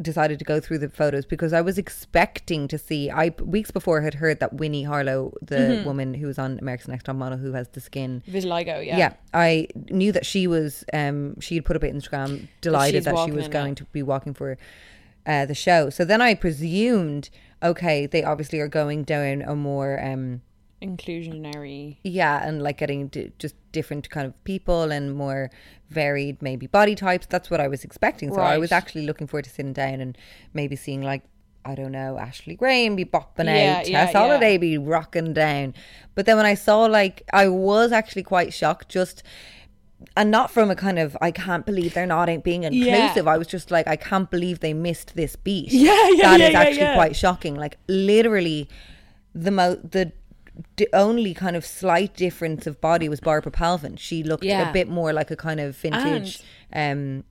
decided 0.00 0.38
to 0.38 0.44
go 0.44 0.60
through 0.60 0.78
the 0.78 0.88
photos 0.88 1.26
because 1.26 1.52
I 1.52 1.60
was 1.60 1.78
expecting 1.78 2.68
to 2.68 2.78
see. 2.78 3.10
I 3.10 3.34
weeks 3.42 3.70
before 3.70 4.00
had 4.00 4.14
heard 4.14 4.40
that 4.40 4.54
Winnie 4.54 4.84
Harlow, 4.84 5.34
the 5.42 5.82
woman 5.84 6.14
who 6.14 6.26
was 6.26 6.38
on 6.38 6.58
America's 6.58 6.88
Next 6.88 7.04
Top 7.04 7.16
Model, 7.16 7.38
who 7.38 7.52
has 7.52 7.68
the 7.68 7.80
skin. 7.80 8.22
Vitiligo, 8.28 8.84
yeah. 8.84 8.96
Yeah. 8.96 9.12
I 9.32 9.68
knew 9.90 10.12
that 10.12 10.26
she 10.26 10.46
was. 10.46 10.84
Um, 10.92 11.40
she 11.40 11.56
had 11.56 11.64
put 11.64 11.76
up 11.76 11.82
on 11.82 11.90
Instagram, 11.90 12.48
delighted 12.60 13.04
that 13.04 13.24
she 13.24 13.32
was 13.32 13.48
going 13.48 13.72
it. 13.72 13.78
to 13.78 13.84
be 13.86 14.02
walking 14.02 14.34
for 14.34 14.58
uh, 15.26 15.46
the 15.46 15.54
show. 15.54 15.90
So 15.90 16.04
then 16.04 16.20
I 16.20 16.34
presumed, 16.34 17.30
okay, 17.62 18.06
they 18.06 18.22
obviously 18.22 18.60
are 18.60 18.68
going 18.68 19.04
down 19.04 19.42
a 19.42 19.56
more 19.56 20.02
um, 20.02 20.42
Inclusionary. 20.84 21.96
yeah, 22.04 22.46
and 22.46 22.62
like 22.62 22.78
getting 22.78 23.08
d- 23.08 23.32
just 23.38 23.54
different 23.72 24.08
kind 24.10 24.26
of 24.26 24.44
people 24.44 24.90
and 24.92 25.14
more 25.14 25.50
varied 25.90 26.40
maybe 26.42 26.66
body 26.66 26.94
types. 26.94 27.26
That's 27.26 27.50
what 27.50 27.60
I 27.60 27.68
was 27.68 27.84
expecting. 27.84 28.32
So 28.32 28.40
I 28.40 28.58
was 28.58 28.72
actually 28.72 29.06
looking 29.06 29.26
forward 29.26 29.44
to 29.44 29.50
sitting 29.50 29.72
down 29.72 30.00
and 30.00 30.16
maybe 30.52 30.76
seeing 30.76 31.02
like 31.02 31.22
I 31.64 31.74
don't 31.74 31.92
know 31.92 32.18
Ashley 32.18 32.56
Graham 32.56 32.94
be 32.96 33.04
bopping 33.06 33.46
Yeah, 33.46 33.78
out, 33.78 33.88
yeah, 33.88 34.04
Tess 34.04 34.12
yeah. 34.14 34.18
Holliday 34.18 34.58
be 34.58 34.76
rocking 34.78 35.32
down. 35.32 35.74
But 36.14 36.26
then 36.26 36.36
when 36.36 36.46
I 36.46 36.54
saw 36.54 36.84
like 36.84 37.22
I 37.32 37.48
was 37.48 37.90
actually 37.92 38.22
quite 38.24 38.52
shocked 38.52 38.88
just. 38.88 39.22
And 40.18 40.30
not 40.30 40.50
from 40.50 40.70
a 40.70 40.76
kind 40.76 40.98
of 40.98 41.16
I 41.22 41.30
can't 41.30 41.64
believe 41.64 41.94
they're 41.94 42.04
not 42.04 42.26
being 42.44 42.64
inclusive. 42.64 43.26
I 43.26 43.38
was 43.38 43.46
just 43.46 43.70
like 43.70 43.88
I 43.88 43.96
can't 43.96 44.30
believe 44.30 44.60
they 44.60 44.74
missed 44.74 45.16
this 45.16 45.34
beat. 45.34 45.72
Yeah, 45.72 45.92
yeah, 46.10 46.22
That 46.36 46.40
yeah, 46.40 46.46
is 46.48 46.52
yeah, 46.52 46.60
actually 46.60 46.80
yeah. 46.80 46.94
quite 46.94 47.16
shocking. 47.16 47.54
Like 47.54 47.78
literally, 47.88 48.68
the 49.34 49.50
mo 49.50 49.76
the 49.76 50.12
the 50.76 50.88
only 50.92 51.34
kind 51.34 51.56
of 51.56 51.64
slight 51.66 52.14
difference 52.16 52.66
of 52.66 52.80
body 52.80 53.08
was 53.08 53.20
Barbara 53.20 53.52
Palvin. 53.52 53.98
She 53.98 54.22
looked 54.22 54.44
Yeah. 54.44 54.70
a 54.70 54.72
bit 54.72 54.88
more 54.88 55.12
like 55.12 55.30
a 55.30 55.36
kind 55.36 55.60
of 55.60 55.76
vintage 55.76 56.40
um 56.72 57.24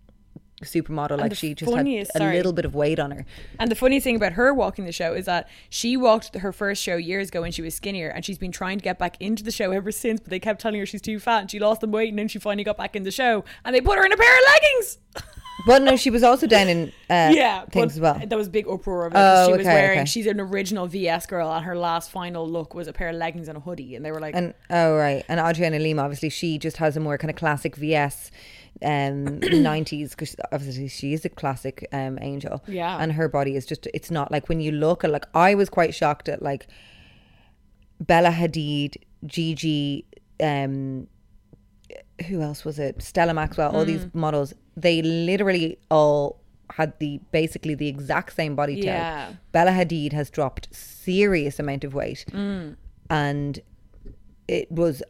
supermodel. 0.62 1.18
Like 1.20 1.36
she 1.36 1.54
just 1.54 1.74
had 1.74 1.86
a 1.88 2.06
sorry. 2.06 2.38
little 2.38 2.54
bit 2.54 2.64
of 2.64 2.74
weight 2.74 2.98
on 3.00 3.12
her. 3.12 3.26
And 3.60 3.70
the 3.70 3.76
funny 3.76 4.00
thing 4.00 4.16
about 4.16 4.34
her 4.34 4.54
walking 4.54 4.86
the 4.86 4.92
show 4.94 5.14
is 5.14 5.26
that 5.26 5.50
she 5.70 5.98
walked 5.98 6.34
her 6.36 6.54
first 6.54 6.82
show 6.82 6.96
years 6.96 7.28
ago 7.30 7.42
when 7.42 7.52
she 7.52 7.62
was 7.62 7.76
skinnier, 7.76 8.08
and 8.10 8.24
she's 8.24 8.38
been 8.38 8.52
trying 8.54 8.78
to 8.78 8.84
get 8.84 8.98
back 8.98 9.18
into 9.20 9.44
the 9.44 9.52
show 9.52 9.72
ever 9.72 9.92
since. 9.92 10.22
But 10.22 10.30
they 10.30 10.40
kept 10.40 10.62
telling 10.62 10.80
her 10.80 10.86
she's 10.86 11.02
too 11.02 11.20
fat, 11.20 11.42
and 11.42 11.52
she 11.52 11.60
lost 11.60 11.82
the 11.82 11.88
weight, 11.88 12.10
and 12.10 12.20
then 12.20 12.30
she 12.30 12.40
finally 12.40 12.64
got 12.64 12.78
back 12.78 12.96
in 12.96 13.04
the 13.04 13.12
show, 13.12 13.44
and 13.66 13.76
they 13.76 13.82
put 13.82 13.98
her 13.98 14.06
in 14.06 14.14
a 14.14 14.18
pair 14.18 14.34
of 14.38 14.42
leggings. 14.54 14.98
But 15.66 15.82
no, 15.84 15.96
she 15.96 16.10
was 16.10 16.24
also 16.24 16.48
down 16.48 16.68
in 16.68 16.88
uh, 17.10 17.32
yeah, 17.34 17.66
things 17.66 17.94
as 17.94 18.00
well. 18.00 18.20
There 18.26 18.38
was 18.38 18.50
big 18.50 18.68
uproar 18.68 19.08
it. 19.08 19.14
Oh, 19.16 19.46
she 19.48 19.52
was 19.54 19.62
okay, 19.62 19.74
wearing. 19.74 20.00
okay. 20.00 20.06
She's 20.06 20.26
an 20.26 20.40
original 20.40 20.88
VS 20.88 21.26
girl, 21.28 21.52
and 21.54 21.64
her 21.64 21.78
last 21.78 22.12
final 22.12 22.50
look 22.50 22.74
was 22.74 22.88
a 22.88 22.94
pair 22.94 23.10
of 23.10 23.16
leggings 23.16 23.48
and 23.48 23.58
a 23.58 23.62
hoodie, 23.62 23.96
and 23.96 24.04
they 24.04 24.12
were 24.12 24.20
like, 24.20 24.36
And 24.36 24.54
oh 24.70 24.96
right, 24.96 25.24
and 25.30 25.40
Adriana 25.40 25.80
Lima 25.80 26.02
obviously 26.02 26.30
she 26.30 26.58
just 26.58 26.78
has 26.78 26.98
a 26.98 27.00
more 27.00 27.18
kind 27.18 27.30
of 27.30 27.38
classic 27.38 27.76
VS 27.76 28.32
um 28.84 29.26
90s 29.40 30.10
because 30.10 30.36
obviously 30.52 30.88
she 30.88 31.14
is 31.14 31.24
a 31.24 31.30
classic 31.30 31.88
um 31.94 32.18
angel 32.22 32.64
Yeah. 32.68 32.98
and 33.00 33.14
her 33.14 33.30
body 33.30 33.56
is 33.56 33.66
just 33.68 33.88
it's 33.94 34.10
not 34.10 34.32
like 34.32 34.50
when 34.50 34.60
you 34.60 34.72
look 34.72 35.04
at 35.04 35.12
like 35.12 35.26
I 35.36 35.54
was 35.54 35.70
quite 35.70 35.94
shocked 35.94 36.28
at 36.28 36.42
like 36.42 36.68
Bella 38.02 38.32
Hadid 38.32 38.96
Gigi 39.26 40.06
um 40.42 41.08
who 42.28 42.42
else 42.42 42.64
was 42.64 42.78
it 42.80 43.02
Stella 43.02 43.34
Maxwell 43.34 43.72
all 43.76 43.84
Mm. 43.84 43.88
these 43.88 44.08
models 44.14 44.54
they 44.78 45.02
literally 45.02 45.78
all 45.90 46.40
had 46.72 46.94
the 47.00 47.20
basically 47.32 47.76
the 47.76 47.88
exact 47.88 48.34
same 48.36 48.56
body 48.56 48.76
type 48.78 48.86
Yeah. 48.86 49.34
Bella 49.52 49.72
Hadid 49.72 50.14
has 50.14 50.30
dropped 50.30 50.74
serious 50.74 51.60
amount 51.60 51.84
of 51.84 51.94
weight 51.94 52.26
Mm. 52.32 52.76
and 53.10 53.60
it 54.48 54.72
was 54.72 55.02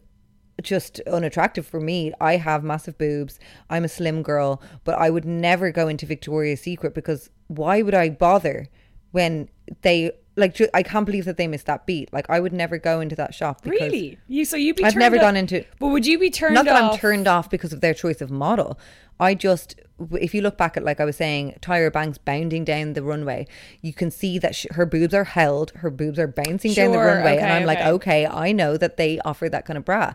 just 0.62 1.00
unattractive 1.02 1.66
for 1.66 1.80
me. 1.82 2.14
I 2.22 2.38
have 2.38 2.64
massive 2.64 2.98
boobs. 2.98 3.40
I'm 3.70 3.84
a 3.84 3.90
slim 3.90 4.22
girl, 4.22 4.62
but 4.84 4.96
I 4.98 5.10
would 5.10 5.26
never 5.26 5.72
go 5.72 5.88
into 5.88 6.06
Victoria's 6.06 6.62
Secret 6.62 6.94
because 6.94 7.30
why 7.48 7.82
would 7.82 7.96
I 7.96 8.10
bother 8.10 8.68
when 9.14 9.48
they 9.84 10.12
like? 10.36 10.54
Ju- 10.56 10.68
I 10.74 10.84
can't 10.84 11.06
believe 11.06 11.24
that 11.26 11.38
they 11.38 11.48
missed 11.48 11.68
that 11.68 11.86
beat. 11.86 12.12
Like 12.12 12.30
I 12.30 12.40
would 12.42 12.52
never 12.54 12.78
go 12.78 13.00
into 13.00 13.16
that 13.16 13.34
shop. 13.34 13.62
Because 13.64 13.80
really? 13.80 14.18
You 14.28 14.44
so 14.44 14.58
you'd 14.58 14.76
be? 14.76 14.84
I've 14.84 14.96
never 14.98 15.16
off- 15.16 15.22
gone 15.22 15.38
into- 15.38 15.64
But 15.80 15.88
would 15.88 16.06
you 16.06 16.20
be 16.20 16.30
turned 16.30 16.56
Not 16.56 16.66
that 16.66 16.76
off? 16.82 16.94
I'm 16.94 17.00
turned 17.00 17.28
off 17.28 17.50
because 17.50 17.72
of 17.72 17.80
their 17.80 17.94
choice 17.94 18.20
of 18.20 18.30
model. 18.30 18.78
I 19.20 19.36
just, 19.36 19.80
if 20.20 20.34
you 20.34 20.42
look 20.42 20.58
back 20.58 20.76
at, 20.76 20.84
like 20.84 21.00
I 21.00 21.06
was 21.06 21.16
saying, 21.16 21.60
Tyra 21.62 21.94
Banks 21.94 22.18
bounding 22.18 22.66
down 22.66 22.94
the 22.94 23.04
runway, 23.04 23.46
you 23.80 23.94
can 23.94 24.10
see 24.10 24.40
that 24.40 24.56
sh 24.56 24.66
her 24.72 24.88
boobs 24.88 25.14
are 25.14 25.24
held, 25.24 25.70
her 25.76 25.92
boobs 25.92 26.18
are 26.18 26.28
bouncing 26.28 26.74
down 26.74 26.92
the 26.92 26.98
Sure, 26.98 27.06
runway. 27.06 27.38
and 27.38 27.54
I'm 27.54 27.66
like, 27.66 27.78
okay. 27.78 28.26
okay, 28.26 28.26
I 28.26 28.52
know 28.52 28.76
that 28.76 28.98
they 28.98 29.20
offer 29.20 29.48
that 29.50 29.66
kind 29.66 29.78
of 29.78 29.86
bra. 29.86 30.14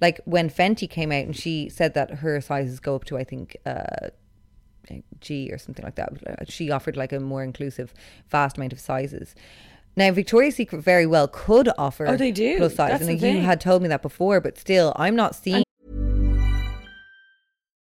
Like 0.00 0.20
when 0.24 0.50
Fenty 0.50 0.90
came 0.90 1.12
out 1.12 1.24
and 1.24 1.36
she 1.36 1.68
said 1.68 1.94
that 1.94 2.10
her 2.16 2.40
sizes 2.40 2.80
go 2.80 2.96
up 2.96 3.04
to, 3.04 3.16
I 3.18 3.22
think, 3.24 3.56
uh, 3.64 4.08
G 5.20 5.50
or 5.52 5.58
something 5.58 5.84
like 5.84 5.96
that. 5.96 6.12
Uh, 6.26 6.44
she 6.48 6.70
offered 6.70 6.96
like 6.96 7.12
a 7.12 7.20
more 7.20 7.42
inclusive, 7.42 7.92
vast 8.28 8.56
amount 8.56 8.72
of 8.72 8.80
sizes. 8.80 9.34
Now, 9.96 10.12
Victoria's 10.12 10.54
Secret 10.56 10.82
very 10.82 11.04
well 11.06 11.26
could 11.28 11.68
offer 11.76 12.06
Oh, 12.06 12.16
they 12.16 12.30
do. 12.32 12.58
plus 12.58 12.74
size, 12.76 12.90
That's 12.90 13.00
and 13.02 13.10
the 13.10 13.14
you 13.14 13.20
thing. 13.20 13.42
had 13.42 13.60
told 13.60 13.82
me 13.82 13.88
that 13.88 14.02
before, 14.02 14.40
but 14.40 14.56
still, 14.58 14.92
I'm 14.96 15.16
not 15.16 15.34
seeing. 15.34 15.64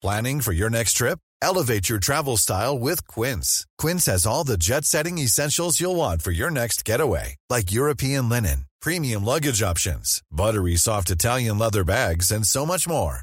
Planning 0.00 0.40
for 0.40 0.52
your 0.52 0.70
next 0.70 0.92
trip? 0.92 1.18
Elevate 1.42 1.88
your 1.88 1.98
travel 1.98 2.36
style 2.36 2.78
with 2.78 3.06
Quince. 3.08 3.66
Quince 3.78 4.06
has 4.06 4.26
all 4.26 4.44
the 4.44 4.56
jet 4.56 4.84
setting 4.84 5.18
essentials 5.18 5.80
you'll 5.80 5.96
want 5.96 6.22
for 6.22 6.30
your 6.30 6.50
next 6.50 6.84
getaway, 6.84 7.36
like 7.50 7.72
European 7.72 8.28
linen, 8.28 8.66
premium 8.80 9.24
luggage 9.24 9.62
options, 9.62 10.22
buttery 10.30 10.76
soft 10.76 11.10
Italian 11.10 11.58
leather 11.58 11.84
bags, 11.84 12.30
and 12.30 12.46
so 12.46 12.64
much 12.64 12.86
more. 12.88 13.22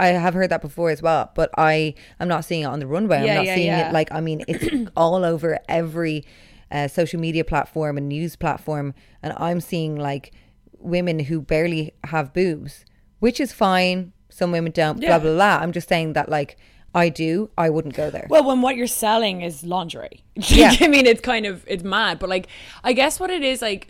I 0.00 0.08
have 0.08 0.34
heard 0.34 0.50
that 0.50 0.62
before 0.62 0.90
as 0.90 1.02
well, 1.02 1.30
but 1.34 1.50
I 1.56 1.94
am 2.20 2.28
not 2.28 2.44
seeing 2.44 2.62
it 2.62 2.66
on 2.66 2.78
the 2.78 2.86
runway. 2.86 3.24
Yeah, 3.24 3.32
I'm 3.32 3.36
not 3.36 3.46
yeah, 3.46 3.54
seeing 3.54 3.66
yeah. 3.66 3.88
it 3.88 3.92
like 3.92 4.12
I 4.12 4.20
mean, 4.20 4.44
it's 4.46 4.90
all 4.96 5.24
over 5.24 5.58
every 5.68 6.24
uh, 6.70 6.88
social 6.88 7.20
media 7.20 7.44
platform 7.44 7.96
and 7.96 8.08
news 8.08 8.36
platform, 8.36 8.94
and 9.22 9.32
I'm 9.36 9.60
seeing 9.60 9.96
like 9.96 10.32
women 10.78 11.18
who 11.18 11.40
barely 11.40 11.92
have 12.04 12.32
boobs, 12.32 12.84
which 13.18 13.40
is 13.40 13.52
fine. 13.52 14.12
Some 14.28 14.52
women 14.52 14.72
don't. 14.72 15.00
Blah 15.00 15.18
blah 15.18 15.34
blah. 15.34 15.58
I'm 15.60 15.72
just 15.72 15.88
saying 15.88 16.12
that 16.12 16.28
like 16.28 16.56
I 16.94 17.08
do, 17.08 17.50
I 17.56 17.70
wouldn't 17.70 17.94
go 17.94 18.10
there. 18.10 18.26
Well, 18.30 18.44
when 18.44 18.62
what 18.62 18.76
you're 18.76 18.86
selling 18.86 19.42
is 19.42 19.64
lingerie. 19.64 20.24
Yeah. 20.36 20.74
I 20.80 20.86
mean, 20.86 21.04
it's 21.06 21.20
kind 21.20 21.46
of 21.46 21.64
it's 21.66 21.82
mad, 21.82 22.20
but 22.20 22.28
like, 22.28 22.46
I 22.84 22.92
guess 22.92 23.18
what 23.18 23.30
it 23.30 23.42
is 23.42 23.60
like 23.60 23.88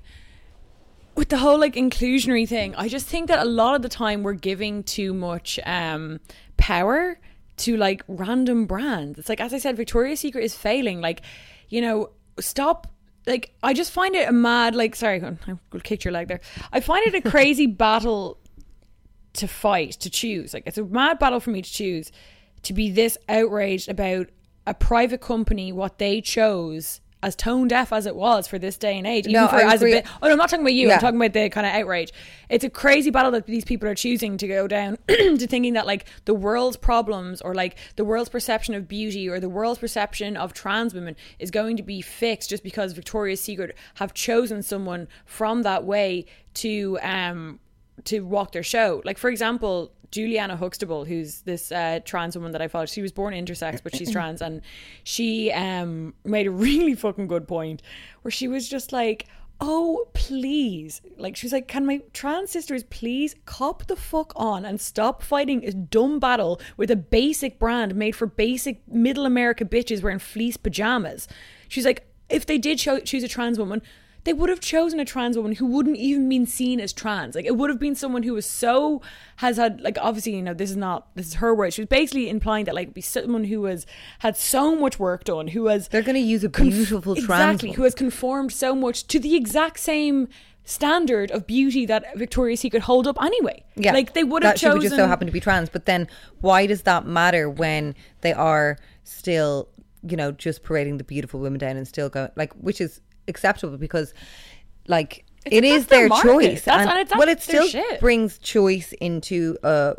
with 1.18 1.30
the 1.30 1.36
whole 1.36 1.58
like 1.58 1.74
inclusionary 1.74 2.48
thing, 2.48 2.76
I 2.76 2.88
just 2.88 3.06
think 3.06 3.26
that 3.26 3.40
a 3.40 3.44
lot 3.44 3.74
of 3.74 3.82
the 3.82 3.88
time 3.88 4.22
we're 4.22 4.34
giving 4.34 4.84
too 4.84 5.12
much 5.12 5.58
um 5.66 6.20
power 6.56 7.18
to 7.58 7.76
like 7.76 8.02
random 8.06 8.66
brands. 8.66 9.18
It's 9.18 9.28
like 9.28 9.40
as 9.40 9.52
I 9.52 9.58
said, 9.58 9.76
Victoria's 9.76 10.20
Secret 10.20 10.44
is 10.44 10.54
failing. 10.54 11.00
Like, 11.00 11.22
you 11.68 11.80
know, 11.80 12.10
stop. 12.38 12.86
Like, 13.26 13.52
I 13.62 13.74
just 13.74 13.90
find 13.90 14.14
it 14.14 14.28
a 14.28 14.32
mad. 14.32 14.76
Like, 14.76 14.94
sorry, 14.94 15.22
I 15.22 15.78
kicked 15.80 16.04
your 16.04 16.12
leg 16.12 16.28
there. 16.28 16.40
I 16.72 16.80
find 16.80 17.04
it 17.04 17.14
a 17.14 17.20
crazy 17.30 17.66
battle 17.66 18.38
to 19.34 19.48
fight, 19.48 19.92
to 19.92 20.10
choose. 20.10 20.54
Like 20.54 20.62
it's 20.66 20.78
a 20.78 20.84
mad 20.84 21.18
battle 21.18 21.40
for 21.40 21.50
me 21.50 21.62
to 21.62 21.70
choose 21.70 22.12
to 22.62 22.72
be 22.72 22.90
this 22.90 23.18
outraged 23.28 23.88
about 23.88 24.28
a 24.68 24.74
private 24.74 25.20
company, 25.20 25.72
what 25.72 25.98
they 25.98 26.20
chose 26.20 27.00
as 27.22 27.34
tone 27.34 27.66
deaf 27.66 27.92
as 27.92 28.06
it 28.06 28.14
was 28.14 28.46
for 28.46 28.58
this 28.58 28.76
day 28.76 28.96
and 28.96 29.06
age. 29.06 29.26
Even 29.26 29.32
No, 29.40 29.48
for 29.48 29.56
I 29.56 29.72
as 29.74 29.82
a 29.82 29.86
bit 29.86 30.06
oh 30.22 30.26
no, 30.26 30.32
I'm 30.32 30.38
not 30.38 30.48
talking 30.48 30.64
about 30.64 30.74
you, 30.74 30.88
Yeah. 30.88 30.94
I'm 30.94 31.00
talking 31.00 31.20
about 31.20 31.32
the 31.32 31.48
kind 31.50 31.66
of 31.66 31.72
outrage. 31.72 32.12
It's 32.48 32.64
a 32.64 32.70
crazy 32.70 33.10
battle 33.10 33.32
that 33.32 33.46
these 33.46 33.64
people 33.64 33.88
are 33.88 33.94
choosing 33.94 34.36
to 34.38 34.46
go 34.46 34.68
down 34.68 34.98
to 35.08 35.46
thinking 35.46 35.74
that 35.74 35.86
like 35.86 36.06
the 36.26 36.34
world's 36.34 36.76
problems 36.76 37.40
or 37.40 37.54
like 37.54 37.76
the 37.96 38.04
world's 38.04 38.28
perception 38.28 38.74
of 38.74 38.86
beauty 38.86 39.28
or 39.28 39.40
the 39.40 39.48
world's 39.48 39.80
perception 39.80 40.36
of 40.36 40.52
trans 40.52 40.94
women 40.94 41.16
is 41.38 41.50
going 41.50 41.76
to 41.76 41.82
be 41.82 42.00
fixed 42.00 42.50
just 42.50 42.62
because 42.62 42.92
Victoria's 42.92 43.40
Secret 43.40 43.76
have 43.94 44.14
chosen 44.14 44.62
someone 44.62 45.08
from 45.24 45.62
that 45.62 45.84
way 45.84 46.24
to 46.54 46.98
um 47.02 47.58
to 48.04 48.20
walk 48.20 48.52
their 48.52 48.62
show. 48.62 49.02
Like 49.04 49.18
for 49.18 49.28
example, 49.28 49.92
Juliana 50.10 50.56
Huxtable, 50.56 51.04
who's 51.04 51.42
this 51.42 51.70
uh, 51.70 52.00
trans 52.04 52.36
woman 52.36 52.52
that 52.52 52.62
I 52.62 52.68
followed. 52.68 52.88
She 52.88 53.02
was 53.02 53.12
born 53.12 53.34
intersex, 53.34 53.82
but 53.82 53.94
she's 53.94 54.10
trans, 54.12 54.40
and 54.40 54.62
she 55.04 55.52
um, 55.52 56.14
made 56.24 56.46
a 56.46 56.50
really 56.66 56.94
fucking 56.94 57.26
good 57.26 57.46
point 57.46 57.82
where 58.22 58.32
she 58.32 58.48
was 58.48 58.68
just 58.68 58.92
like, 58.92 59.26
oh 59.60 60.06
please 60.12 61.00
like 61.16 61.34
she 61.34 61.44
was 61.44 61.52
like 61.52 61.66
can 61.66 61.84
my 61.84 62.00
trans 62.12 62.50
sisters 62.50 62.84
please 62.90 63.34
cop 63.44 63.84
the 63.88 63.96
fuck 63.96 64.32
on 64.36 64.64
and 64.64 64.80
stop 64.80 65.20
fighting 65.20 65.64
a 65.64 65.72
dumb 65.72 66.20
battle 66.20 66.60
with 66.76 66.90
a 66.92 66.96
basic 66.96 67.58
brand 67.58 67.94
made 67.96 68.14
for 68.14 68.26
basic 68.26 68.86
middle 68.86 69.26
america 69.26 69.64
bitches 69.64 70.00
wearing 70.00 70.20
fleece 70.20 70.56
pajamas 70.56 71.26
she's 71.66 71.84
like 71.84 72.06
if 72.28 72.46
they 72.46 72.56
did 72.56 72.78
cho- 72.78 73.00
choose 73.00 73.24
a 73.24 73.28
trans 73.28 73.58
woman 73.58 73.82
they 74.28 74.34
would 74.34 74.50
have 74.50 74.60
chosen 74.60 75.00
a 75.00 75.06
trans 75.06 75.38
woman 75.38 75.52
who 75.54 75.64
wouldn't 75.64 75.96
even 75.96 76.28
been 76.28 76.44
seen 76.44 76.80
as 76.80 76.92
trans. 76.92 77.34
Like 77.34 77.46
it 77.46 77.56
would 77.56 77.70
have 77.70 77.78
been 77.78 77.94
someone 77.94 78.24
who 78.24 78.34
was 78.34 78.44
so 78.44 79.00
has 79.36 79.56
had 79.56 79.80
like 79.80 79.96
obviously 79.98 80.36
you 80.36 80.42
know 80.42 80.52
this 80.52 80.70
is 80.70 80.76
not 80.76 81.06
this 81.14 81.28
is 81.28 81.34
her 81.36 81.54
word. 81.54 81.72
She 81.72 81.80
was 81.80 81.88
basically 81.88 82.28
implying 82.28 82.66
that 82.66 82.74
like 82.74 82.92
be 82.92 83.00
someone 83.00 83.44
who 83.44 83.64
has 83.64 83.86
had 84.18 84.36
so 84.36 84.76
much 84.76 84.98
work 84.98 85.24
done, 85.24 85.48
who 85.48 85.68
has 85.68 85.88
They're 85.88 86.02
going 86.02 86.14
to 86.14 86.20
use 86.20 86.44
a 86.44 86.50
conf- 86.50 86.74
beautiful 86.74 87.14
trans 87.14 87.24
exactly 87.24 87.68
woman. 87.68 87.76
who 87.78 87.84
has 87.84 87.94
conformed 87.94 88.52
so 88.52 88.74
much 88.74 89.06
to 89.06 89.18
the 89.18 89.34
exact 89.34 89.80
same 89.80 90.28
standard 90.62 91.30
of 91.30 91.46
beauty 91.46 91.86
that 91.86 92.14
Victoria's 92.14 92.60
Secret 92.60 92.82
hold 92.82 93.06
up 93.06 93.16
anyway. 93.22 93.64
Yeah, 93.76 93.94
like 93.94 94.12
they 94.12 94.24
would 94.24 94.42
have 94.42 94.56
that 94.56 94.60
chosen 94.60 94.72
She 94.72 94.84
would 94.84 94.90
just 94.90 94.96
so 94.96 95.06
happen 95.06 95.26
to 95.26 95.32
be 95.32 95.40
trans, 95.40 95.70
but 95.70 95.86
then 95.86 96.06
why 96.42 96.66
does 96.66 96.82
that 96.82 97.06
matter 97.06 97.48
when 97.48 97.94
they 98.20 98.34
are 98.34 98.76
still, 99.04 99.70
you 100.06 100.18
know, 100.18 100.32
just 100.32 100.64
parading 100.64 100.98
the 100.98 101.04
beautiful 101.04 101.40
women 101.40 101.58
down 101.58 101.78
and 101.78 101.88
still 101.88 102.10
going 102.10 102.28
like, 102.36 102.52
which 102.56 102.82
is 102.82 103.00
acceptable 103.28 103.76
because, 103.78 104.14
like, 104.86 105.24
it's, 105.44 105.54
that's 105.54 105.66
is 105.66 105.86
their 105.86 106.08
their 106.08 106.22
choice, 106.22 106.64
That's- 106.64 106.86
and 106.88 106.98
it's- 106.98 107.18
well, 107.18 107.28
it 107.28 107.40
still 107.40 107.66
shit. 107.68 108.00
brings 108.00 108.38
choice 108.38 108.92
into, 109.00 109.56
uh, 109.62 109.94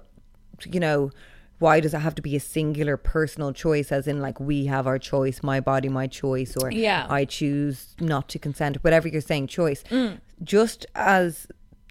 you 0.65 0.79
know. 0.79 1.11
Why 1.59 1.81
does 1.81 1.93
it 1.93 1.99
have 1.99 2.15
to 2.15 2.21
be 2.21 2.37
a 2.37 2.39
singular 2.39 2.95
personal 2.95 3.51
choice, 3.51 3.91
as 3.91 4.07
in 4.07 4.21
like 4.21 4.39
we 4.39 4.67
have 4.67 4.87
our 4.87 4.97
choice, 4.97 5.43
my 5.43 5.59
body, 5.59 5.89
my 5.89 6.07
choice, 6.07 6.55
or 6.55 6.71
Yeah. 6.71 7.05
I 7.09 7.25
choose 7.25 7.97
not 7.99 8.29
to 8.29 8.39
consent, 8.39 8.81
whatever 8.81 9.09
you're 9.09 9.19
saying, 9.19 9.47
choice. 9.47 9.83
Mm. 9.91 10.21
Just 10.41 10.85
as 10.95 11.47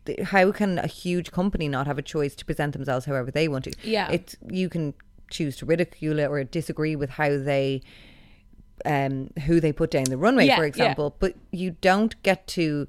th- 0.07 0.21
how 0.21 0.53
can 0.53 0.79
a 0.79 0.87
huge 0.87 1.33
company 1.33 1.69
not 1.69 1.87
have 1.87 1.99
a 1.99 2.03
choice 2.03 2.35
to 2.37 2.47
present 2.47 2.73
themselves 2.73 3.05
however 3.05 3.31
they 3.31 3.47
want 3.47 3.65
to? 3.65 3.73
Yeah. 3.83 4.11
It's 4.11 4.37
you 4.51 4.71
can 4.71 4.95
choose 5.31 5.59
to 5.59 5.67
ridicule 5.67 6.19
it 6.19 6.29
or 6.31 6.43
disagree 6.45 6.97
with 6.97 7.11
how 7.11 7.37
they 7.37 7.83
um 8.85 9.31
who 9.47 9.61
they 9.61 9.73
put 9.73 9.91
down 9.91 10.05
the 10.05 10.17
runway, 10.17 10.47
Yeah, 10.47 10.57
for 10.57 10.63
yeah. 10.65 10.69
example, 10.69 11.17
but 11.19 11.35
you 11.51 11.77
don't 11.81 12.21
get 12.23 12.47
to 12.49 12.87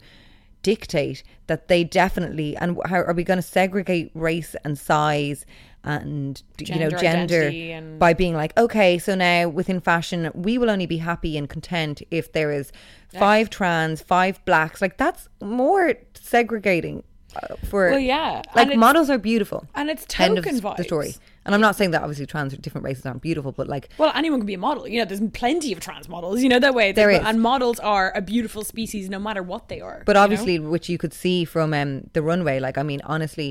dictate 0.61 1.23
that 1.47 1.69
they 1.69 1.83
definitely 1.85 2.55
and 2.57 2.77
how 2.85 2.97
are 2.97 3.13
we 3.13 3.23
going 3.23 3.37
to 3.37 3.41
segregate 3.41 4.11
race 4.13 4.55
and 4.65 4.77
size 4.77 5.45
and 5.85 6.43
you 6.59 6.75
know 6.75 6.89
Gender 6.89 6.97
gender 6.99 7.43
and- 7.77 7.97
by 7.97 8.13
being 8.13 8.35
like 8.35 8.55
okay 8.57 8.97
so 8.97 9.15
now 9.15 9.47
within 9.47 9.79
fashion 9.79 10.29
we 10.35 10.57
will 10.57 10.69
only 10.69 10.85
be 10.85 10.97
happy 10.97 11.37
and 11.37 11.49
content 11.49 12.01
if 12.11 12.33
there 12.33 12.51
is 12.51 12.73
five 13.07 13.49
trans 13.49 14.01
five 14.01 14.43
blacks 14.43 14.81
like 14.81 14.97
that's 14.97 15.29
more 15.41 15.93
segregating 16.13 17.03
uh, 17.37 17.55
for 17.69 17.91
Well, 17.91 17.99
yeah, 17.99 18.41
like 18.53 18.75
models 18.75 19.09
are 19.09 19.17
beautiful 19.17 19.65
and 19.75 19.89
it's 19.89 20.05
token 20.05 20.39
s- 20.55 20.59
the 20.77 20.83
story 20.83 21.09
vibes. 21.09 21.19
And 21.49 21.55
i'm 21.55 21.61
not 21.67 21.75
saying 21.75 21.91
that 21.91 22.01
obviously 22.03 22.25
trans 22.27 22.55
different 22.57 22.85
races 22.85 23.03
aren't 23.05 23.21
beautiful 23.21 23.51
but 23.51 23.67
like 23.67 23.89
Well, 23.97 24.11
anyone 24.13 24.39
can 24.41 24.45
be 24.45 24.53
a 24.53 24.57
model. 24.69 24.87
You 24.87 24.99
know, 24.99 25.05
there's 25.05 25.21
plenty 25.33 25.73
of 25.73 25.79
trans 25.79 26.07
models. 26.07 26.41
You 26.43 26.49
know 26.53 26.59
that 26.59 26.75
way. 26.79 26.91
There 26.91 27.09
is. 27.09 27.21
and 27.29 27.41
models 27.41 27.79
are 27.79 28.07
a 28.15 28.21
beautiful 28.21 28.63
species, 28.63 29.09
no 29.09 29.19
matter 29.27 29.41
what 29.51 29.63
they 29.71 29.81
are. 29.81 30.03
but 30.05 30.11
you 30.15 30.19
know? 30.19 30.23
obviously 30.25 30.55
which 30.59 30.87
you 30.93 30.97
could 31.03 31.13
see 31.23 31.45
from 31.45 31.73
um 31.73 31.91
the 32.13 32.21
runway 32.21 32.59
like 32.67 32.77
i 32.77 32.83
mean 32.83 33.01
honestly 33.15 33.49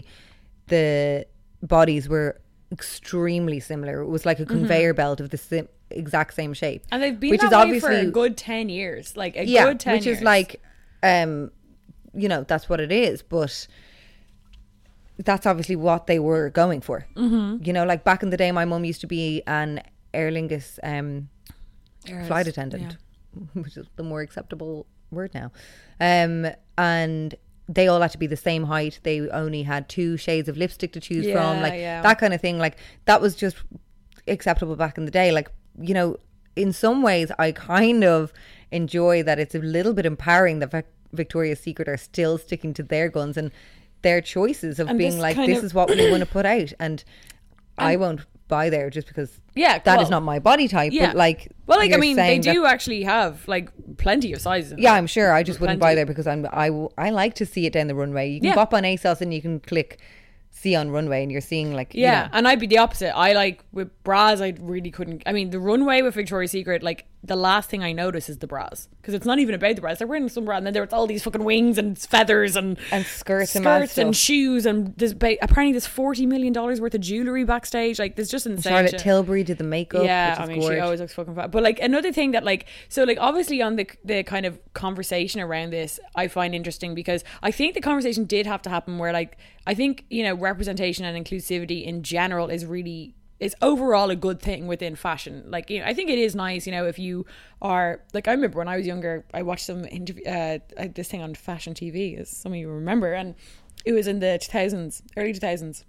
the 0.68 1.26
bodies 1.62 2.08
were 2.08 2.40
extremely 2.70 3.58
similar 3.60 4.00
it 4.02 4.06
was 4.16 4.24
like 4.26 4.38
a 4.40 4.46
conveyor 4.46 4.94
belt 4.94 5.20
of 5.20 5.30
the 5.30 5.38
sim- 5.38 5.68
exact 5.90 6.34
same 6.34 6.52
shape 6.54 6.82
Mm-hmm. 6.82 6.94
and 6.94 7.02
they've 7.02 7.20
been 7.20 7.30
which 7.30 7.42
is 7.42 7.52
obviously 7.52 7.88
for 8.02 8.08
a 8.08 8.10
good 8.20 8.36
ten 8.36 8.68
years. 8.68 9.16
Like 9.16 9.36
a 9.36 9.44
yeah 9.46 9.64
good 9.68 9.80
ten 9.80 9.94
which 9.94 10.06
years. 10.06 10.18
is 10.18 10.22
like 10.22 10.60
um 11.02 11.50
you 12.14 12.28
know 12.28 12.44
that's 12.44 12.68
what 12.68 12.80
it 12.80 12.92
is 12.92 13.22
but 13.22 13.66
that's 15.24 15.46
obviously 15.46 15.76
what 15.76 16.06
they 16.06 16.18
were 16.18 16.48
going 16.50 16.80
for 16.80 17.06
mm-hmm. 17.16 17.62
you 17.64 17.72
know 17.72 17.84
like 17.84 18.04
back 18.04 18.22
in 18.22 18.30
the 18.30 18.36
day 18.36 18.52
my 18.52 18.64
mum 18.64 18.84
used 18.84 19.00
to 19.00 19.06
be 19.06 19.42
an 19.46 19.82
Aer 20.14 20.30
Lingus 20.30 20.78
um 20.82 21.28
flight 22.26 22.46
attendant, 22.46 22.96
which 23.54 23.76
is 23.76 23.86
the 23.96 24.02
more 24.02 24.20
acceptable 24.20 24.86
word 25.10 25.32
now. 25.34 25.52
Um, 26.00 26.46
and 26.76 27.34
they 27.68 27.88
all 27.88 28.00
had 28.00 28.12
to 28.12 28.18
be 28.18 28.26
the 28.26 28.36
same 28.36 28.64
height. 28.64 29.00
They 29.02 29.28
only 29.28 29.62
had 29.62 29.88
two 29.88 30.16
shades 30.16 30.48
of 30.48 30.56
lipstick 30.56 30.92
to 30.92 31.00
choose 31.00 31.26
Yeah, 31.26 31.34
from, 31.34 31.62
like 31.62 31.74
yeah. 31.74 32.02
that 32.02 32.18
kind 32.18 32.32
of 32.32 32.40
thing. 32.40 32.58
Like 32.58 32.76
that 33.04 33.20
was 33.20 33.34
just 33.34 33.56
acceptable 34.26 34.76
back 34.76 34.98
in 34.98 35.04
the 35.04 35.10
day. 35.10 35.32
Like 35.32 35.50
you 35.80 35.94
know, 35.94 36.16
in 36.56 36.72
some 36.72 37.02
ways, 37.02 37.30
I 37.38 37.52
kind 37.52 38.04
of 38.04 38.32
enjoy 38.70 39.22
that 39.22 39.38
it's 39.38 39.54
a 39.54 39.60
little 39.60 39.92
bit 39.92 40.06
empowering 40.06 40.58
that 40.60 40.86
Victoria's 41.12 41.60
Secret 41.60 41.88
are 41.88 41.96
still 41.96 42.36
sticking 42.38 42.74
to 42.74 42.82
their 42.82 43.08
guns 43.08 43.36
and 43.36 43.50
their 44.02 44.20
choices 44.20 44.78
of 44.78 44.88
And 44.88 44.98
being 44.98 45.18
like, 45.18 45.36
this 45.36 45.58
of- 45.58 45.64
is 45.64 45.74
what 45.74 45.90
we 45.90 46.10
want 46.10 46.20
to 46.20 46.26
put 46.26 46.46
out, 46.46 46.72
and, 46.78 47.02
I 47.80 47.94
won't 47.96 48.22
buy 48.48 48.70
there 48.70 48.90
just 48.90 49.06
because 49.06 49.40
Yeah, 49.54 49.78
that 49.78 50.00
is 50.00 50.04
well, 50.06 50.10
not 50.10 50.22
my 50.24 50.38
body 50.40 50.66
type. 50.66 50.92
yeah. 50.92 51.08
But 51.08 51.16
like, 51.16 51.52
well, 51.68 51.78
like 51.78 51.92
I 51.92 51.96
mean, 51.96 52.16
they 52.16 52.38
do 52.40 52.64
actually 52.66 53.04
have 53.04 53.46
like 53.46 53.70
plenty 53.98 54.32
of 54.32 54.40
sizes. 54.40 54.74
yeah. 54.78 54.94
I'm 54.94 55.06
sure. 55.06 55.32
I 55.32 55.42
just 55.44 55.60
wouldn't 55.60 55.78
buy 55.78 55.94
there 55.94 56.06
because 56.06 56.26
I'm 56.26 56.44
I, 56.52 56.68
w- 56.68 56.88
I 56.98 57.10
like 57.10 57.34
to 57.34 57.46
see 57.46 57.66
it 57.66 57.72
down 57.72 57.86
the 57.86 57.94
runway. 57.94 58.30
You 58.30 58.40
can 58.40 58.48
Yeah. 58.48 58.54
pop 58.54 58.74
on 58.74 58.82
ASOS 58.82 59.20
and 59.20 59.32
you 59.32 59.40
can 59.42 59.60
click 59.60 60.00
see 60.50 60.74
on 60.74 60.90
runway 60.90 61.22
and 61.22 61.30
you're 61.30 61.40
seeing 61.40 61.72
like 61.74 61.94
you 61.94 62.02
Yeah, 62.02 62.22
know, 62.24 62.28
and 62.32 62.48
I'd 62.48 62.58
be 62.60 62.66
the 62.66 62.78
opposite. 62.78 63.16
I 63.16 63.32
like 63.32 63.62
with 63.72 63.90
bras. 64.02 64.40
I 64.40 64.54
really 64.60 64.90
couldn't. 64.90 65.22
I 65.26 65.32
mean, 65.32 65.50
the 65.50 65.60
runway 65.60 66.02
with 66.02 66.14
Victoria's 66.14 66.50
Secret, 66.50 66.82
like 66.82 67.04
the 67.24 67.34
last 67.36 67.68
thing 67.68 67.82
I 67.82 67.92
notice 67.92 68.28
is 68.28 68.38
the 68.38 68.46
bras 68.46 68.88
because 69.00 69.12
it's 69.12 69.26
not 69.26 69.38
even 69.40 69.54
about 69.54 69.74
the 69.74 69.80
bras. 69.82 69.98
They're 69.98 70.06
wearing 70.06 70.28
some 70.28 70.44
bra, 70.44 70.56
and 70.56 70.66
then 70.66 70.72
there's 70.72 70.92
all 70.92 71.06
these 71.06 71.22
fucking 71.24 71.42
wings 71.44 71.76
and 71.78 71.98
feathers 71.98 72.54
and 72.56 72.78
And 72.92 73.04
skirts 73.04 73.54
and 73.56 73.64
skirts 73.64 73.98
and 73.98 74.14
stuff. 74.16 74.24
shoes 74.24 74.66
and 74.66 74.94
there's 74.96 75.14
ba- 75.14 75.36
apparently 75.42 75.72
there's 75.72 75.86
forty 75.86 76.26
million 76.26 76.52
dollars 76.52 76.80
worth 76.80 76.94
of 76.94 77.00
jewelry 77.02 77.44
backstage. 77.44 77.98
Like 77.98 78.16
there's 78.16 78.28
just 78.30 78.46
insane. 78.46 78.70
Charlotte 78.72 78.90
shit. 78.92 79.00
Tilbury 79.00 79.42
did 79.44 79.58
the 79.58 79.64
makeup. 79.64 80.04
Yeah, 80.04 80.30
which 80.30 80.40
I 80.40 80.46
mean, 80.46 80.60
gorgeous. 80.60 80.76
she 80.76 80.80
always 80.80 81.00
looks 81.00 81.12
fucking 81.14 81.34
fat. 81.34 81.50
But 81.52 81.62
like 81.62 81.80
another 81.80 82.12
thing 82.12 82.32
that 82.32 82.44
like, 82.44 82.66
so 82.88 83.04
like 83.04 83.18
obviously 83.20 83.62
on 83.62 83.76
the 83.76 83.88
the 84.04 84.22
kind 84.24 84.46
of 84.46 84.58
conversation 84.74 85.40
around 85.40 85.70
this, 85.72 85.98
I 86.16 86.28
find 86.28 86.54
interesting 86.54 86.94
because 86.94 87.22
I 87.42 87.50
think 87.52 87.74
the 87.74 87.80
conversation 87.80 88.24
did 88.24 88.46
have 88.46 88.62
to 88.62 88.70
happen 88.70 88.98
where 88.98 89.12
like 89.12 89.36
I 89.68 89.74
think 89.74 90.06
you 90.08 90.22
know 90.22 90.34
representation 90.34 91.04
and 91.04 91.24
inclusivity 91.24 91.84
in 91.84 92.02
general 92.02 92.48
is 92.48 92.64
really 92.64 93.14
is 93.38 93.54
overall 93.62 94.10
a 94.10 94.16
good 94.16 94.40
thing 94.40 94.66
within 94.66 94.96
fashion. 94.96 95.44
Like 95.46 95.68
you 95.68 95.80
know, 95.80 95.86
I 95.86 95.92
think 95.92 96.08
it 96.08 96.18
is 96.18 96.34
nice. 96.34 96.66
You 96.66 96.72
know, 96.72 96.86
if 96.86 96.98
you 96.98 97.26
are 97.60 98.00
like 98.14 98.26
I 98.26 98.32
remember 98.32 98.58
when 98.58 98.66
I 98.66 98.78
was 98.78 98.86
younger, 98.86 99.26
I 99.34 99.42
watched 99.42 99.66
some 99.66 99.84
interview 99.84 100.24
uh, 100.24 100.58
uh, 100.76 100.88
this 100.94 101.08
thing 101.08 101.22
on 101.22 101.34
fashion 101.34 101.74
TV, 101.74 102.18
as 102.18 102.30
some 102.30 102.52
of 102.52 102.58
you 102.58 102.70
remember, 102.70 103.12
and 103.12 103.34
it 103.84 103.92
was 103.92 104.06
in 104.06 104.20
the 104.20 104.40
2000s, 104.42 105.02
early 105.16 105.34
2000s 105.34 105.84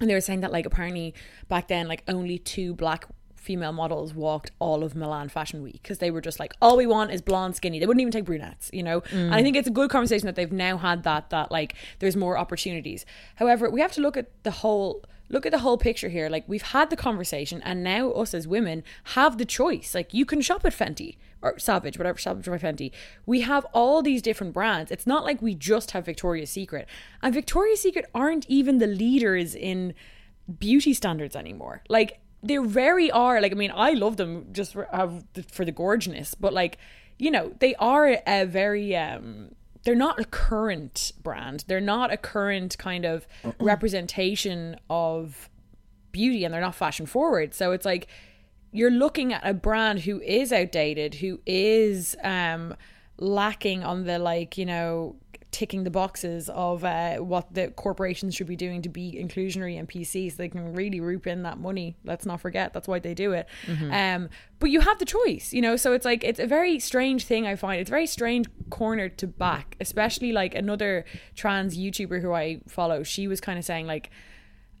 and 0.00 0.08
they 0.08 0.14
were 0.14 0.20
saying 0.20 0.40
that 0.40 0.52
like 0.52 0.66
apparently 0.66 1.14
back 1.48 1.68
then 1.68 1.86
like 1.86 2.02
only 2.08 2.38
two 2.38 2.74
black 2.74 3.06
female 3.40 3.72
models 3.72 4.14
walked 4.14 4.50
all 4.58 4.84
of 4.84 4.94
Milan 4.94 5.28
Fashion 5.28 5.62
Week 5.62 5.80
because 5.82 5.98
they 5.98 6.10
were 6.10 6.20
just 6.20 6.38
like 6.38 6.52
all 6.60 6.76
we 6.76 6.86
want 6.86 7.10
is 7.10 7.22
blonde 7.22 7.56
skinny 7.56 7.78
they 7.78 7.86
wouldn't 7.86 8.02
even 8.02 8.12
take 8.12 8.24
brunettes 8.24 8.70
you 8.72 8.82
know 8.82 9.00
mm. 9.00 9.12
and 9.12 9.34
I 9.34 9.42
think 9.42 9.56
it's 9.56 9.68
a 9.68 9.72
good 9.72 9.90
conversation 9.90 10.26
that 10.26 10.36
they've 10.36 10.52
now 10.52 10.76
had 10.76 11.02
that 11.04 11.30
that 11.30 11.50
like 11.50 11.74
there's 11.98 12.16
more 12.16 12.36
opportunities 12.36 13.06
however 13.36 13.70
we 13.70 13.80
have 13.80 13.92
to 13.92 14.00
look 14.00 14.16
at 14.16 14.30
the 14.42 14.50
whole 14.50 15.04
look 15.30 15.46
at 15.46 15.52
the 15.52 15.60
whole 15.60 15.78
picture 15.78 16.08
here 16.08 16.28
like 16.28 16.44
we've 16.46 16.62
had 16.62 16.90
the 16.90 16.96
conversation 16.96 17.62
and 17.64 17.82
now 17.82 18.10
us 18.12 18.34
as 18.34 18.46
women 18.46 18.84
have 19.14 19.38
the 19.38 19.44
choice 19.44 19.94
like 19.94 20.12
you 20.12 20.26
can 20.26 20.40
shop 20.40 20.64
at 20.64 20.72
Fenty 20.72 21.16
or 21.42 21.58
Savage, 21.58 21.98
whatever, 21.98 22.18
Savage 22.18 22.44
by 22.44 22.58
Fenty. 22.58 22.90
We 23.26 23.40
have 23.42 23.64
all 23.72 24.02
these 24.02 24.22
different 24.22 24.52
brands. 24.52 24.90
It's 24.90 25.06
not 25.06 25.24
like 25.24 25.40
we 25.40 25.54
just 25.54 25.92
have 25.92 26.04
Victoria's 26.04 26.50
Secret. 26.50 26.86
And 27.22 27.32
Victoria's 27.32 27.80
Secret 27.80 28.06
aren't 28.14 28.46
even 28.48 28.78
the 28.78 28.86
leaders 28.86 29.54
in 29.54 29.94
beauty 30.58 30.92
standards 30.94 31.36
anymore. 31.36 31.82
Like 31.88 32.19
they 32.42 32.56
very 32.56 33.10
are. 33.10 33.40
Like 33.40 33.52
I 33.52 33.54
mean, 33.54 33.72
I 33.74 33.92
love 33.92 34.16
them 34.16 34.46
just 34.52 34.72
for, 34.72 34.88
for 35.50 35.64
the 35.64 35.72
gorgeousness, 35.72 36.34
but 36.34 36.52
like 36.52 36.78
you 37.18 37.30
know, 37.30 37.52
they 37.58 37.74
are 37.76 38.18
a 38.26 38.46
very 38.46 38.96
um 38.96 39.54
they're 39.84 39.94
not 39.94 40.20
a 40.20 40.24
current 40.24 41.12
brand. 41.22 41.64
They're 41.66 41.80
not 41.80 42.12
a 42.12 42.16
current 42.16 42.76
kind 42.78 43.04
of 43.04 43.26
representation 43.60 44.76
of 44.88 45.48
beauty 46.12 46.44
and 46.44 46.52
they're 46.52 46.60
not 46.60 46.74
fashion 46.74 47.06
forward. 47.06 47.54
So 47.54 47.72
it's 47.72 47.84
like 47.84 48.08
you're 48.72 48.90
looking 48.90 49.32
at 49.32 49.42
a 49.44 49.54
brand 49.54 50.00
who 50.00 50.20
is 50.20 50.52
outdated, 50.52 51.16
who 51.16 51.40
is 51.46 52.16
um 52.22 52.74
lacking 53.18 53.84
on 53.84 54.04
the 54.04 54.18
like, 54.18 54.56
you 54.56 54.64
know, 54.64 55.16
ticking 55.50 55.84
the 55.84 55.90
boxes 55.90 56.48
of 56.48 56.84
uh, 56.84 57.16
what 57.16 57.52
the 57.52 57.68
corporations 57.68 58.34
should 58.34 58.46
be 58.46 58.56
doing 58.56 58.82
to 58.82 58.88
be 58.88 59.12
inclusionary 59.12 59.78
and 59.78 59.88
PC 59.88 60.30
so 60.30 60.36
they 60.36 60.48
can 60.48 60.74
really 60.74 61.00
roop 61.00 61.26
in 61.26 61.42
that 61.42 61.58
money. 61.58 61.96
Let's 62.04 62.24
not 62.24 62.40
forget 62.40 62.72
that's 62.72 62.86
why 62.86 62.98
they 63.00 63.14
do 63.14 63.32
it. 63.32 63.48
Um, 63.92 64.28
but 64.60 64.70
you 64.70 64.80
have 64.80 64.98
the 64.98 65.04
choice, 65.04 65.52
you 65.52 65.60
know. 65.60 65.76
So 65.76 65.92
it's 65.92 66.04
like 66.04 66.22
it's 66.22 66.38
a 66.38 66.46
very 66.46 66.78
strange 66.78 67.24
thing 67.24 67.46
I 67.46 67.56
find. 67.56 67.80
It's 67.80 67.90
a 67.90 67.92
very 67.92 68.06
strange 68.06 68.46
corner 68.70 69.08
to 69.08 69.26
back, 69.26 69.76
especially 69.80 70.32
like 70.32 70.54
another 70.54 71.04
trans 71.34 71.76
YouTuber 71.76 72.20
who 72.22 72.32
I 72.32 72.60
follow. 72.68 73.02
She 73.02 73.26
was 73.26 73.40
kind 73.40 73.58
of 73.58 73.64
saying 73.64 73.86
like, 73.86 74.10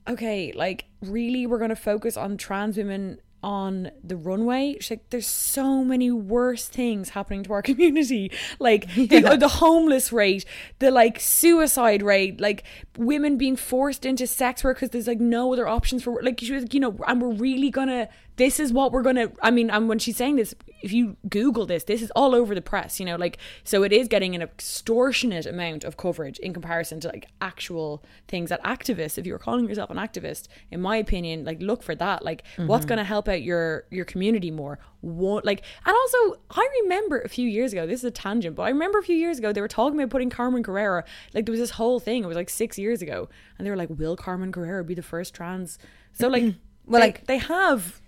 okay, 0.08 0.52
like 0.52 0.84
really, 1.02 1.46
we're 1.46 1.58
going 1.58 1.70
to 1.70 1.76
focus 1.76 2.16
on 2.16 2.36
trans 2.36 2.76
women 2.76 3.20
on 3.42 3.90
the 4.02 4.16
runway. 4.16 4.76
She's 4.80 4.90
like, 4.90 5.10
there's 5.10 5.26
so 5.26 5.84
many 5.84 6.10
worse 6.10 6.66
things 6.66 7.10
happening 7.10 7.42
to 7.44 7.52
our 7.52 7.62
community. 7.70 8.32
Like 8.58 8.92
the, 8.94 9.36
the 9.38 9.48
homeless 9.48 10.12
rate, 10.12 10.44
the 10.78 10.90
like 10.90 11.20
suicide 11.20 12.02
rate, 12.02 12.40
like 12.40 12.64
women 12.96 13.36
being 13.38 13.56
forced 13.56 14.04
into 14.04 14.26
sex 14.26 14.62
work 14.64 14.76
because 14.76 14.90
there's 14.90 15.06
like 15.06 15.20
no 15.20 15.52
other 15.52 15.66
options 15.66 16.02
for 16.02 16.20
like 16.22 16.40
she 16.40 16.52
was, 16.52 16.66
you 16.72 16.80
know, 16.80 16.96
and 17.06 17.20
we're 17.22 17.32
really 17.32 17.70
gonna. 17.70 18.08
This 18.40 18.58
is 18.58 18.72
what 18.72 18.90
we're 18.90 19.02
gonna. 19.02 19.30
I 19.42 19.50
mean, 19.50 19.68
and 19.68 19.86
when 19.86 19.98
she's 19.98 20.16
saying 20.16 20.36
this, 20.36 20.54
if 20.82 20.94
you 20.94 21.18
Google 21.28 21.66
this, 21.66 21.84
this 21.84 22.00
is 22.00 22.10
all 22.16 22.34
over 22.34 22.54
the 22.54 22.62
press. 22.62 22.98
You 22.98 23.04
know, 23.04 23.16
like 23.16 23.36
so 23.64 23.82
it 23.82 23.92
is 23.92 24.08
getting 24.08 24.34
an 24.34 24.40
extortionate 24.40 25.44
amount 25.44 25.84
of 25.84 25.98
coverage 25.98 26.38
in 26.38 26.54
comparison 26.54 27.00
to 27.00 27.08
like 27.08 27.26
actual 27.42 28.02
things 28.28 28.48
that 28.48 28.64
activists. 28.64 29.18
If 29.18 29.26
you 29.26 29.34
were 29.34 29.38
calling 29.38 29.68
yourself 29.68 29.90
an 29.90 29.98
activist, 29.98 30.48
in 30.70 30.80
my 30.80 30.96
opinion, 30.96 31.44
like 31.44 31.60
look 31.60 31.82
for 31.82 31.94
that. 31.96 32.24
Like 32.24 32.44
what's 32.56 32.86
mm-hmm. 32.86 32.88
gonna 32.88 33.04
help 33.04 33.28
out 33.28 33.42
your 33.42 33.84
your 33.90 34.06
community 34.06 34.50
more 34.50 34.78
what 35.02 35.46
like 35.46 35.62
and 35.86 35.96
also 35.96 36.40
i 36.50 36.68
remember 36.82 37.20
a 37.20 37.28
few 37.28 37.48
years 37.48 37.72
ago 37.72 37.86
this 37.86 38.00
is 38.00 38.04
a 38.04 38.10
tangent 38.10 38.54
but 38.54 38.64
i 38.64 38.68
remember 38.68 38.98
a 38.98 39.02
few 39.02 39.16
years 39.16 39.38
ago 39.38 39.50
they 39.50 39.62
were 39.62 39.66
talking 39.66 39.98
about 39.98 40.10
putting 40.10 40.28
carmen 40.28 40.62
carrera 40.62 41.02
like 41.32 41.46
there 41.46 41.52
was 41.52 41.60
this 41.60 41.70
whole 41.70 41.98
thing 41.98 42.22
it 42.22 42.26
was 42.26 42.36
like 42.36 42.50
six 42.50 42.78
years 42.78 43.00
ago 43.00 43.26
and 43.56 43.66
they 43.66 43.70
were 43.70 43.78
like 43.78 43.88
will 43.88 44.14
carmen 44.14 44.52
carrera 44.52 44.84
be 44.84 44.92
the 44.92 45.02
first 45.02 45.32
trans 45.32 45.78
so 46.12 46.28
like 46.28 46.54
Well, 46.86 47.00
they, 47.00 47.06
like- 47.06 47.26
they 47.26 47.38
have 47.38 48.00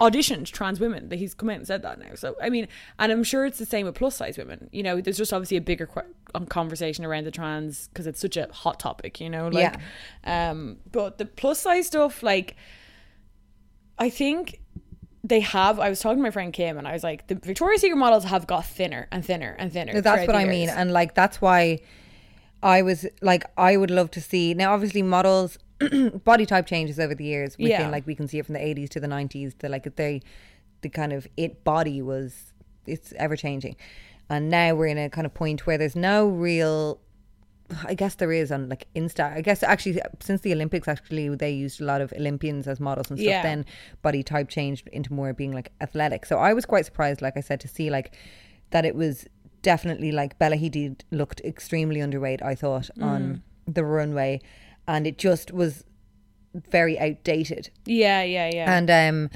auditioned 0.00 0.50
trans 0.50 0.80
women 0.80 1.08
that 1.08 1.16
he's 1.16 1.34
come 1.34 1.50
out 1.50 1.56
and 1.56 1.66
said 1.66 1.82
that 1.82 1.98
now 1.98 2.14
so 2.14 2.34
i 2.42 2.48
mean 2.50 2.66
and 2.98 3.12
i'm 3.12 3.22
sure 3.24 3.44
it's 3.46 3.58
the 3.58 3.66
same 3.66 3.86
with 3.86 3.94
plus 3.94 4.16
size 4.16 4.36
women 4.36 4.68
you 4.72 4.82
know 4.82 5.00
there's 5.00 5.16
just 5.16 5.32
obviously 5.32 5.56
a 5.56 5.60
bigger 5.60 5.86
que- 5.86 6.02
um, 6.34 6.46
conversation 6.46 7.04
around 7.04 7.24
the 7.24 7.30
trans 7.30 7.88
because 7.88 8.06
it's 8.06 8.20
such 8.20 8.36
a 8.36 8.48
hot 8.52 8.80
topic 8.80 9.20
you 9.20 9.30
know 9.30 9.48
like 9.48 9.74
um 10.24 10.78
but 10.90 11.18
the 11.18 11.24
plus 11.24 11.60
size 11.60 11.86
stuff 11.86 12.22
like 12.22 12.56
I 13.98 14.10
think 14.10 14.60
they 15.22 15.40
have. 15.40 15.78
I 15.78 15.88
was 15.88 16.00
talking 16.00 16.18
to 16.18 16.22
my 16.22 16.30
friend 16.30 16.52
Kim, 16.52 16.76
and 16.78 16.86
I 16.86 16.92
was 16.92 17.02
like, 17.04 17.28
the 17.28 17.36
Victoria's 17.36 17.80
Secret 17.80 17.96
models 17.96 18.24
have 18.24 18.46
got 18.46 18.66
thinner 18.66 19.08
and 19.10 19.24
thinner 19.24 19.54
and 19.58 19.72
thinner. 19.72 19.92
No, 19.92 20.00
that's 20.00 20.26
what 20.26 20.36
I 20.36 20.44
mean, 20.44 20.68
and 20.68 20.92
like 20.92 21.14
that's 21.14 21.40
why 21.40 21.80
I 22.62 22.82
was 22.82 23.06
like, 23.22 23.44
I 23.56 23.76
would 23.76 23.90
love 23.90 24.10
to 24.12 24.20
see 24.20 24.52
now. 24.54 24.74
Obviously, 24.74 25.02
models 25.02 25.58
body 26.24 26.46
type 26.46 26.66
changes 26.66 26.98
over 26.98 27.14
the 27.14 27.24
years. 27.24 27.56
Within 27.58 27.70
Yeah. 27.70 27.88
like 27.88 28.06
we 28.06 28.14
can 28.14 28.28
see 28.28 28.38
it 28.38 28.46
from 28.46 28.54
the 28.54 28.64
eighties 28.64 28.90
to 28.90 29.00
the 29.00 29.08
nineties. 29.08 29.54
The 29.58 29.68
like 29.68 29.96
they, 29.96 30.22
the 30.82 30.88
kind 30.88 31.12
of 31.12 31.26
it 31.36 31.64
body 31.64 32.02
was 32.02 32.52
it's 32.86 33.12
ever 33.16 33.36
changing, 33.36 33.76
and 34.28 34.50
now 34.50 34.74
we're 34.74 34.86
in 34.86 34.98
a 34.98 35.10
kind 35.10 35.26
of 35.26 35.34
point 35.34 35.66
where 35.66 35.78
there's 35.78 35.96
no 35.96 36.28
real. 36.28 37.00
I 37.86 37.94
guess 37.94 38.16
there 38.16 38.30
is 38.30 38.52
on 38.52 38.68
like 38.68 38.86
Insta. 38.94 39.34
I 39.34 39.40
guess 39.40 39.62
actually 39.62 40.00
since 40.20 40.42
the 40.42 40.52
Olympics, 40.52 40.86
actually 40.86 41.34
they 41.34 41.50
used 41.50 41.80
a 41.80 41.84
lot 41.84 42.02
of 42.02 42.12
Olympians 42.12 42.68
as 42.68 42.78
models 42.78 43.10
and 43.10 43.18
stuff. 43.18 43.28
Yeah. 43.28 43.42
Then 43.42 43.64
body 44.02 44.22
type 44.22 44.48
changed 44.48 44.88
into 44.88 45.12
more 45.12 45.32
being 45.32 45.52
like 45.52 45.72
athletic. 45.80 46.26
So 46.26 46.38
I 46.38 46.52
was 46.52 46.66
quite 46.66 46.84
surprised, 46.84 47.22
like 47.22 47.36
I 47.36 47.40
said, 47.40 47.60
to 47.60 47.68
see 47.68 47.88
like 47.88 48.14
that 48.70 48.84
it 48.84 48.94
was 48.94 49.26
definitely 49.64 50.12
like 50.12 50.38
Bella 50.38 50.56
Hadid 50.56 51.00
looked 51.10 51.40
extremely 51.40 52.00
underweight. 52.00 52.42
I 52.42 52.54
thought 52.54 52.90
on 53.00 53.22
mm. 53.22 53.74
the 53.74 53.84
runway, 53.84 54.40
and 54.86 55.06
it 55.06 55.18
just 55.18 55.52
was 55.52 55.84
very 56.70 56.98
outdated. 56.98 57.70
yeah, 57.84 58.22
yeah, 58.22 58.50
yeah. 58.52 58.76
And 58.76 58.90
um, 58.90 59.30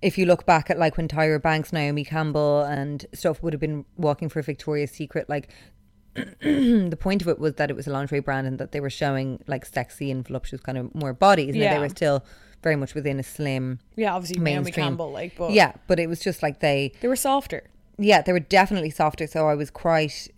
if 0.00 0.16
you 0.18 0.26
look 0.26 0.46
back 0.46 0.70
at 0.70 0.78
like 0.78 0.96
when 0.96 1.08
Tyra 1.08 1.40
Banks, 1.40 1.72
Naomi 1.72 2.04
Campbell, 2.04 2.62
and 2.62 3.04
stuff 3.12 3.42
would 3.42 3.52
have 3.52 3.60
been 3.60 3.84
walking 3.96 4.28
for 4.28 4.40
Victoria's 4.42 4.90
Secret, 4.90 5.28
like 5.28 5.48
the 6.14 6.96
point 6.98 7.22
of 7.22 7.28
it 7.28 7.38
was 7.38 7.54
that 7.54 7.70
it 7.70 7.76
was 7.76 7.86
a 7.86 7.90
lingerie 7.90 8.20
brand 8.20 8.46
and 8.46 8.58
that 8.58 8.72
they 8.72 8.80
were 8.80 8.90
showing 8.90 9.42
like 9.46 9.66
sexy 9.66 10.10
and 10.10 10.26
voluptuous 10.26 10.60
kind 10.62 10.78
of 10.78 10.94
more 10.94 11.12
bodies. 11.12 11.56
Yeah. 11.56 11.74
they 11.74 11.80
were 11.80 11.88
still 11.88 12.24
very 12.62 12.76
much 12.76 12.94
within 12.94 13.18
a 13.18 13.22
slim 13.22 13.78
yeah, 13.96 14.14
obviously 14.14 14.38
Naomi 14.40 14.62
mainstream. 14.64 14.86
Campbell, 14.86 15.12
like, 15.12 15.36
but 15.36 15.52
yeah, 15.52 15.72
but 15.86 15.98
it 15.98 16.08
was 16.08 16.20
just 16.20 16.42
like 16.42 16.60
they 16.60 16.92
they 17.00 17.08
were 17.08 17.16
softer. 17.16 17.64
yeah, 17.98 18.22
they 18.22 18.32
were 18.32 18.40
definitely 18.40 18.90
softer. 18.90 19.26
So 19.26 19.48
I 19.48 19.54
was 19.54 19.70
quite, 19.70 20.28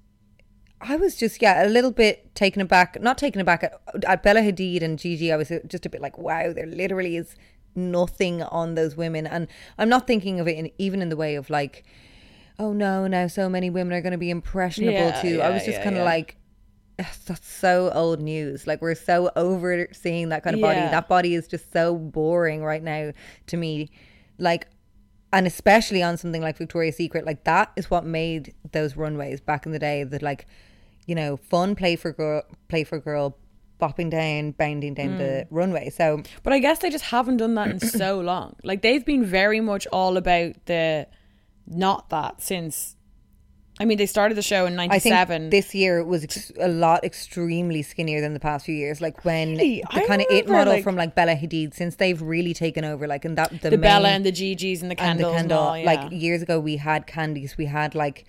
I 0.81 0.97
was 0.97 1.17
just 1.17 1.41
yeah 1.41 1.67
a 1.67 1.69
little 1.69 1.91
bit 1.91 2.35
taken 2.35 2.63
aback. 2.63 3.01
Not 3.01 3.19
taken 3.19 3.41
aback 3.41 3.65
at, 3.65 3.81
at 4.07 4.23
Bella 4.23 4.41
Hadid 4.41 4.83
and 4.83 4.99
Gigi. 4.99 5.33
I 5.33 5.37
was 5.37 5.51
just 5.67 5.87
a 5.87 5.89
bit 5.89 6.01
like, 6.01 6.19
wow, 6.19 6.53
there 6.53 6.67
literally 6.67 7.17
is 7.17 7.35
nothing 7.75 8.43
on 8.43 8.75
those 8.75 8.97
women, 8.97 9.27
and 9.27 9.49
I'm 9.79 9.89
not 9.89 10.07
thinking 10.07 10.41
of 10.41 10.49
it 10.49 10.57
in, 10.57 10.71
even 10.79 11.03
in 11.03 11.09
the 11.09 11.17
way 11.17 11.35
of 11.35 11.51
like, 11.51 11.85
oh 12.59 12.73
no, 12.73 13.07
now 13.07 13.27
so 13.27 13.49
many 13.49 13.71
women 13.71 13.95
are 13.95 14.01
going 14.01 14.13
to 14.13 14.19
be 14.19 14.31
impressionable 14.31 14.93
Yeah, 14.93 15.23
too. 15.23 15.41
I 15.41 15.51
was 15.51 15.65
just 15.65 15.79
yeah, 15.79 15.85
kind 15.85 15.97
of 15.97 16.01
yeah. 16.01 16.05
like. 16.05 16.37
That's 17.27 17.47
so 17.47 17.91
old 17.93 18.21
news. 18.21 18.67
Like 18.67 18.81
we're 18.81 18.95
so 18.95 19.31
over 19.37 19.87
seeing 19.93 20.31
that 20.31 20.43
kind 20.43 20.57
of 20.57 20.63
body. 20.63 20.81
That 20.81 21.09
body 21.09 21.35
is 21.35 21.47
just 21.47 21.71
so 21.71 21.95
boring 21.95 22.65
right 22.65 22.83
now 22.83 23.13
to 23.49 23.57
me. 23.59 23.91
Like 24.39 24.67
and 25.37 25.47
especially 25.47 26.03
on 26.03 26.17
something 26.17 26.41
like 26.41 26.57
Victoria's 26.57 26.97
Secret, 26.97 27.27
like 27.27 27.45
that 27.45 27.71
is 27.77 27.91
what 27.91 28.05
made 28.05 28.55
those 28.73 28.97
runways 28.97 29.41
back 29.41 29.67
in 29.67 29.73
the 29.73 29.79
day. 29.79 30.03
That 30.03 30.23
like, 30.23 30.47
you 31.07 31.15
know, 31.15 31.37
fun 31.37 31.77
play 31.77 31.95
for 31.97 32.11
girl, 32.13 32.43
play 32.69 32.85
for 32.85 32.99
girl, 32.99 33.37
bopping 33.79 34.11
down, 34.11 34.53
bounding 34.53 34.95
down 34.95 35.13
Hmm. 35.13 35.19
the 35.19 35.47
runway. 35.51 35.91
So 35.91 36.23
But 36.43 36.55
I 36.55 36.59
guess 36.59 36.79
they 36.79 36.89
just 36.91 37.05
haven't 37.05 37.37
done 37.37 37.55
that 37.57 37.69
in 37.69 37.81
so 37.81 38.19
long. 38.21 38.57
Like 38.65 38.81
they've 38.81 39.05
been 39.05 39.25
very 39.25 39.61
much 39.61 39.87
all 39.93 40.17
about 40.17 40.55
the 40.65 41.07
not 41.67 42.09
that 42.09 42.41
since. 42.41 42.96
I 43.79 43.85
mean, 43.85 43.99
they 43.99 44.07
started 44.07 44.37
the 44.37 44.43
show 44.43 44.65
in 44.65 44.73
I 44.81 44.87
'97. 44.87 45.51
this 45.51 45.75
year 45.75 46.03
was 46.03 46.25
ex- 46.25 46.51
a 46.59 46.69
lot 46.69 47.05
extremely 47.05 47.83
skinnier 47.83 48.21
than 48.23 48.33
the 48.33 48.41
past 48.41 48.65
few 48.65 48.75
years. 48.75 49.01
Like 49.03 49.25
when 49.25 49.51
Really? 49.51 49.83
the 49.93 50.01
kind 50.07 50.23
of 50.23 50.29
it 50.31 50.49
model 50.49 50.75
like- 50.75 50.83
from 50.85 50.97
like 50.97 51.15
Bella 51.15 51.35
Hadid, 51.35 51.75
since 51.75 51.97
they've 51.97 52.21
really 52.21 52.55
taken 52.55 52.85
over, 52.85 53.07
like 53.07 53.25
and 53.27 53.37
that 53.37 53.51
the, 53.51 53.71
the 53.71 53.71
main, 53.73 53.81
Bella 53.81 54.09
and 54.09 54.25
the 54.25 54.33
Gigi's 54.33 54.81
and 54.83 54.91
the 54.91 54.99
and 55.01 55.21
the 55.21 55.29
and, 55.29 55.53
all, 55.53 55.77
yeah. 55.77 55.85
Like 55.85 56.11
years 56.13 56.41
ago, 56.43 56.59
we 56.59 56.77
had 56.79 57.07
Candice. 57.07 57.57
We 57.59 57.67
had 57.67 57.95
like, 57.95 58.25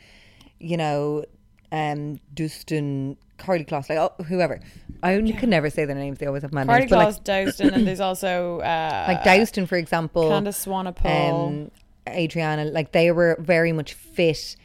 you 0.60 0.76
know, 0.76 1.24
um, 1.72 2.20
Doutzen, 2.34 3.16
Karlie 3.38 3.66
Kloss, 3.66 3.90
like 3.90 4.00
oh, 4.00 4.24
whoever. 4.26 4.60
I 5.02 5.14
only 5.16 5.32
can 5.32 5.50
never 5.50 5.70
say 5.70 5.86
their 5.86 5.96
names. 5.96 6.18
They 6.18 6.26
always 6.26 6.42
have 6.42 6.52
Cardi 6.52 6.68
names. 6.74 6.90
But 6.90 6.98
Kloss, 7.08 7.14
like, 7.16 7.24
Doutzen, 7.24 7.74
and 7.74 7.88
there's 7.88 8.00
also 8.02 8.60
uh, 8.60 9.06
like 9.08 9.24
Doutzen, 9.24 9.66
for 9.68 9.78
example, 9.78 10.24
Candice 10.30 10.66
Swanepoel. 10.68 11.48
um, 11.48 11.72
Adriana, 12.10 12.66
like 12.66 12.92
they 12.92 13.12
were 13.12 13.38
very 13.40 13.72
much 13.72 13.94
fit 13.94 14.58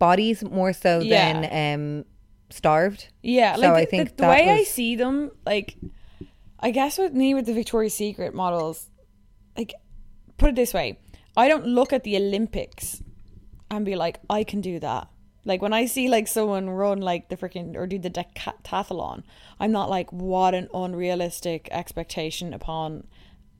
bodies 0.00 0.42
more 0.42 0.72
so 0.72 0.98
Yeah. 0.98 1.40
than 1.40 2.00
um, 2.00 2.04
starved. 2.50 3.08
Yeah, 3.22 3.54
So 3.54 3.60
like 3.60 3.72
I 3.74 3.84
think 3.84 4.16
the, 4.16 4.24
the 4.24 4.28
way 4.28 4.50
I 4.50 4.64
see 4.64 4.96
them, 4.96 5.30
like 5.46 5.76
I 6.58 6.72
guess 6.72 6.98
with 6.98 7.12
me 7.12 7.34
with 7.34 7.46
the 7.46 7.54
Victoria's 7.54 7.94
Secret 7.94 8.34
models, 8.34 8.90
like 9.56 9.72
put 10.38 10.48
it 10.50 10.56
this 10.56 10.74
way, 10.74 10.98
I 11.36 11.46
don't 11.46 11.66
look 11.66 11.92
at 11.92 12.02
the 12.02 12.16
Olympics 12.16 13.02
and 13.70 13.84
be 13.84 13.94
like, 13.94 14.18
I 14.28 14.42
can 14.42 14.60
do 14.60 14.80
that. 14.80 15.06
Like 15.44 15.62
when 15.62 15.72
I 15.72 15.86
see 15.86 16.08
like 16.08 16.28
someone 16.28 16.68
run 16.68 17.00
like 17.00 17.28
the 17.28 17.36
freaking 17.36 17.76
or 17.76 17.86
do 17.86 17.98
the 17.98 18.10
decathlon, 18.10 19.22
I'm 19.58 19.72
not 19.72 19.88
like 19.88 20.12
what 20.12 20.54
an 20.54 20.68
unrealistic 20.74 21.68
expectation 21.70 22.52
upon 22.52 23.06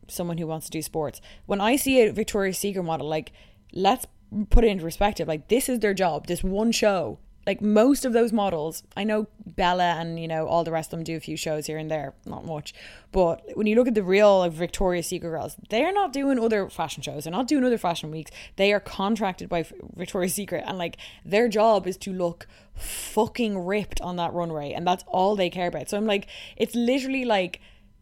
someone 0.08 0.38
who 0.38 0.46
wants 0.46 0.66
to 0.66 0.72
do 0.72 0.82
sports. 0.82 1.20
When 1.46 1.60
I 1.60 1.76
see 1.76 2.02
a 2.02 2.12
Victoria's 2.12 2.58
Secret 2.58 2.82
model, 2.82 3.08
like 3.08 3.32
let's 3.72 4.06
put 4.50 4.64
it 4.64 4.68
into 4.68 4.84
perspective. 4.84 5.28
Like 5.28 5.48
this 5.48 5.68
is 5.68 5.80
their 5.80 5.94
job. 5.94 6.26
This 6.26 6.42
one 6.42 6.72
show. 6.72 7.18
Like 7.46 7.62
most 7.62 8.04
of 8.04 8.12
those 8.12 8.32
models, 8.32 8.82
I 8.96 9.02
know 9.02 9.26
Bella 9.46 9.94
and 9.98 10.20
you 10.20 10.28
know 10.28 10.46
all 10.46 10.62
the 10.62 10.70
rest 10.70 10.92
of 10.92 10.98
them 10.98 11.04
do 11.04 11.16
a 11.16 11.20
few 11.20 11.36
shows 11.36 11.66
here 11.66 11.78
and 11.78 11.90
there, 11.90 12.12
not 12.26 12.44
much. 12.44 12.74
But 13.12 13.42
when 13.54 13.66
you 13.66 13.76
look 13.76 13.88
at 13.88 13.94
the 13.94 14.02
real 14.02 14.40
like, 14.40 14.52
Victoria's 14.52 15.06
Secret 15.06 15.30
girls, 15.30 15.56
they're 15.70 15.92
not 15.92 16.12
doing 16.12 16.38
other 16.38 16.68
fashion 16.68 17.02
shows. 17.02 17.24
They're 17.24 17.32
not 17.32 17.48
doing 17.48 17.64
other 17.64 17.78
fashion 17.78 18.10
weeks. 18.10 18.30
They 18.56 18.72
are 18.74 18.78
contracted 18.78 19.48
by 19.48 19.64
Victoria's 19.96 20.34
Secret, 20.34 20.64
and 20.66 20.76
like 20.76 20.98
their 21.24 21.48
job 21.48 21.86
is 21.86 21.96
to 21.98 22.12
look 22.12 22.46
fucking 22.74 23.58
ripped 23.58 24.00
on 24.02 24.16
that 24.16 24.34
runway, 24.34 24.72
and 24.72 24.86
that's 24.86 25.04
all 25.08 25.34
they 25.34 25.50
care 25.50 25.68
about. 25.68 25.88
So 25.88 25.96
I'm 25.96 26.06
like, 26.06 26.26
it's 26.56 26.74
literally 26.74 27.24
like 27.24 27.60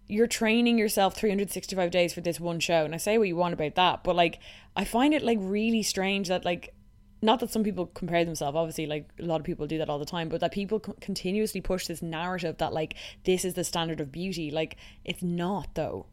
you're 0.09 0.27
training 0.27 0.79
yourself 0.79 1.15
365 1.17 1.91
days 1.91 2.13
for 2.13 2.21
this 2.21 2.41
one 2.41 2.59
show 2.59 2.85
and 2.85 2.95
i 2.95 2.97
say 2.97 3.19
what 3.19 3.29
you 3.29 3.37
want 3.37 3.55
about 3.55 3.75
that 3.75 4.03
but 4.03 4.17
like 4.17 4.39
i 4.77 4.85
find 4.85 5.13
it 5.15 5.23
like 5.23 5.39
really 5.41 5.83
strange 5.83 6.29
that 6.29 6.45
like 6.45 6.75
not 7.21 7.41
that 7.41 7.51
some 7.51 7.65
people 7.65 7.87
compare 7.87 8.25
themselves 8.25 8.57
obviously 8.57 8.87
like 8.87 9.09
a 9.19 9.25
lot 9.25 9.41
of 9.41 9.45
people 9.45 9.67
do 9.67 9.79
that 9.79 9.89
all 9.89 9.99
the 9.99 10.05
time 10.05 10.29
but 10.29 10.41
that 10.41 10.53
people 10.53 10.81
co- 10.81 10.95
continuously 11.01 11.61
push 11.61 11.87
this 11.87 12.03
narrative 12.03 12.57
that 12.59 12.73
like 12.73 12.95
this 13.25 13.45
is 13.45 13.55
the 13.55 13.65
standard 13.65 14.01
of 14.01 14.13
beauty. 14.13 14.51
Like 14.51 14.77
it's 15.05 15.23
not 15.23 15.75
though. 15.75 16.07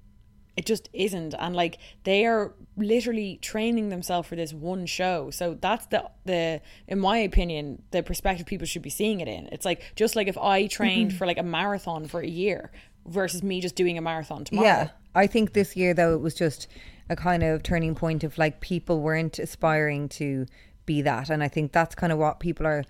It 0.58 0.66
just 0.66 0.90
isn't 0.94 1.36
and 1.38 1.56
like 1.56 1.78
they 2.06 2.26
are 2.26 2.54
literally 2.78 3.40
training 3.42 3.90
themselves 3.90 4.28
for 4.28 4.36
this 4.36 4.54
one 4.54 4.86
show. 4.86 5.30
So 5.30 5.58
that's 5.60 5.86
the 5.88 6.10
the 6.26 6.62
in 6.88 7.00
my 7.00 7.18
opinion 7.18 7.84
the 7.92 8.02
perspective 8.02 8.46
people 8.46 8.66
should 8.66 8.82
be 8.82 8.90
seeing 8.90 9.20
it 9.20 9.28
in. 9.28 9.48
It's 9.52 9.66
like 9.66 9.94
just 9.96 10.16
like 10.16 10.28
if 10.28 10.38
i 10.38 10.68
trained 10.68 11.10
mm-hmm. 11.10 11.18
for 11.18 11.28
like 11.28 11.38
a 11.38 11.44
marathon 11.44 12.08
for 12.08 12.22
a 12.22 12.28
year 12.28 12.72
versus 13.08 13.44
me 13.44 13.62
just 13.62 13.76
doing 13.76 13.98
a 13.98 14.02
marathon 14.02 14.44
tomorrow 14.44 14.68
Yeah, 14.68 14.90
I 15.14 15.28
think 15.28 15.54
this 15.54 15.76
year 15.76 15.94
though 15.94 16.14
it 16.14 16.22
was 16.22 16.34
just 16.34 16.68
a 17.10 17.16
kind 17.16 17.44
of 17.44 17.64
turning 17.64 17.96
point 17.96 18.24
of 18.24 18.38
like 18.38 18.62
people 18.62 19.02
weren't 19.02 19.38
aspiring 19.40 20.10
to 20.10 20.46
be 20.86 21.02
that, 21.02 21.30
and 21.30 21.44
I 21.44 21.48
think 21.48 21.72
that's 21.72 21.96
kind 21.96 22.12
of 22.12 22.20
what 22.20 22.40
people 22.40 22.66
are 22.66 22.84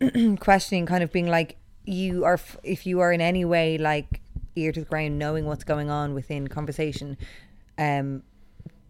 questioning, 0.40 0.86
kind 0.86 1.02
of 1.02 1.12
being 1.12 1.26
like, 1.28 1.56
you 1.84 2.24
are 2.24 2.40
if 2.62 2.86
you 2.86 3.00
are 3.00 3.12
in 3.12 3.20
any 3.20 3.44
way 3.44 3.78
like 3.78 4.20
ear 4.56 4.72
to 4.72 4.80
the 4.80 4.86
ground, 4.86 5.18
knowing 5.18 5.44
what's 5.44 5.64
going 5.64 5.90
on 5.90 6.14
within 6.14 6.48
conversation, 6.48 7.16
um, 7.78 8.22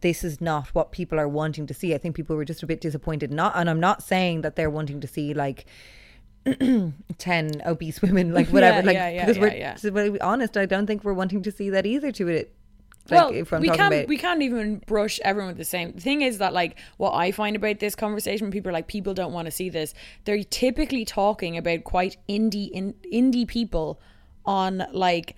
this 0.00 0.24
is 0.24 0.40
not 0.40 0.68
what 0.68 0.92
people 0.92 1.18
are 1.18 1.28
wanting 1.28 1.66
to 1.66 1.74
see. 1.74 1.94
I 1.94 1.98
think 1.98 2.16
people 2.16 2.36
were 2.36 2.44
just 2.44 2.62
a 2.62 2.66
bit 2.66 2.80
disappointed. 2.80 3.30
Not, 3.30 3.52
and 3.56 3.68
I'm 3.68 3.80
not 3.80 4.02
saying 4.02 4.42
that 4.42 4.56
they're 4.56 4.70
wanting 4.70 5.00
to 5.00 5.06
see 5.06 5.34
like. 5.34 5.66
10 7.18 7.62
obese 7.66 8.00
women 8.02 8.32
like 8.32 8.48
whatever 8.50 8.78
Yeah, 8.78 8.86
like 8.86 8.94
yeah, 8.94 9.08
yeah, 9.08 9.24
because 9.24 9.38
we're 9.38 9.48
yeah, 9.48 9.76
yeah. 9.82 10.02
to 10.04 10.12
be 10.12 10.20
honest 10.20 10.56
i 10.56 10.66
don't 10.66 10.86
think 10.86 11.02
we're 11.04 11.12
wanting 11.12 11.42
to 11.42 11.50
see 11.50 11.70
that 11.70 11.86
either 11.86 12.12
to 12.12 12.28
it 12.28 12.54
like 13.10 13.50
well, 13.50 13.60
we 13.60 13.68
can't 13.68 13.94
about 13.94 14.08
we 14.08 14.18
can't 14.18 14.42
even 14.42 14.78
brush 14.86 15.20
everyone 15.24 15.48
with 15.48 15.58
the 15.58 15.64
same. 15.64 15.92
The 15.92 16.00
thing 16.00 16.22
is 16.22 16.38
that 16.38 16.52
like 16.52 16.78
what 16.96 17.12
I 17.12 17.30
find 17.30 17.54
about 17.54 17.78
this 17.78 17.94
conversation, 17.94 18.50
people 18.50 18.70
are 18.70 18.72
like 18.72 18.88
people 18.88 19.14
don't 19.14 19.32
want 19.32 19.46
to 19.46 19.52
see 19.52 19.68
this. 19.68 19.94
They're 20.24 20.42
typically 20.42 21.04
talking 21.04 21.56
about 21.56 21.84
quite 21.84 22.16
indie 22.28 22.68
in, 22.70 22.94
indie 23.12 23.46
people 23.46 24.00
on 24.44 24.86
like 24.92 25.36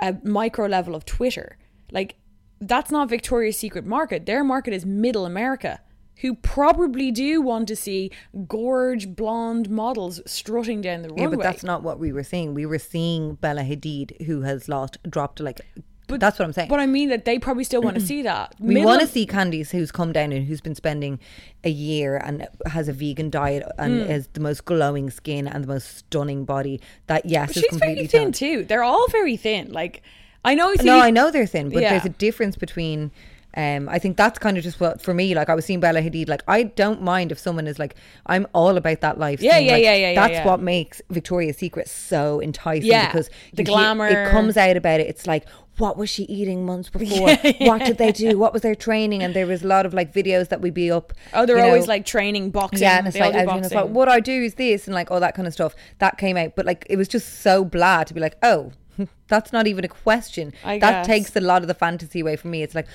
a 0.00 0.16
micro 0.24 0.66
level 0.66 0.94
of 0.94 1.04
Twitter. 1.04 1.58
Like 1.90 2.16
that's 2.60 2.90
not 2.90 3.08
Victoria's 3.10 3.56
Secret 3.56 3.84
market. 3.84 4.26
Their 4.26 4.44
market 4.44 4.72
is 4.72 4.86
middle 4.86 5.26
America. 5.26 5.80
Who 6.22 6.36
probably 6.36 7.10
do 7.10 7.40
want 7.40 7.68
to 7.68 7.76
see 7.76 8.10
gorge 8.46 9.14
blonde 9.14 9.68
models 9.68 10.20
strutting 10.24 10.80
down 10.80 11.02
the 11.02 11.08
runway. 11.08 11.22
Yeah, 11.22 11.28
but 11.30 11.42
that's 11.42 11.64
not 11.64 11.82
what 11.82 11.98
we 11.98 12.12
were 12.12 12.22
seeing. 12.22 12.54
We 12.54 12.64
were 12.64 12.78
seeing 12.78 13.34
Bella 13.34 13.62
Hadid, 13.62 14.22
who 14.26 14.42
has 14.42 14.68
lost, 14.68 14.98
dropped 15.08 15.40
like. 15.40 15.60
But 16.06 16.20
that's 16.20 16.38
what 16.38 16.44
I'm 16.44 16.52
saying. 16.52 16.68
But 16.68 16.78
I 16.78 16.86
mean 16.86 17.08
that 17.08 17.24
they 17.24 17.40
probably 17.40 17.64
still 17.64 17.82
want 17.82 17.94
to 17.98 18.00
see 18.00 18.22
that. 18.22 18.54
we 18.60 18.74
Middle 18.74 18.86
want 18.86 19.00
to 19.00 19.06
see 19.08 19.26
Candice, 19.26 19.70
who's 19.70 19.90
come 19.90 20.12
down 20.12 20.30
and 20.30 20.46
who's 20.46 20.60
been 20.60 20.76
spending 20.76 21.18
a 21.64 21.70
year 21.70 22.16
and 22.18 22.46
has 22.66 22.86
a 22.88 22.92
vegan 22.92 23.28
diet 23.28 23.66
and 23.76 24.02
hmm. 24.02 24.08
has 24.08 24.28
the 24.28 24.40
most 24.40 24.64
glowing 24.64 25.10
skin 25.10 25.48
and 25.48 25.64
the 25.64 25.68
most 25.68 25.96
stunning 25.98 26.44
body. 26.44 26.80
That 27.08 27.26
yes, 27.26 27.48
But 27.48 27.56
is 27.56 27.62
she's 27.62 27.70
completely 27.70 27.94
very 27.94 28.06
thin 28.06 28.22
toned. 28.24 28.34
too. 28.36 28.64
They're 28.64 28.84
all 28.84 29.08
very 29.08 29.36
thin. 29.36 29.72
Like 29.72 30.02
I 30.44 30.54
know. 30.54 30.72
No, 30.82 31.00
I 31.00 31.10
know 31.10 31.32
they're 31.32 31.46
thin, 31.46 31.70
but 31.70 31.82
Yeah. 31.82 31.90
there's 31.90 32.04
a 32.04 32.10
difference 32.10 32.56
between. 32.56 33.10
Um, 33.54 33.88
I 33.88 33.98
think 33.98 34.16
that's 34.16 34.38
kind 34.38 34.56
of 34.56 34.64
just 34.64 34.80
what 34.80 35.02
for 35.02 35.12
me. 35.12 35.34
Like 35.34 35.48
I 35.50 35.54
was 35.54 35.64
seeing 35.64 35.80
Bella 35.80 36.00
Hadid. 36.00 36.28
Like 36.28 36.42
I 36.48 36.62
don't 36.62 37.02
mind 37.02 37.32
if 37.32 37.38
someone 37.38 37.66
is 37.66 37.78
like, 37.78 37.94
I'm 38.26 38.46
all 38.54 38.76
about 38.76 39.00
that 39.02 39.18
life. 39.18 39.40
Yeah, 39.42 39.58
yeah, 39.58 39.72
Like, 39.72 39.82
yeah, 39.82 39.94
yeah, 39.94 40.10
yeah, 40.12 40.20
That's 40.20 40.32
yeah. 40.32 40.46
what 40.46 40.60
makes 40.60 41.02
Victoria's 41.10 41.58
Secret 41.58 41.88
so 41.88 42.40
enticing. 42.40 42.86
Yeah, 42.90 43.06
because 43.08 43.28
the 43.52 43.62
hear- 43.62 43.72
glamour. 43.72 44.06
it 44.08 44.30
comes 44.30 44.56
out 44.56 44.76
about 44.76 45.00
it. 45.00 45.06
It's 45.06 45.26
like, 45.26 45.46
what 45.78 45.96
was 45.96 46.08
she 46.10 46.24
eating 46.24 46.64
months 46.66 46.88
before? 46.90 47.34
What 47.60 47.84
did 47.84 47.98
they 47.98 48.12
do? 48.12 48.38
What 48.38 48.52
was 48.52 48.62
their 48.62 48.74
training? 48.74 49.22
And 49.22 49.34
there 49.34 49.46
was 49.46 49.62
a 49.62 49.66
lot 49.66 49.84
of 49.86 49.92
like 49.94 50.12
videos 50.14 50.48
that 50.48 50.60
would 50.60 50.74
be 50.74 50.90
up. 50.90 51.12
Oh, 51.34 51.44
they're 51.44 51.56
you 51.56 51.62
know, 51.62 51.68
always 51.68 51.88
like 51.88 52.04
training 52.06 52.50
boxing. 52.50 52.80
yeah, 52.82 52.98
and 52.98 53.06
it's 53.08 53.18
like, 53.18 53.34
it's 53.34 53.46
boxing. 53.46 53.76
like, 53.78 53.88
what 53.88 54.08
I 54.08 54.20
do 54.20 54.42
is 54.42 54.54
this, 54.54 54.86
and 54.86 54.94
like 54.94 55.10
all 55.10 55.20
that 55.20 55.34
kind 55.34 55.46
of 55.48 55.52
stuff. 55.54 55.74
That 55.98 56.16
came 56.18 56.36
out, 56.36 56.56
but 56.56 56.64
like 56.66 56.86
it 56.88 56.96
was 56.96 57.08
just 57.08 57.40
so 57.42 57.64
blah 57.64 58.04
to 58.04 58.14
be 58.14 58.20
like, 58.20 58.36
oh, 58.42 58.72
that's 59.28 59.52
not 59.52 59.66
even 59.66 59.84
a 59.84 59.88
question. 59.88 60.52
I 60.64 60.78
that 60.78 60.90
guess. 61.00 61.06
takes 61.06 61.36
a 61.36 61.40
lot 61.40 61.62
of 61.62 61.68
the 61.68 61.74
fantasy 61.74 62.20
away 62.20 62.36
from 62.36 62.50
me. 62.50 62.62
It's 62.62 62.74
like 62.74 62.86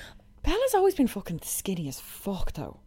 Bella's 0.42 0.74
always 0.74 0.94
been 0.94 1.06
fucking 1.08 1.40
skinny 1.42 1.88
as 1.88 2.00
fuck 2.00 2.52
though. 2.52 2.80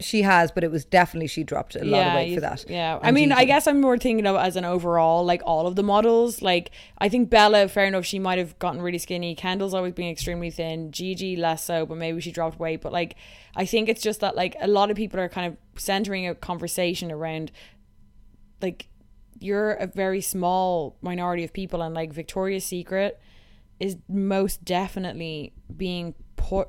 she 0.00 0.22
has, 0.22 0.50
but 0.50 0.64
it 0.64 0.70
was 0.72 0.84
definitely 0.84 1.28
she 1.28 1.44
dropped 1.44 1.76
a 1.76 1.84
lot 1.84 2.06
of 2.08 2.14
weight 2.14 2.28
you- 2.30 2.34
for 2.34 2.40
that. 2.40 2.64
Yeah, 2.68 2.98
I 3.00 3.12
mean, 3.12 3.30
I 3.30 3.44
guess 3.44 3.66
I'm 3.68 3.80
more 3.80 3.96
thinking 3.96 4.26
of 4.26 4.34
as 4.36 4.56
an 4.56 4.64
overall, 4.64 5.24
like 5.24 5.40
all 5.46 5.66
of 5.68 5.76
the 5.76 5.84
models. 5.84 6.42
Like, 6.42 6.72
I 6.98 7.08
think 7.08 7.30
Bella, 7.30 7.68
fair 7.68 7.86
enough, 7.86 8.04
she 8.04 8.18
might 8.18 8.38
have 8.38 8.58
gotten 8.58 8.82
really 8.82 8.98
skinny. 8.98 9.34
Kendall's 9.36 9.72
always 9.72 9.94
been 9.94 10.08
extremely 10.08 10.50
thin. 10.50 10.90
Gigi 10.90 11.36
less 11.36 11.64
so, 11.64 11.86
but 11.86 11.96
maybe 11.96 12.20
she 12.20 12.32
dropped 12.32 12.58
weight. 12.58 12.80
But 12.82 12.92
like, 12.92 13.14
I 13.54 13.64
think 13.66 13.88
it's 13.88 14.02
just 14.02 14.18
that 14.20 14.34
like 14.34 14.56
a 14.60 14.66
lot 14.66 14.90
of 14.90 14.96
people 14.96 15.20
are 15.20 15.28
kind 15.28 15.46
of 15.46 15.80
centering 15.80 16.26
a 16.26 16.34
conversation 16.34 17.12
around 17.12 17.52
like 18.60 18.88
you're 19.38 19.72
a 19.72 19.86
very 19.86 20.20
small 20.20 20.96
minority 21.02 21.44
of 21.44 21.52
people, 21.52 21.82
and 21.82 21.94
like 21.94 22.12
Victoria's 22.12 22.64
Secret 22.64 23.20
is 23.78 23.96
most 24.08 24.64
definitely 24.64 25.52
being 25.76 26.14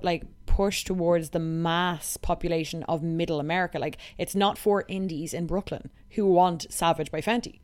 like 0.01 0.23
push 0.45 0.83
towards 0.83 1.31
the 1.31 1.39
mass 1.39 2.17
population 2.17 2.83
of 2.83 3.03
middle 3.03 3.39
America. 3.39 3.79
Like 3.79 3.97
it's 4.17 4.35
not 4.35 4.57
for 4.57 4.85
indies 4.87 5.33
in 5.33 5.47
Brooklyn 5.47 5.89
who 6.11 6.25
want 6.25 6.71
Savage 6.71 7.11
by 7.11 7.21
Fenty. 7.21 7.59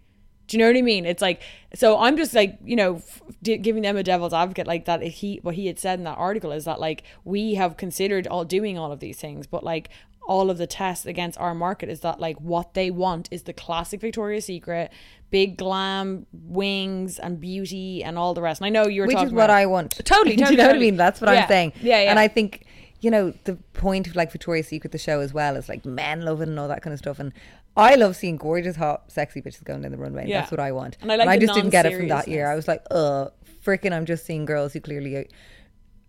Do 0.48 0.58
you 0.58 0.64
know 0.64 0.70
what 0.70 0.78
I 0.78 0.82
mean? 0.82 1.06
It's 1.06 1.22
like 1.22 1.42
so. 1.74 1.98
I'm 1.98 2.18
just 2.18 2.34
like 2.34 2.60
you 2.66 2.76
know, 2.76 2.96
f- 2.96 3.22
giving 3.42 3.84
them 3.84 3.96
a 3.96 4.04
devil's 4.04 4.34
advocate, 4.34 4.68
like 4.68 4.84
that. 4.84 5.02
He 5.02 5.40
what 5.44 5.56
he 5.56 5.68
had 5.68 5.80
said 5.80 6.00
in 6.00 6.04
that 6.04 6.18
article 6.18 6.52
is 6.52 6.66
that 6.66 6.80
like 6.80 7.04
we 7.24 7.54
have 7.54 7.78
considered 7.78 8.28
all 8.28 8.44
doing 8.44 8.78
all 8.78 8.92
of 8.92 9.00
these 9.00 9.18
things, 9.18 9.48
but 9.48 9.64
like 9.64 9.90
all 10.28 10.50
of 10.50 10.58
the 10.58 10.68
tests 10.68 11.06
against 11.06 11.40
our 11.40 11.56
market 11.56 11.90
is 11.90 12.02
that 12.02 12.20
like 12.20 12.40
what 12.42 12.74
they 12.74 12.92
want 12.92 13.30
is 13.32 13.44
the 13.44 13.54
classic 13.54 14.02
Victoria's 14.02 14.46
Secret, 14.46 14.92
big 15.32 15.58
glam, 15.58 16.26
wings 16.34 17.18
and 17.18 17.40
beauty 17.40 18.04
and 18.04 18.18
all 18.18 18.34
the 18.34 18.42
rest. 18.42 18.62
And 18.62 18.66
I 18.68 18.70
know 18.70 18.88
you 18.88 19.02
were 19.02 19.08
which 19.08 19.16
talking 19.16 19.28
is 19.30 19.34
what 19.34 19.50
I 19.50 19.66
want. 19.66 19.92
Totally, 20.06 20.36
Do 20.38 20.52
you 20.52 20.58
know 20.58 20.68
what 20.68 20.76
I 20.76 20.80
mean? 20.80 20.98
That's 20.98 21.20
what 21.22 21.32
Yeah. 21.34 21.42
I'm 21.42 21.48
saying. 21.48 21.74
Yeah, 21.82 22.04
yeah. 22.04 22.10
And 22.12 22.20
I 22.20 22.28
think 22.28 22.66
you 23.00 23.10
know 23.10 23.34
the 23.46 23.56
point 23.74 24.08
of 24.08 24.16
like 24.16 24.32
Victoria's 24.32 24.68
Secret, 24.68 24.92
the 24.92 24.98
show 25.00 25.22
as 25.22 25.34
well, 25.34 25.56
is 25.56 25.68
like 25.68 25.86
men 25.86 26.22
love 26.22 26.42
it 26.42 26.48
and 26.50 26.60
all 26.60 26.68
that 26.68 26.84
kind 26.84 26.94
of 26.94 27.00
stuff. 27.00 27.18
And 27.20 27.34
I 27.76 27.96
love 27.96 28.16
seeing 28.16 28.36
gorgeous, 28.38 28.76
hot, 28.76 29.10
sexy 29.12 29.42
bitches 29.42 29.64
going 29.64 29.82
down 29.82 29.92
the 29.92 29.98
runway. 29.98 30.28
Yeah. 30.28 30.42
That's 30.42 30.52
what 30.52 30.60
I 30.60 30.72
want. 30.74 30.98
And 31.02 31.12
I 31.12 31.16
like 31.16 31.28
I 31.30 31.38
just 31.40 31.54
didn't 31.54 31.70
get 31.72 31.86
it 31.86 31.96
from 31.98 32.10
that 32.10 32.28
year. 32.28 32.52
I 32.52 32.56
was 32.56 32.68
like, 32.68 32.84
uh, 32.92 33.30
freaking! 33.66 33.94
I'm 33.94 34.06
just 34.06 34.26
seeing 34.26 34.46
girls 34.46 34.74
who 34.74 34.82
clearly 34.82 35.28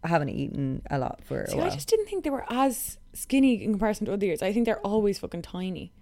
haven't 0.04 0.30
eaten 0.30 0.82
a 0.90 0.98
lot 0.98 1.20
for 1.24 1.46
See, 1.46 1.56
a 1.56 1.60
I 1.60 1.64
while. 1.66 1.70
just 1.74 1.88
didn't 1.88 2.06
think 2.06 2.24
they 2.24 2.30
were 2.30 2.44
as 2.50 2.98
skinny 3.14 3.62
in 3.62 3.70
comparison 3.72 4.06
to 4.06 4.12
other 4.12 4.26
years. 4.26 4.42
I 4.42 4.52
think 4.52 4.66
they're 4.66 4.80
always 4.80 5.18
fucking 5.20 5.42
tiny. 5.42 5.92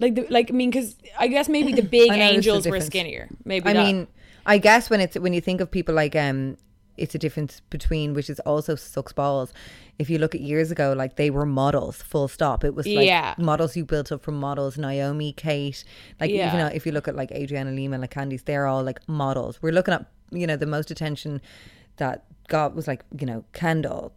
Like, 0.00 0.14
the, 0.16 0.26
like 0.30 0.50
I 0.50 0.54
mean, 0.54 0.70
because 0.70 0.96
I 1.18 1.28
guess 1.28 1.48
maybe 1.48 1.72
the 1.72 1.82
big 1.82 2.08
noticed 2.08 2.18
the 2.18 2.34
angels 2.34 2.66
were 2.66 2.80
skinnier. 2.80 3.28
Maybe 3.44 3.68
I 3.68 3.72
that. 3.74 3.84
mean, 3.86 4.08
I 4.46 4.58
guess 4.58 4.90
when 4.90 5.00
it's 5.00 5.16
when 5.18 5.32
you 5.32 5.40
think 5.40 5.60
of 5.60 5.70
people 5.70 5.94
like 5.94 6.16
um, 6.16 6.56
it's 6.96 7.14
a 7.14 7.18
difference 7.18 7.60
between 7.70 8.14
which 8.14 8.28
is 8.30 8.40
also 8.40 8.74
sucks 8.74 9.12
balls. 9.12 9.52
If 9.98 10.08
you 10.08 10.18
look 10.18 10.34
at 10.34 10.40
years 10.40 10.70
ago, 10.70 10.94
like 10.96 11.16
they 11.16 11.28
were 11.28 11.44
models, 11.44 12.00
full 12.00 12.26
stop. 12.28 12.64
It 12.64 12.74
was 12.74 12.86
like 12.86 13.04
Yeah. 13.06 13.34
models 13.36 13.76
you 13.76 13.84
built 13.84 14.10
up 14.10 14.22
from 14.22 14.40
models. 14.40 14.78
Naomi, 14.78 15.32
Kate, 15.34 15.84
like 16.18 16.30
Yeah. 16.30 16.48
even 16.48 16.58
though 16.60 16.74
if 16.74 16.86
you 16.86 16.92
look 16.92 17.06
at 17.06 17.14
like 17.14 17.30
Adriana 17.32 17.70
Lima, 17.72 17.98
like 17.98 18.14
Candice, 18.14 18.44
they're 18.44 18.66
all 18.66 18.82
like 18.82 19.06
models. 19.06 19.60
We're 19.60 19.72
looking 19.74 19.92
at 19.94 20.06
you 20.32 20.46
know 20.46 20.56
the 20.56 20.66
most 20.66 20.90
attention 20.90 21.42
that 21.98 22.24
got 22.48 22.74
was 22.74 22.88
like 22.88 23.04
you 23.20 23.26
know 23.26 23.44
Kendall. 23.52 24.12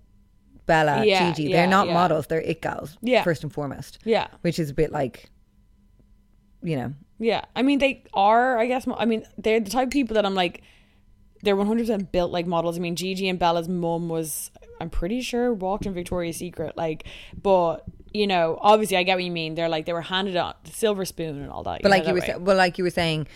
Bella, 0.66 1.04
Yeah, 1.06 1.34
Gigi, 1.34 1.50
yeah, 1.50 1.58
they're 1.58 1.68
not 1.68 1.88
yeah. 1.88 1.94
models, 1.94 2.28
they're 2.28 2.40
it 2.40 2.62
gals, 2.62 2.98
Yeah. 3.02 3.22
first 3.24 3.44
and 3.44 3.52
foremost. 3.52 4.00
Yeah. 4.06 4.28
Which 4.44 4.60
is 4.60 4.70
a 4.70 4.74
bit 4.74 4.94
like, 4.94 5.30
you 6.64 6.78
know, 6.78 6.94
Yeah, 7.20 7.46
I 7.56 7.62
mean 7.62 7.80
they 7.80 8.04
are. 8.14 8.58
I 8.58 8.68
guess. 8.68 8.88
I 8.88 9.06
mean 9.06 9.26
they're 9.38 9.60
the 9.60 9.70
type 9.70 9.88
of 9.88 9.92
people 9.92 10.16
that 10.16 10.26
I'm 10.26 10.36
like. 10.36 10.64
They're 11.42 11.58
100 11.58 11.82
percent 11.82 12.12
built 12.14 12.32
like 12.32 12.48
models. 12.48 12.78
I 12.78 12.80
mean, 12.80 12.96
Gigi 12.96 13.28
and 13.28 13.38
Bella's 13.38 13.68
mum 13.68 14.10
was. 14.10 14.50
I'm 14.80 14.90
pretty 14.90 15.22
sure 15.22 15.54
walked 15.54 15.86
in 15.86 15.94
Victoria's 15.94 16.38
Secret. 16.38 16.78
Like, 16.78 17.06
but 17.42 17.86
you 18.14 18.28
know, 18.28 18.58
obviously, 18.62 18.98
I 18.98 19.04
get 19.04 19.16
what 19.16 19.24
you 19.24 19.32
mean. 19.32 19.56
They're 19.56 19.70
like 19.70 19.86
they 19.86 19.94
were 19.94 20.02
handed 20.02 20.38
out 20.38 20.64
the 20.64 20.72
silver 20.72 21.04
spoon 21.04 21.42
and 21.42 21.50
all 21.50 21.64
that. 21.64 21.82
But 21.82 21.90
know, 21.90 21.98
like 21.98 22.08
you 22.08 22.14
that 22.14 22.28
were, 22.36 22.40
way. 22.40 22.44
well, 22.46 22.58
like 22.58 22.78
you 22.78 22.84
were 22.84 22.90
saying, 22.90 23.28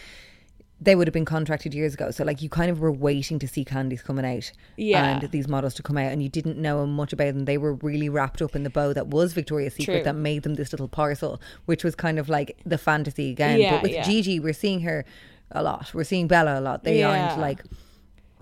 they 0.79 0.95
would 0.95 1.07
have 1.07 1.13
been 1.13 1.25
contracted 1.25 1.73
years 1.73 1.95
ago. 1.95 2.11
So 2.11 2.23
like 2.23 2.41
you 2.41 2.49
kind 2.49 2.69
of 2.69 2.79
were 2.79 2.91
waiting 2.91 3.39
to 3.39 3.47
see 3.47 3.65
Candice 3.65 4.03
coming 4.03 4.25
out, 4.25 4.51
Yeah. 4.75 5.17
and 5.19 5.31
these 5.31 5.47
models 5.47 5.73
to 5.75 5.83
come 5.83 5.97
out, 5.97 6.11
and 6.11 6.21
you 6.21 6.29
didn't 6.29 6.57
know 6.57 6.85
much 6.85 7.13
about 7.13 7.33
them. 7.33 7.45
They 7.45 7.57
were 7.57 7.73
really 7.73 8.09
wrapped 8.09 8.41
up 8.41 8.55
in 8.55 8.63
the 8.63 8.69
bow 8.69 8.93
that 8.93 9.07
was 9.07 9.33
Victoria's 9.33 9.73
Secret 9.73 9.95
True. 9.95 10.03
that 10.03 10.15
made 10.15 10.43
them 10.43 10.53
this 10.55 10.71
little 10.71 10.87
parcel, 10.87 11.41
which 11.65 11.83
was 11.83 11.95
kind 11.95 12.19
of 12.19 12.29
like 12.29 12.57
the 12.65 12.77
fantasy 12.77 13.31
again. 13.31 13.59
Yeah, 13.59 13.71
but 13.71 13.81
with 13.83 13.91
yeah. 13.91 14.03
Gigi, 14.03 14.39
we're 14.39 14.53
seeing 14.53 14.81
her 14.81 15.03
a 15.51 15.63
lot. 15.63 15.93
We're 15.93 16.03
seeing 16.03 16.27
Bella 16.27 16.59
a 16.59 16.61
lot. 16.61 16.83
They 16.83 17.01
aren't 17.03 17.39
like 17.39 17.63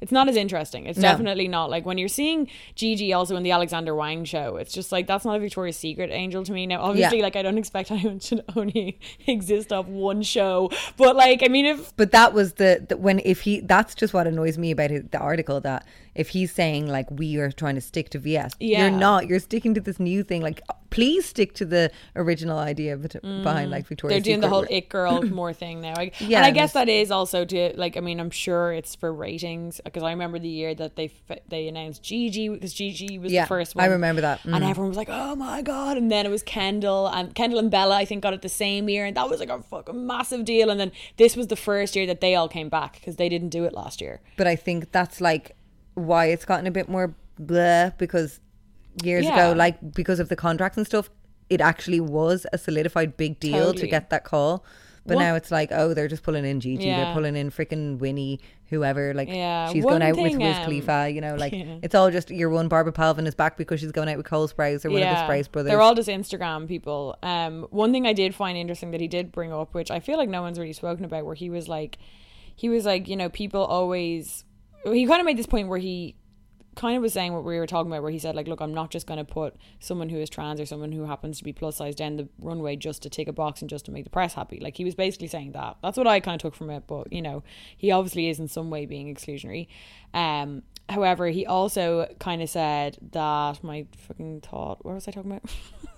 It's 0.02 0.12
not 0.12 0.28
as 0.28 0.36
interesting. 0.36 0.86
It's 0.86 1.00
No. 1.00 1.04
definitely 1.10 1.48
not 1.48 1.70
like 1.70 1.86
when 1.86 1.98
you're 1.98 2.10
seeing 2.10 2.50
Gigi 2.76 3.14
also 3.14 3.36
in 3.38 3.44
the 3.44 3.52
Alexander 3.52 3.96
Wang 3.96 4.26
show. 4.26 4.58
It's 4.58 4.74
just 4.74 4.92
like 4.92 5.08
that's 5.08 5.24
not 5.26 5.38
a 5.38 5.40
Victoria's 5.40 5.78
Secret 5.78 6.10
angel 6.12 6.44
to 6.44 6.52
me. 6.52 6.68
Now, 6.68 6.82
obviously, 6.82 7.18
Yeah. 7.20 7.24
like 7.24 7.36
I 7.36 7.42
don't 7.42 7.58
expect 7.58 7.92
anyone 7.96 8.20
to 8.20 8.44
only 8.56 9.00
exist 9.26 9.72
off 9.72 9.88
one 9.88 10.22
show, 10.22 10.70
but 10.98 11.16
like 11.16 11.42
I 11.44 11.48
mean, 11.48 11.66
if 11.66 11.96
But 11.96 12.12
that 12.12 12.34
was 12.34 12.54
the, 12.54 12.86
the 12.88 12.98
when 12.98 13.20
if 13.24 13.42
he 13.42 13.62
that's 13.62 13.96
just 13.96 14.14
what 14.14 14.28
annoys 14.28 14.58
me 14.58 14.72
about 14.72 14.92
it, 14.92 15.12
the 15.12 15.20
article 15.20 15.62
that 15.62 15.86
if 16.16 16.30
he's 16.30 16.52
saying 16.52 16.88
like 16.88 17.10
we 17.12 17.38
are 17.38 17.52
trying 17.52 17.76
to 17.76 17.82
stick 17.82 18.10
to 18.12 18.20
VS, 18.20 18.54
Yeah. 18.60 18.82
you're 18.90 18.98
not. 18.98 19.28
You're 19.28 19.40
sticking 19.40 19.74
to 19.76 19.82
this 19.82 20.00
new 20.00 20.24
thing. 20.24 20.42
Like 20.42 20.62
please 20.92 21.26
stick 21.26 21.54
to 21.54 21.66
the 21.66 21.92
original 22.16 22.58
idea 22.58 22.96
bet- 22.96 23.22
behind 23.22 23.70
like 23.70 23.86
Victoria's 23.86 24.22
Mm. 24.22 24.24
they're 24.24 24.32
doing 24.32 24.40
the 24.40 24.48
Secret. 24.48 24.56
whole 24.70 24.78
it 24.78 24.88
girl 24.90 25.22
more 25.42 25.52
thing 25.52 25.82
now. 25.82 25.94
I, 25.98 26.12
Yeah, 26.22 26.38
and 26.38 26.46
I 26.46 26.52
guess 26.52 26.72
that 26.72 26.88
is 26.88 27.12
also 27.12 27.44
to 27.44 27.74
like. 27.76 27.98
I 27.98 28.00
mean, 28.00 28.20
I'm 28.22 28.30
sure 28.30 28.72
it's 28.72 28.96
for 28.96 29.14
ratings 29.14 29.82
because 29.84 30.04
I 30.04 30.12
remember 30.12 30.40
the 30.40 30.48
year 30.48 30.74
that 30.76 30.96
they 30.96 31.12
they 31.50 31.68
announced 31.68 32.02
Gigi 32.02 32.48
because 32.48 32.74
Gigi 32.74 33.20
was 33.20 33.32
Yeah, 33.34 33.44
the 33.44 33.48
first 33.50 33.76
one. 33.76 33.84
I 33.84 33.88
remember 33.90 34.22
that. 34.22 34.40
and 34.46 34.64
everyone 34.64 34.88
was 34.90 34.98
like, 34.98 35.10
"Oh 35.12 35.36
my 35.36 35.62
god!" 35.62 35.98
And 35.98 36.10
then 36.10 36.26
it 36.26 36.30
was 36.30 36.44
Kendall 36.44 37.08
and 37.08 37.36
Kendall 37.36 37.60
and 37.60 37.70
Bella. 37.70 37.96
I 37.98 38.06
think 38.06 38.24
got 38.24 38.34
it 38.34 38.42
the 38.42 38.48
same 38.50 38.88
year, 38.88 39.04
and 39.06 39.18
that 39.18 39.30
was 39.30 39.42
like 39.42 39.50
a 39.50 39.62
fucking 39.64 40.08
massive 40.08 40.46
deal. 40.46 40.70
And 40.70 40.80
then 40.80 40.94
this 41.18 41.36
was 41.36 41.48
the 41.48 41.58
first 41.58 41.96
year 41.98 42.06
that 42.08 42.22
they 42.22 42.36
all 42.36 42.48
came 42.48 42.70
back 42.70 42.94
because 42.94 43.18
they 43.18 43.28
didn't 43.28 43.50
do 43.50 43.66
it 43.66 43.74
last 43.74 44.00
year. 44.00 44.22
But 44.38 44.48
I 44.48 44.56
think 44.56 44.94
that's 44.94 45.20
like 45.20 45.56
why 45.96 46.26
it's 46.28 46.46
gotten 46.46 46.68
a 46.68 46.72
bit 46.72 46.88
more 46.88 47.14
blah 47.40 47.90
because 47.98 48.40
years 49.04 49.26
Yeah. 49.26 49.34
ago, 49.50 49.58
like 49.58 49.94
because 49.94 50.20
of 50.20 50.30
the 50.30 50.36
contracts 50.36 50.78
and 50.78 50.86
stuff, 50.86 51.10
it 51.50 51.60
actually 51.62 52.00
was 52.00 52.46
a 52.54 52.58
solidified 52.58 53.18
big 53.18 53.40
deal 53.40 53.74
to 53.74 53.88
get 53.88 54.10
that 54.10 54.24
call. 54.24 54.64
But 55.08 55.18
One- 55.18 55.24
now 55.26 55.36
it's 55.36 55.52
like, 55.52 55.70
oh, 55.72 55.94
they're 55.94 56.08
just 56.08 56.24
pulling 56.24 56.46
in 56.46 56.60
Gigi, 56.60 56.86
Yeah. 56.88 57.04
they're 57.06 57.14
pulling 57.14 57.36
in 57.36 57.52
freaking 57.52 58.00
Winnie, 58.00 58.40
whoever. 58.72 59.14
Like, 59.14 59.28
Yeah, 59.30 59.72
she's 59.72 59.84
one 59.84 60.00
going 60.00 60.02
out 60.10 60.16
thing, 60.16 60.24
with 60.24 60.38
Wiz 60.42 60.58
um, 60.58 60.64
Khalifa. 60.64 61.12
You 61.14 61.22
know, 61.22 61.36
like 61.36 61.54
yeah. 61.54 61.76
it's 61.84 61.94
all 61.94 62.10
just 62.10 62.32
your 62.32 62.50
one. 62.50 62.68
Barbara 62.70 62.92
Palvin 62.92 63.28
is 63.28 63.36
back 63.36 63.56
because 63.56 63.80
she's 63.80 63.92
going 63.92 64.10
out 64.10 64.18
with 64.18 64.26
Cole 64.26 64.48
Sprouse 64.48 64.84
or 64.84 64.90
one 64.90 65.04
of 65.04 65.10
the 65.10 65.16
Sprouse 65.16 65.52
brothers. 65.52 65.70
They're 65.70 65.82
all 65.82 65.94
just 65.94 66.10
Instagram 66.10 66.68
people. 66.68 67.16
Um, 67.22 67.68
one 67.70 67.92
thing 67.92 68.08
I 68.08 68.14
did 68.14 68.34
find 68.34 68.58
interesting 68.58 68.90
that 68.92 69.00
he 69.02 69.08
did 69.08 69.32
bring 69.32 69.54
up, 69.54 69.76
which 69.76 69.92
I 69.92 70.00
feel 70.00 70.18
like 70.18 70.30
no 70.30 70.42
one's 70.42 70.58
really 70.58 70.74
spoken 70.74 71.06
about, 71.06 71.26
where 71.26 71.36
he 71.36 71.52
was 71.52 71.68
like, 71.68 72.00
he 72.56 72.68
was 72.70 72.86
like, 72.86 73.08
you 73.08 73.16
know, 73.16 73.30
people 73.30 73.64
always. 73.64 74.44
He 74.86 75.06
kind 75.06 75.20
of 75.20 75.26
made 75.26 75.38
this 75.38 75.48
point 75.48 75.68
where 75.68 75.80
he 75.80 76.16
kind 76.76 76.98
of 76.98 77.02
was 77.02 77.14
saying 77.14 77.34
what 77.34 77.44
we 77.44 77.58
were 77.58 77.66
talking 77.66 77.92
about, 77.92 78.04
where 78.04 78.12
he 78.12 78.20
said 78.20 78.36
like, 78.36 78.48
look, 78.48 78.62
I'm 78.62 78.74
not 78.74 78.92
just 78.92 79.08
going 79.08 79.18
to 79.18 79.26
put 79.26 79.56
someone 79.80 80.10
who 80.10 80.18
is 80.18 80.30
trans 80.30 80.60
or 80.60 80.66
someone 80.66 80.92
who 80.92 81.06
happens 81.06 81.38
to 81.38 81.44
be 81.44 81.54
plus 81.54 81.78
size 81.78 81.96
down 81.96 82.18
the 82.18 82.28
runway 82.40 82.76
just 82.76 83.02
to 83.04 83.10
tick 83.10 83.28
a 83.28 83.34
box 83.34 83.62
and 83.62 83.70
just 83.70 83.86
to 83.86 83.92
make 83.92 84.04
the 84.04 84.10
press 84.10 84.34
happy. 84.34 84.60
Like 84.60 84.78
he 84.78 84.86
was 84.86 84.96
basically 84.96 85.28
saying 85.28 85.54
that. 85.54 85.78
That's 85.82 85.98
what 85.98 86.08
I 86.08 86.20
kind 86.20 86.36
of 86.36 86.42
took 86.42 86.56
from 86.56 86.70
it. 86.70 86.84
But 86.88 87.12
you 87.12 87.22
know, 87.22 87.44
he 87.76 87.92
obviously 87.92 88.30
is 88.30 88.40
in 88.40 88.48
some 88.48 88.70
way 88.70 88.86
being 88.86 89.14
exclusionary. 89.14 89.68
Um, 90.14 90.64
however, 90.90 91.28
he 91.28 91.46
also 91.46 92.14
kind 92.20 92.42
of 92.42 92.50
said 92.50 92.98
that 93.12 93.64
my 93.64 93.88
fucking 93.98 94.42
thought. 94.42 94.84
What 94.84 94.96
was 94.96 95.08
I 95.08 95.12
talking 95.12 95.32
about? 95.32 95.50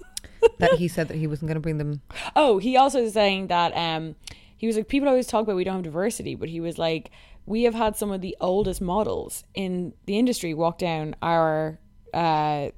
that 0.59 0.73
he 0.73 0.87
said 0.87 1.07
that 1.07 1.17
he 1.17 1.27
wasn't 1.27 1.47
going 1.47 1.55
to 1.55 1.61
bring 1.61 1.77
them. 1.77 2.01
Oh, 2.35 2.59
he 2.59 2.77
also 2.77 2.99
is 2.99 3.13
saying 3.13 3.47
that 3.47 3.71
um 3.75 4.15
he 4.55 4.67
was 4.67 4.75
like 4.75 4.87
people 4.87 5.07
always 5.07 5.27
talk 5.27 5.43
about 5.43 5.55
we 5.55 5.63
don't 5.63 5.75
have 5.75 5.83
diversity, 5.83 6.35
but 6.35 6.49
he 6.49 6.59
was 6.59 6.77
like 6.77 7.11
we 7.47 7.63
have 7.63 7.73
had 7.73 7.95
some 7.95 8.11
of 8.11 8.21
the 8.21 8.37
oldest 8.39 8.81
models 8.81 9.43
in 9.55 9.93
the 10.05 10.19
industry 10.19 10.53
walk 10.53 10.77
down 10.77 11.15
our 11.23 11.79
uh 12.13 12.69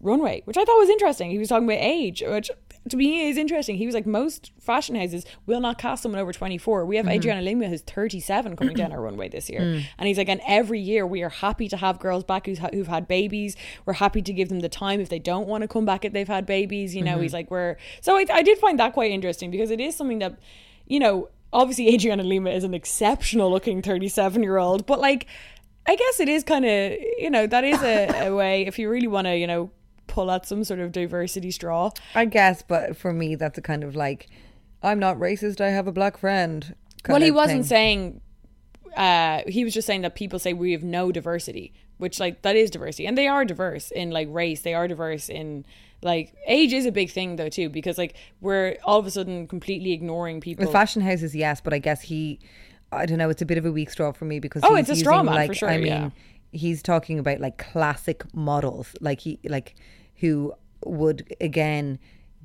runway, 0.00 0.42
which 0.44 0.56
I 0.56 0.64
thought 0.64 0.78
was 0.78 0.88
interesting. 0.88 1.30
He 1.30 1.38
was 1.38 1.48
talking 1.48 1.66
about 1.66 1.78
age, 1.78 2.22
which 2.26 2.50
to 2.88 2.96
me 2.96 3.28
is 3.28 3.36
interesting. 3.36 3.76
He 3.76 3.86
was 3.86 3.94
like 3.94 4.06
most 4.06 4.52
fashion 4.60 4.94
houses 4.94 5.24
will 5.46 5.60
not 5.60 5.78
cast 5.78 6.02
someone 6.02 6.20
over 6.20 6.32
24. 6.32 6.84
We 6.84 6.96
have 6.96 7.06
mm-hmm. 7.06 7.12
Adriana 7.12 7.42
Lima 7.42 7.68
who's 7.68 7.80
37 7.80 8.56
coming 8.56 8.76
down 8.76 8.92
our 8.92 9.00
runway 9.08 9.28
this 9.28 9.48
year. 9.48 9.60
Mm. 9.60 9.84
And 9.98 10.08
he's 10.08 10.18
like 10.18 10.28
and 10.28 10.40
every 10.46 10.80
year 10.80 11.06
we 11.06 11.22
are 11.22 11.30
happy 11.30 11.68
to 11.68 11.76
have 11.76 11.98
girls 11.98 12.24
back 12.24 12.46
who's 12.46 12.58
ha- 12.58 12.70
who've 12.72 12.88
had 12.88 13.08
babies. 13.08 13.56
We're 13.86 13.94
happy 13.94 14.22
to 14.22 14.32
give 14.32 14.48
them 14.48 14.60
the 14.60 14.68
time 14.68 15.00
if 15.00 15.08
they 15.08 15.18
don't 15.18 15.48
want 15.48 15.62
to 15.62 15.68
come 15.68 15.84
back 15.84 16.04
if 16.04 16.12
they've 16.12 16.28
had 16.28 16.46
babies, 16.46 16.94
you 16.94 17.02
know. 17.02 17.12
Mm-hmm. 17.12 17.22
He's 17.22 17.32
like 17.32 17.50
we're 17.50 17.76
So 18.00 18.16
I, 18.16 18.26
I 18.30 18.42
did 18.42 18.58
find 18.58 18.78
that 18.78 18.92
quite 18.92 19.10
interesting 19.10 19.50
because 19.50 19.70
it 19.70 19.80
is 19.80 19.96
something 19.96 20.18
that 20.18 20.38
you 20.86 20.98
know, 20.98 21.28
obviously 21.54 21.94
Adriana 21.94 22.24
Lima 22.24 22.50
is 22.50 22.64
an 22.64 22.74
exceptional 22.74 23.50
looking 23.50 23.80
37 23.80 24.42
year 24.42 24.58
old, 24.58 24.84
but 24.84 25.00
like, 25.00 25.26
I 25.86 25.96
guess 25.96 26.20
it 26.20 26.28
is 26.28 26.44
kind 26.44 26.64
of, 26.64 26.98
you 27.18 27.30
know, 27.30 27.46
that 27.46 27.64
is 27.64 27.80
a, 27.82 28.26
a 28.26 28.34
way 28.36 28.66
if 28.66 28.78
you 28.78 28.90
really 28.90 29.06
want 29.06 29.26
to, 29.26 29.36
you 29.36 29.46
know, 29.46 29.70
pull 30.06 30.30
at 30.30 30.46
some 30.46 30.64
sort 30.64 30.80
of 30.80 30.92
diversity 30.92 31.50
straw. 31.50 31.90
I 32.14 32.26
guess, 32.26 32.62
but 32.62 32.96
for 32.96 33.12
me, 33.12 33.36
that's 33.36 33.56
a 33.56 33.62
kind 33.62 33.84
of 33.84 33.96
like, 33.96 34.28
I'm 34.82 34.98
not 34.98 35.16
racist. 35.16 35.60
I 35.60 35.68
have 35.70 35.86
a 35.86 35.92
black 35.92 36.18
friend. 36.18 36.74
well, 37.08 37.20
he 37.20 37.30
wasn't 37.30 37.60
thing. 37.60 37.68
saying, 37.68 38.20
uh, 38.96 39.42
he 39.46 39.64
was 39.64 39.74
just 39.74 39.86
saying 39.86 40.02
that 40.02 40.14
people 40.14 40.38
say 40.38 40.52
we 40.52 40.72
have 40.72 40.82
no 40.84 41.12
diversity, 41.12 41.72
which 41.98 42.20
like 42.20 42.42
that 42.42 42.56
is 42.56 42.70
diversity. 42.70 43.06
And 43.06 43.16
they 43.16 43.28
are 43.28 43.44
diverse 43.44 43.90
in 43.90 44.10
like 44.10 44.28
race, 44.30 44.62
they 44.62 44.74
are 44.74 44.88
diverse 44.88 45.28
in 45.28 45.64
like 46.02 46.34
age 46.46 46.72
is 46.72 46.84
a 46.86 46.92
big 46.92 47.10
thing 47.10 47.36
though 47.36 47.48
too 47.48 47.70
because 47.70 47.96
like 47.96 48.14
we're 48.42 48.76
all 48.84 48.98
of 48.98 49.06
a 49.06 49.10
sudden 49.10 49.48
completely 49.48 49.92
ignoring 49.92 50.40
people 50.40 50.64
With 50.64 50.72
fashion 50.72 51.02
houses, 51.02 51.34
yes, 51.34 51.60
but 51.60 51.72
I 51.72 51.78
guess 51.78 52.02
he, 52.02 52.40
I 52.92 53.06
don't 53.06 53.18
know, 53.18 53.30
it's 53.30 53.42
a 53.42 53.46
bit 53.46 53.58
of 53.58 53.64
a 53.64 53.72
weak 53.72 53.90
straw 53.90 54.12
for 54.12 54.26
me 54.26 54.38
because 54.38 54.62
Oh, 54.64 54.74
it's 54.74 54.90
a 54.90 54.96
straw 54.96 55.22
man, 55.22 55.34
like, 55.34 55.50
for 55.50 55.54
sure, 55.54 55.70
I 55.70 55.78
mean, 55.78 55.86
yeah. 55.86 56.10
he's 56.52 56.82
talking 56.82 57.18
about 57.18 57.40
like 57.40 57.58
classic 57.58 58.22
models, 58.34 58.94
like 59.00 59.20
he, 59.20 59.40
like 59.44 59.74
who 60.16 60.52
would 60.84 61.34
again 61.40 61.98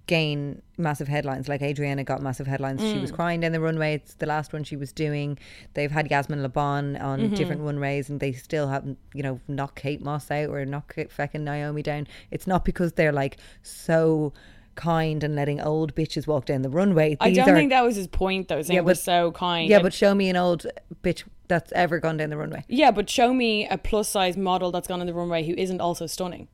gain 0.10 0.62
massive 0.78 1.08
headlines. 1.08 1.48
Like 1.48 1.62
Adriana 1.62 2.04
got 2.04 2.22
massive 2.22 2.48
headlines. 2.48 2.82
She 2.82 2.96
Mm. 2.96 3.02
was 3.02 3.12
crying 3.12 3.40
down 3.42 3.52
the 3.52 3.62
runway. 3.62 3.94
It's 3.94 4.16
the 4.16 4.26
last 4.26 4.52
one 4.54 4.64
she 4.64 4.76
was 4.76 4.92
doing. 4.92 5.38
They've 5.76 5.92
had 5.92 6.10
Yasmin 6.10 6.42
Le 6.42 6.50
Bon 6.50 6.96
on 6.98 7.20
Mm-hmm. 7.20 7.36
different 7.36 7.62
runways, 7.62 8.10
and 8.10 8.20
they 8.20 8.32
still 8.32 8.68
haven't, 8.70 8.98
you 9.14 9.22
know, 9.22 9.40
knocked 9.48 9.76
Kate 9.76 10.02
Moss 10.04 10.32
out 10.32 10.50
or 10.50 10.66
knocked 10.66 11.00
fucking 11.12 11.44
Naomi 11.44 11.84
down. 11.84 12.08
It's 12.32 12.48
not 12.48 12.66
because 12.66 12.94
they're 12.94 13.12
like 13.12 13.38
so 13.62 14.34
kind 14.74 15.24
and 15.24 15.36
letting 15.36 15.62
old 15.62 15.94
bitches 15.94 16.26
walk 16.26 16.46
down 16.46 16.64
the 16.64 16.70
runway. 16.70 17.16
I 17.20 17.32
don't 17.32 17.50
are- 17.50 17.56
think 17.56 17.70
that 17.70 17.84
was 17.84 17.96
his 17.96 18.08
point 18.08 18.48
though, 18.48 18.62
saying 18.64 18.76
Yeah, 18.76 18.82
we're 18.82 18.88
but- 18.92 18.98
so 18.98 19.32
kind. 19.34 19.70
yeah, 19.70 19.78
And- 19.78 19.84
but 19.84 19.94
show 19.94 20.16
me 20.16 20.30
an 20.30 20.38
old 20.38 20.66
bitch 21.04 21.24
that's 21.48 21.72
ever 21.74 22.00
gone 22.00 22.18
down 22.18 22.30
the 22.30 22.38
runway. 22.38 22.64
Yeah, 22.68 22.90
but 22.92 23.10
show 23.10 23.34
me 23.34 23.68
a 23.68 23.78
plus 23.78 24.08
size 24.10 24.38
model 24.38 24.72
that's 24.72 24.88
gone 24.88 25.02
on 25.02 25.08
the 25.08 25.14
runway 25.14 25.44
who 25.46 25.54
isn't 25.56 25.82
also 25.82 26.08
stunning. 26.08 26.48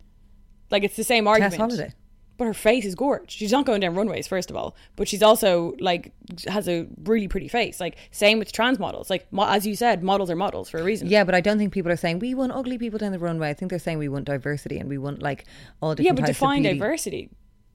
Like 0.72 0.84
it's 0.84 0.96
the 0.98 1.04
same 1.04 1.28
argument. 1.28 1.54
Tess 1.54 1.60
Holliday. 1.60 1.94
But 2.38 2.46
her 2.46 2.54
face 2.54 2.84
is 2.84 2.96
gorgeous. 2.96 3.34
She's 3.34 3.52
not 3.52 3.66
going 3.66 3.80
down 3.80 3.96
runways, 3.96 4.28
first 4.28 4.50
of 4.50 4.58
all. 4.58 4.76
But 4.98 5.08
she's 5.08 5.24
also 5.24 5.74
like 5.80 6.12
has 6.48 6.68
a 6.68 6.86
really 7.06 7.28
pretty 7.30 7.48
face. 7.48 7.80
Like 7.80 7.96
same 8.12 8.40
with 8.40 8.52
trans 8.52 8.78
models. 8.78 9.10
Like 9.10 9.32
mo- 9.32 9.48
as 9.48 9.66
you 9.66 9.76
said, 9.76 10.04
models 10.04 10.30
are 10.30 10.36
models 10.36 10.70
for 10.70 10.78
a 10.80 10.84
reason. 10.84 11.08
Yeah, 11.08 11.24
but 11.24 11.34
I 11.34 11.40
don't 11.42 11.58
think 11.58 11.72
people 11.72 11.92
are 11.92 11.96
saying 11.98 12.20
we 12.20 12.34
want 12.36 12.52
ugly 12.52 12.78
people 12.78 13.00
down 13.00 13.14
the 13.14 13.20
runway. 13.20 13.50
I 13.50 13.54
think 13.54 13.70
they're 13.70 13.80
saying 13.80 14.00
we 14.00 14.10
want 14.10 14.26
diversity 14.26 14.78
and 14.80 14.90
we 14.90 14.98
want 14.98 15.22
like 15.22 15.46
all 15.82 15.96
different 15.96 16.18
Yeah, 16.20 16.24
but 16.24 16.28
define 16.28 16.64
diversity. 16.64 17.30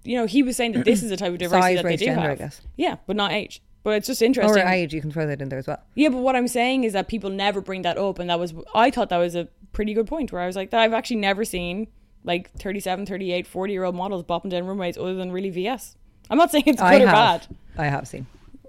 You 0.05 0.17
know, 0.19 0.27
he 0.27 0.43
was 0.43 0.57
saying 0.57 0.73
that 0.73 0.85
this 0.85 1.03
is 1.03 1.11
a 1.11 1.17
type 1.17 1.33
of 1.33 1.39
diversity 1.39 1.63
Size, 1.63 1.77
that 1.77 1.83
they 1.85 1.89
race, 1.91 1.99
do 2.01 2.05
gender, 2.07 2.21
I 2.27 2.29
have. 2.31 2.39
guess. 2.39 2.61
Yeah, 2.77 2.97
but 3.07 3.17
not 3.17 3.33
age. 3.33 3.63
But 3.83 3.95
it's 3.95 4.07
just 4.07 4.21
Or 4.21 4.27
interesting. 4.27 4.67
age, 4.69 4.93
you 4.93 5.01
can 5.01 5.11
throw 5.11 5.27
that 5.27 5.41
in 5.41 5.49
there 5.49 5.59
as 5.59 5.67
well. 5.67 5.83
Yeah, 5.95 6.11
but 6.11 6.19
what 6.19 6.37
I'm 6.37 6.49
saying 6.49 6.85
is 6.85 6.93
that 6.93 7.09
people 7.09 7.31
never 7.31 7.63
bring 7.63 7.81
that 7.83 7.97
up, 7.97 8.19
and 8.19 8.29
that 8.29 8.39
was 8.39 8.53
I 8.75 8.91
thought 8.91 9.09
that 9.09 9.17
was 9.19 9.35
a 9.35 9.49
pretty 9.73 9.95
good 9.95 10.07
point. 10.07 10.33
Where 10.33 10.43
I 10.43 10.47
was 10.47 10.55
like, 10.57 10.73
I've 10.75 10.93
actually 10.93 11.17
never 11.17 11.45
seen 11.47 11.87
like 12.25 12.51
37, 12.59 13.07
38, 13.07 13.47
40 13.47 13.73
year 13.73 13.85
old 13.85 13.95
models 13.95 14.25
bopping 14.25 14.51
down 14.51 14.67
runways 14.67 14.97
other 14.99 15.15
than 15.15 15.33
really 15.33 15.51
VS. 15.51 15.97
I'm 16.29 16.39
not 16.39 16.51
saying 16.51 16.65
it's 16.67 16.81
good 16.81 16.87
I 16.87 16.97
or 17.03 17.07
have. 17.07 17.15
bad, 17.49 17.57
I 17.79 17.87
have 17.87 18.07
seen. 18.07 18.27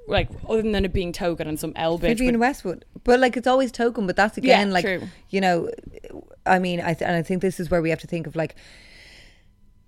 like 0.08 0.30
other 0.50 0.62
than 0.64 0.84
it 0.86 0.94
being 0.94 1.12
token 1.12 1.48
and 1.48 1.60
some 1.60 1.74
L 1.76 1.98
bitch. 1.98 2.02
Vivienne 2.18 2.40
Westwood, 2.40 2.86
but 3.04 3.20
like 3.20 3.38
it's 3.38 3.48
always 3.48 3.72
token. 3.72 4.08
But 4.08 4.16
that's 4.16 4.38
again 4.38 4.68
Yeah, 4.70 4.74
like 4.74 4.86
true. 4.86 5.02
you 5.30 5.42
know, 5.42 5.70
I 6.46 6.60
mean, 6.60 6.80
I 6.82 6.94
th- 6.94 7.02
and 7.08 7.16
I 7.16 7.22
think 7.22 7.42
this 7.42 7.60
is 7.60 7.70
where 7.70 7.82
we 7.82 7.90
have 7.92 8.00
to 8.00 8.08
think 8.08 8.26
of 8.28 8.36
like 8.36 8.56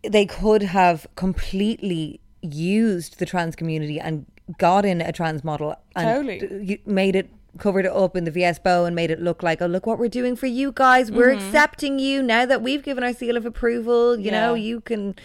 they 0.03 0.26
could 0.26 0.61
have 0.64 1.07
completely 1.16 2.20
used 2.41 3.20
the 3.20 3.26
trans 3.26 3.55
community 3.55 3.99
and 3.99 4.26
got 4.57 4.84
in 4.86 4.99
a 5.01 5.11
trans 5.14 5.43
model 5.43 5.76
and 5.95 6.05
Totally. 6.28 6.66
d- 6.66 6.82
made 6.86 7.16
it 7.16 7.30
covered 7.60 7.86
it 7.86 7.91
up 7.91 8.16
in 8.16 8.24
the 8.24 8.32
VS 8.32 8.60
bow 8.60 8.86
and 8.86 8.95
made 8.95 9.12
it 9.12 9.22
look 9.22 9.43
like 9.43 9.62
oh 9.62 9.68
look 9.68 9.86
what 9.86 9.99
we're 9.99 10.08
doing 10.10 10.36
for 10.36 10.47
you 10.47 10.72
guys. 10.72 11.12
We're 11.12 11.36
Mm-hmm. 11.36 11.45
accepting 11.47 11.99
you 11.99 12.24
now 12.24 12.45
that 12.45 12.62
we've 12.62 12.84
given 12.84 13.04
our 13.04 13.14
seal 13.14 13.38
of 13.38 13.45
approval. 13.45 14.18
You 14.20 14.32
know 14.32 14.54
you 14.56 14.82
can 14.82 15.16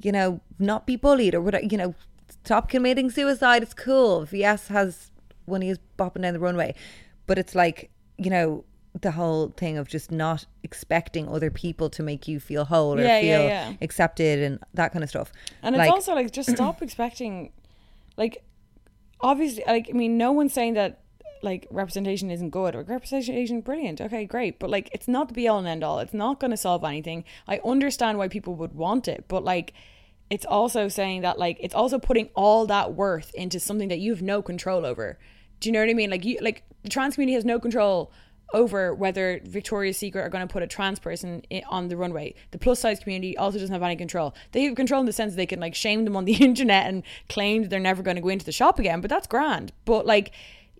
you 0.00 0.12
know 0.12 0.40
not 0.58 0.86
be 0.86 0.96
bullied 0.96 1.34
or 1.34 1.40
whatever 1.40 1.64
you 1.64 1.78
know 1.78 1.94
stop 2.44 2.68
committing 2.68 3.10
suicide. 3.10 3.62
It's 3.62 3.74
cool. 3.74 4.24
VS 4.24 4.68
has 4.68 5.10
when 5.46 5.62
he 5.62 5.68
is 5.70 5.78
bopping 5.98 6.22
down 6.22 6.34
the 6.34 6.40
runway. 6.40 6.74
But 7.26 7.38
it's 7.38 7.54
like 7.54 7.90
you 8.16 8.30
know 8.30 8.64
the 9.00 9.12
whole 9.12 9.50
thing 9.56 9.78
of 9.78 9.86
just 9.86 10.10
not 10.10 10.44
expecting 10.64 11.28
other 11.28 11.50
people 11.52 11.88
to 11.90 12.02
make 12.02 12.26
you 12.26 12.40
feel 12.40 12.64
whole 12.64 12.98
or 12.98 13.02
Yeah, 13.02 13.20
feel 13.20 13.42
yeah, 13.42 13.68
yeah. 13.70 13.72
accepted 13.80 14.40
and 14.40 14.58
that 14.74 14.92
kind 14.92 15.04
of 15.04 15.08
stuff. 15.10 15.30
And 15.62 15.76
it's 15.76 15.88
also 15.90 16.14
like 16.14 16.32
just 16.32 16.50
stop 16.50 16.82
expecting, 16.82 17.52
like, 18.16 18.42
obviously, 19.20 19.62
like 19.66 19.88
I 19.88 19.92
mean, 19.92 20.16
no 20.18 20.32
one's 20.32 20.52
saying 20.52 20.74
that 20.74 21.00
like 21.42 21.66
representation 21.70 22.30
isn't 22.30 22.50
good 22.50 22.74
or 22.74 22.82
representation 22.82 23.60
brilliant. 23.60 24.00
Okay, 24.00 24.24
great, 24.24 24.58
but 24.58 24.70
like 24.70 24.88
it's 24.92 25.08
not 25.08 25.28
the 25.28 25.34
be 25.34 25.48
all 25.48 25.58
and 25.58 25.68
end 25.68 25.84
all. 25.84 25.98
It's 25.98 26.14
not 26.14 26.40
going 26.40 26.50
to 26.50 26.56
solve 26.56 26.84
anything. 26.84 27.24
I 27.46 27.60
understand 27.64 28.18
why 28.18 28.28
people 28.28 28.54
would 28.56 28.74
want 28.74 29.08
it, 29.08 29.24
but 29.28 29.44
like. 29.44 29.72
It's 30.30 30.44
also 30.44 30.88
saying 30.88 31.22
that 31.22 31.38
like 31.38 31.56
it's 31.58 31.74
also 31.74 31.98
putting 31.98 32.28
all 32.34 32.66
that 32.66 32.92
worth 32.92 33.32
into 33.32 33.58
something 33.58 33.88
that 33.88 33.98
you 33.98 34.12
have 34.12 34.20
no 34.20 34.42
control 34.42 34.84
over. 34.84 35.18
Do 35.58 35.70
you 35.70 35.72
know 35.72 35.80
what 35.80 35.88
I 35.88 35.94
mean? 35.94 36.10
Like 36.10 36.22
you 36.26 36.36
like 36.42 36.64
the 36.82 36.90
trans 36.90 37.14
community 37.14 37.32
has 37.32 37.46
no 37.46 37.58
control 37.58 38.12
over 38.54 38.94
whether 38.94 39.40
Victoria's 39.44 39.98
Secret 39.98 40.22
are 40.22 40.28
going 40.28 40.46
to 40.46 40.52
put 40.52 40.62
a 40.62 40.66
trans 40.66 40.98
person 40.98 41.42
on 41.68 41.88
the 41.88 41.96
runway. 41.96 42.34
The 42.50 42.58
plus 42.58 42.80
size 42.80 42.98
community 42.98 43.36
also 43.36 43.58
doesn't 43.58 43.72
have 43.72 43.82
any 43.82 43.96
control. 43.96 44.34
They 44.52 44.62
have 44.64 44.74
control 44.74 45.00
in 45.00 45.06
the 45.06 45.12
sense 45.12 45.32
that 45.32 45.36
they 45.36 45.46
can 45.46 45.60
like 45.60 45.74
shame 45.74 46.04
them 46.04 46.16
on 46.16 46.24
the 46.24 46.34
internet 46.44 46.86
and 46.86 47.02
claim 47.28 47.68
they're 47.68 47.80
never 47.80 48.02
going 48.02 48.16
to 48.16 48.22
go 48.22 48.28
into 48.28 48.46
the 48.46 48.52
shop 48.52 48.78
again. 48.78 49.00
But 49.00 49.10
that's 49.10 49.26
grand. 49.26 49.72
But 49.84 50.06
like, 50.06 50.32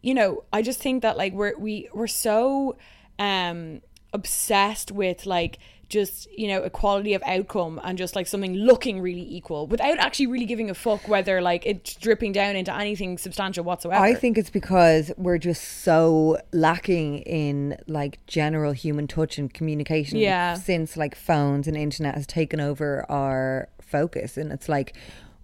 you 0.02 0.14
know, 0.14 0.44
I 0.52 0.62
just 0.62 0.80
think 0.80 1.02
that 1.02 1.16
like 1.16 1.32
we're 1.32 1.56
we 1.58 1.88
we're 1.92 2.06
so 2.06 2.76
um 3.18 3.80
obsessed 4.12 4.90
with 4.90 5.26
like 5.26 5.58
just 5.88 6.28
you 6.36 6.46
know 6.48 6.62
equality 6.62 7.14
of 7.14 7.22
outcome 7.24 7.80
and 7.82 7.96
just 7.96 8.14
like 8.14 8.26
something 8.26 8.54
looking 8.54 9.00
really 9.00 9.26
equal 9.34 9.66
without 9.66 9.96
actually 9.98 10.26
really 10.26 10.44
giving 10.44 10.68
a 10.68 10.74
fuck 10.74 11.08
whether 11.08 11.40
like 11.40 11.64
it's 11.64 11.94
dripping 11.94 12.30
down 12.30 12.54
into 12.56 12.74
anything 12.74 13.16
substantial 13.16 13.64
whatsoever. 13.64 14.02
I 14.04 14.12
think 14.14 14.36
it's 14.36 14.50
because 14.50 15.10
we're 15.16 15.38
just 15.38 15.62
so 15.82 16.36
lacking 16.52 17.20
in 17.20 17.78
like 17.86 18.18
general 18.26 18.72
human 18.72 19.06
touch 19.06 19.38
and 19.38 19.52
communication 19.52 20.18
Yeah. 20.18 20.54
since 20.54 20.96
like 20.98 21.14
phones 21.14 21.66
and 21.66 21.74
internet 21.76 22.14
has 22.16 22.26
taken 22.26 22.60
over 22.60 23.06
our 23.10 23.70
focus 23.80 24.36
and 24.36 24.52
it's 24.52 24.68
like 24.68 24.94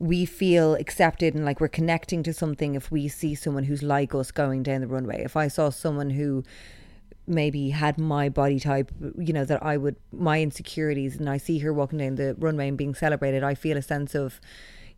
we 0.04 0.26
feel 0.26 0.74
accepted 0.74 1.34
and 1.34 1.46
like 1.46 1.62
we're 1.62 1.66
connecting 1.66 2.22
to 2.22 2.34
something 2.34 2.74
if 2.74 2.90
we 2.90 3.08
see 3.08 3.34
someone 3.34 3.64
who's 3.64 3.82
like 3.82 4.14
us 4.14 4.30
going 4.30 4.62
down 4.62 4.82
the 4.82 4.86
runway. 4.86 5.22
If 5.24 5.34
I 5.34 5.48
saw 5.48 5.70
someone 5.70 6.10
who 6.10 6.44
maybe 7.26 7.70
had 7.70 7.96
my 7.98 8.28
body 8.28 8.60
type, 8.60 8.92
you 9.16 9.32
know, 9.32 9.46
that 9.46 9.62
I 9.62 9.78
would 9.78 9.96
my 10.12 10.42
insecurities 10.42 11.16
and 11.16 11.30
I 11.30 11.38
see 11.38 11.60
her 11.60 11.72
walking 11.72 12.00
down 12.00 12.16
the 12.16 12.34
runway 12.38 12.68
and 12.68 12.76
being 12.76 12.94
celebrated, 12.94 13.42
I 13.42 13.54
feel 13.54 13.78
a 13.78 13.82
sense 13.82 14.14
of 14.14 14.42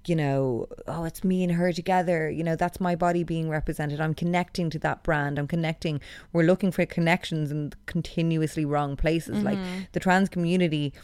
you 0.09 0.15
know, 0.15 0.69
oh, 0.87 1.03
it's 1.03 1.25
me 1.25 1.43
and 1.43 1.53
her 1.53 1.73
together. 1.73 2.31
You 2.31 2.45
know, 2.45 2.55
that's 2.55 2.81
my 2.81 2.95
body 2.95 3.25
being 3.25 3.49
represented. 3.49 4.01
I'm 4.01 4.15
connecting 4.15 4.71
to 4.71 4.79
that 4.81 5.03
brand. 5.03 5.37
I'm 5.37 5.49
connecting. 5.49 6.01
We're 6.33 6.45
looking 6.45 6.71
for 6.71 6.87
connections 6.87 7.51
in 7.51 7.73
continuously 7.87 8.65
wrong 8.65 8.97
places. 8.97 9.43
Like 9.43 9.59
mm-hmm. 9.59 9.81
the 9.93 10.01
trans 10.01 10.29
community 10.29 10.95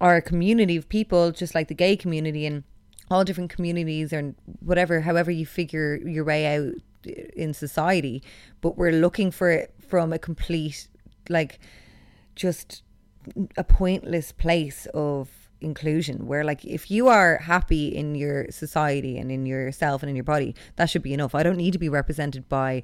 are 0.00 0.14
a 0.14 0.22
community 0.22 0.76
of 0.76 0.88
people, 0.88 1.32
just 1.32 1.56
like 1.56 1.66
the 1.66 1.74
gay 1.74 1.96
community 1.96 2.46
and 2.46 2.62
all 3.12 3.24
different 3.24 3.50
communities 3.50 4.12
and 4.12 4.34
whatever, 4.60 5.00
however 5.00 5.30
you 5.30 5.46
figure 5.46 5.96
your 5.96 6.24
way 6.24 6.56
out 6.56 6.74
in 7.36 7.52
society. 7.54 8.22
But 8.60 8.76
we're 8.76 8.92
looking 8.92 9.30
for 9.30 9.50
it 9.50 9.74
from 9.88 10.12
a 10.12 10.18
complete, 10.18 10.88
like, 11.28 11.58
just 12.34 12.82
a 13.56 13.64
pointless 13.64 14.32
place 14.32 14.86
of 14.94 15.28
inclusion 15.60 16.26
where 16.26 16.42
like 16.42 16.64
if 16.64 16.90
you 16.90 17.06
are 17.08 17.38
happy 17.38 17.86
in 17.88 18.14
your 18.16 18.50
society 18.50 19.16
and 19.16 19.30
in 19.30 19.46
yourself 19.46 20.02
and 20.02 20.10
in 20.10 20.16
your 20.16 20.24
body 20.24 20.54
that 20.74 20.86
should 20.86 21.02
be 21.02 21.14
enough 21.14 21.34
i 21.34 21.42
don't 21.42 21.56
need 21.56 21.72
to 21.72 21.78
be 21.78 21.88
represented 21.88 22.48
by 22.48 22.82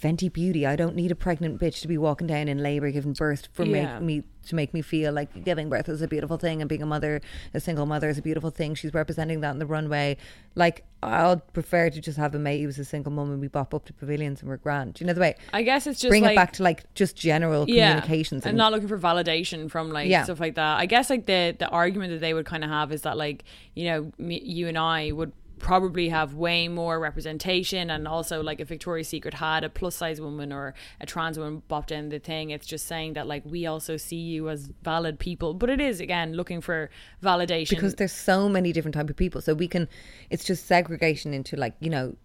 fenty 0.00 0.32
beauty 0.32 0.66
i 0.66 0.74
don't 0.76 0.96
need 0.96 1.10
a 1.10 1.14
pregnant 1.14 1.60
bitch 1.60 1.80
to 1.82 1.88
be 1.88 1.98
walking 1.98 2.26
down 2.26 2.48
in 2.48 2.58
labor 2.62 2.90
giving 2.90 3.12
birth 3.12 3.48
for 3.52 3.64
Yeah. 3.64 3.98
make 3.98 4.02
me 4.02 4.22
to 4.46 4.54
make 4.54 4.72
me 4.72 4.80
feel 4.80 5.12
like 5.12 5.44
giving 5.44 5.68
birth 5.68 5.86
is 5.90 6.00
a 6.00 6.08
beautiful 6.08 6.38
thing 6.38 6.62
and 6.62 6.68
being 6.68 6.82
a 6.82 6.86
mother 6.86 7.20
a 7.52 7.60
single 7.60 7.84
mother 7.84 8.08
is 8.08 8.16
a 8.16 8.22
beautiful 8.22 8.48
thing 8.50 8.74
she's 8.74 8.94
representing 8.94 9.40
that 9.42 9.50
in 9.50 9.58
the 9.58 9.66
runway 9.66 10.16
like 10.54 10.84
i'll 11.02 11.36
prefer 11.52 11.90
to 11.90 12.00
just 12.00 12.16
have 12.16 12.34
a 12.34 12.38
mate 12.38 12.62
who's 12.62 12.78
a 12.78 12.84
single 12.84 13.12
mum 13.12 13.30
and 13.30 13.40
we 13.42 13.48
bop 13.48 13.74
up 13.74 13.84
to 13.84 13.92
pavilions 13.92 14.40
and 14.40 14.48
we're 14.48 14.56
grand 14.56 14.94
Do 14.94 15.04
you 15.04 15.06
know 15.06 15.12
the 15.12 15.20
way 15.20 15.34
I 15.52 15.62
guess 15.62 15.86
it's 15.86 16.00
just 16.00 16.10
bring 16.10 16.22
like, 16.22 16.32
it 16.32 16.36
back 16.36 16.52
to 16.54 16.62
like 16.62 16.92
just 16.94 17.14
general 17.16 17.66
communications 17.66 18.46
and 18.46 18.56
not 18.56 18.72
looking 18.72 18.88
for 18.88 18.98
validation 18.98 19.70
from 19.70 19.90
like 19.90 20.08
Yeah. 20.08 20.24
stuff 20.24 20.40
like 20.40 20.54
that. 20.54 20.78
I 20.78 20.86
guess 20.86 21.10
like 21.10 21.26
the 21.26 21.54
the 21.58 21.68
argument 21.68 22.12
that 22.12 22.20
they 22.20 22.32
would 22.34 22.46
kind 22.46 22.64
of 22.64 22.70
have 22.70 22.92
is 22.92 23.02
that 23.02 23.16
like 23.18 23.44
you 23.74 23.84
know 23.84 24.12
me, 24.18 24.40
you 24.42 24.68
and 24.68 24.78
I 24.78 25.12
would 25.12 25.32
probably 25.60 26.08
have 26.08 26.34
way 26.34 26.66
more 26.66 26.98
representation. 26.98 27.90
And 27.90 28.08
also 28.08 28.42
like 28.42 28.60
if 28.60 28.68
Victoria's 28.68 29.08
Secret 29.08 29.34
had 29.34 29.62
a 29.62 29.68
plus 29.68 29.94
size 29.94 30.20
woman 30.20 30.52
or 30.52 30.74
a 31.00 31.06
trans 31.06 31.38
woman 31.38 31.62
bopped 31.70 31.92
in 31.92 32.08
the 32.08 32.18
thing. 32.18 32.50
It's 32.50 32.66
just 32.66 32.86
saying 32.86 33.12
that 33.12 33.26
like 33.26 33.44
we 33.44 33.66
also 33.66 33.96
see 33.96 34.16
you 34.16 34.48
as 34.48 34.70
valid 34.82 35.18
people. 35.18 35.54
But 35.54 35.70
it 35.70 35.80
is 35.80 36.00
again 36.00 36.32
looking 36.32 36.60
for 36.60 36.90
validation. 37.22 37.70
Because 37.70 37.94
there's 37.94 38.12
so 38.12 38.48
many 38.48 38.72
different 38.72 38.94
type 38.94 39.10
of 39.10 39.16
people. 39.16 39.40
So 39.40 39.54
we 39.54 39.68
can 39.68 39.88
it's 40.30 40.44
just 40.44 40.66
segregation 40.66 41.32
into 41.32 41.56
like 41.56 41.74
you 41.80 41.90
know 41.90 42.16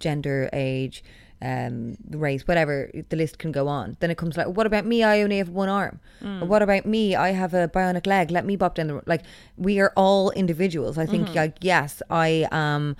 gender 0.00 0.48
age 0.52 1.04
um 1.42 1.96
race 2.10 2.46
whatever 2.46 2.90
the 3.08 3.16
list 3.16 3.38
can 3.38 3.50
go 3.52 3.66
on. 3.68 3.96
Then 4.00 4.10
it 4.10 4.18
comes 4.18 4.36
like 4.36 4.48
what 4.48 4.66
about 4.66 4.84
me? 4.84 5.02
I 5.02 5.22
only 5.22 5.38
have 5.38 5.48
one 5.48 5.68
arm. 5.68 6.00
Or 6.22 6.46
what 6.46 6.60
about 6.62 6.84
me? 6.84 7.16
I 7.16 7.30
have 7.30 7.54
a 7.54 7.68
bionic 7.68 8.06
leg. 8.06 8.30
Let 8.30 8.44
me 8.44 8.56
bop 8.56 8.74
down 8.74 8.88
the 8.88 9.02
like 9.06 9.22
we 9.56 9.80
are 9.80 9.92
all 9.96 10.30
individuals. 10.32 10.98
I 10.98 11.06
think 11.06 11.34
like 11.34 11.56
yes 11.60 12.02
i 12.10 12.46
am 12.52 12.96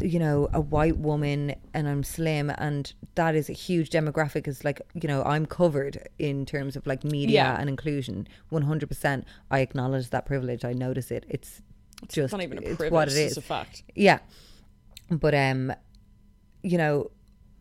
you 0.00 0.18
know 0.18 0.48
a 0.52 0.60
white 0.60 0.96
woman 0.96 1.54
and 1.74 1.88
i'm 1.88 2.02
slim 2.04 2.50
and 2.56 2.92
that 3.16 3.34
is 3.34 3.50
a 3.50 3.52
huge 3.52 3.90
demographic 3.90 4.46
is 4.46 4.64
like 4.64 4.80
you 4.94 5.08
know 5.08 5.22
i'm 5.24 5.44
covered 5.44 6.08
in 6.18 6.46
terms 6.46 6.76
of 6.76 6.86
like 6.86 7.02
media 7.04 7.34
Yeah. 7.34 7.56
and 7.60 7.68
inclusion. 7.68 8.28
100% 8.52 9.24
i 9.50 9.58
acknowledge 9.60 10.10
that 10.10 10.24
privilege. 10.26 10.64
I 10.64 10.72
notice 10.72 11.10
it. 11.10 11.26
It's 11.28 11.60
just 12.08 12.32
not 12.32 12.42
even 12.42 12.58
a 12.58 12.60
it's 12.62 12.76
privilege 12.76 12.92
what 12.92 13.08
it 13.08 13.16
it's 13.16 13.36
a 13.36 13.42
fact. 13.42 13.82
Yeah. 13.94 14.20
But 15.10 15.34
um 15.34 15.72
you 16.62 16.78
know 16.78 17.10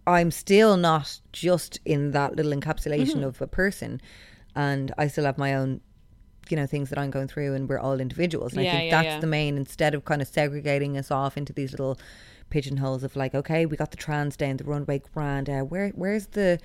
i'm 0.07 0.31
still 0.31 0.77
not 0.77 1.19
just 1.31 1.79
in 1.85 2.11
that 2.11 2.35
little 2.35 2.51
encapsulation 2.53 3.15
Mm-hmm. 3.15 3.23
of 3.23 3.41
a 3.41 3.47
person 3.47 4.01
and 4.55 4.91
i 4.97 5.07
still 5.07 5.25
have 5.25 5.37
my 5.37 5.53
own 5.55 5.81
you 6.49 6.57
know 6.57 6.65
things 6.65 6.89
that 6.89 6.97
i'm 6.99 7.11
going 7.11 7.27
through 7.27 7.53
and 7.53 7.69
we're 7.69 7.79
all 7.79 7.99
individuals 7.99 8.53
and 8.53 8.63
Yeah, 8.65 8.71
i 8.71 8.75
think 8.77 8.91
yeah, 8.91 9.01
that's 9.03 9.13
yeah. 9.15 9.19
the 9.19 9.27
main 9.27 9.57
instead 9.57 9.93
of 9.93 10.05
kind 10.05 10.21
of 10.21 10.27
segregating 10.27 10.97
us 10.97 11.11
off 11.11 11.37
into 11.37 11.53
these 11.53 11.71
little 11.71 11.97
pigeonholes 12.49 13.03
of 13.03 13.15
like 13.15 13.33
okay 13.35 13.65
we 13.65 13.77
got 13.77 13.91
the 13.91 13.97
trans 13.97 14.35
down 14.35 14.57
the 14.57 14.63
runway 14.63 15.01
grand 15.13 15.49
uh, 15.49 15.61
where 15.61 15.89
where's 15.89 16.27
the 16.27 16.59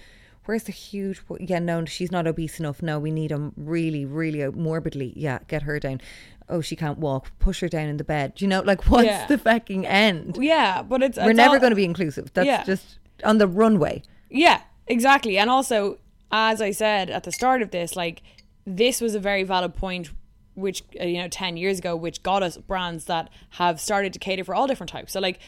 Where's 0.47 0.63
the 0.63 0.71
huge? 0.71 1.21
Yeah, 1.41 1.59
no, 1.59 1.85
she's 1.87 2.13
not 2.13 2.29
obese 2.29 2.61
enough. 2.61 2.81
No, 2.81 3.01
we 3.01 3.11
need 3.11 3.33
them 3.33 3.53
really, 3.57 4.05
really 4.05 4.49
morbidly. 4.49 5.13
Yeah, 5.17 5.41
get 5.49 5.63
her 5.63 5.81
down. 5.81 6.01
Oh, 6.49 6.61
she 6.61 6.77
can't 6.77 6.99
walk. 7.01 7.37
Push 7.41 7.59
her 7.63 7.69
down 7.69 7.89
in 7.89 7.97
the 7.97 8.05
bed. 8.05 8.37
Do 8.37 8.45
you 8.45 8.49
know, 8.49 8.61
like, 8.61 8.85
what's 8.89 9.25
the 9.27 9.39
fucking 9.39 9.85
end? 9.89 10.39
yeah 10.41 10.83
but 10.83 11.03
it's 11.03 11.19
We're 11.19 11.31
it's 11.31 11.37
never 11.37 11.55
all- 11.55 11.59
going 11.61 11.73
to 11.73 11.75
be 11.75 11.85
inclusive. 11.85 12.33
That's 12.33 12.65
just 12.65 13.01
on 13.25 13.39
the 13.39 13.47
runway. 13.47 14.03
Yeah, 14.31 14.63
exactly. 14.87 15.39
And 15.39 15.51
also, 15.51 15.99
as 16.31 16.61
I 16.61 16.71
said 16.71 17.11
at 17.11 17.25
the 17.25 17.33
start 17.33 17.63
of 17.63 17.71
this, 17.71 17.97
like 17.97 18.23
this 18.67 19.01
was 19.01 19.15
a 19.15 19.21
very 19.21 19.43
valid 19.45 19.75
point, 19.75 20.11
which 20.55 20.83
uh, 21.01 21.05
you 21.05 21.19
know, 21.19 21.29
ten 21.29 21.57
years 21.57 21.79
ago, 21.79 21.95
which 21.95 22.23
got 22.23 22.43
us 22.43 22.57
brands 22.57 23.05
that 23.05 23.31
have 23.51 23.81
started 23.81 24.13
to 24.13 24.19
cater 24.19 24.45
for 24.45 24.55
all 24.55 24.67
different 24.67 24.91
types. 24.91 25.13
So, 25.13 25.21
like, 25.21 25.39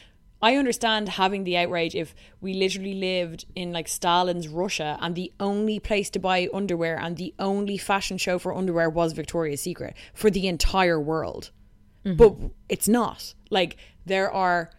I 0.41 0.55
understand 0.55 1.09
having 1.09 1.43
the 1.43 1.57
outrage 1.57 1.97
if 1.97 2.14
we 2.41 2.55
literally 2.55 2.95
lived 2.95 3.45
in 3.57 3.73
like 3.73 3.89
Stalin's 3.89 4.47
Russia 4.47 4.97
and 5.01 5.16
the 5.16 5.33
only 5.41 5.81
place 5.81 6.11
to 6.11 6.21
buy 6.21 6.49
underwear 6.55 6.97
and 6.97 7.16
the 7.16 7.35
only 7.41 7.77
fashion 7.77 8.19
show 8.19 8.39
for 8.39 8.55
underwear 8.55 8.89
was 8.89 9.14
Victoria's 9.14 9.61
Secret 9.62 9.97
for 10.14 10.31
the 10.31 10.47
entire 10.47 11.01
world. 11.01 11.51
But 12.05 12.37
it's 12.69 12.89
not. 12.89 13.35
Like, 13.51 13.77
there 14.07 14.31
are. 14.33 14.71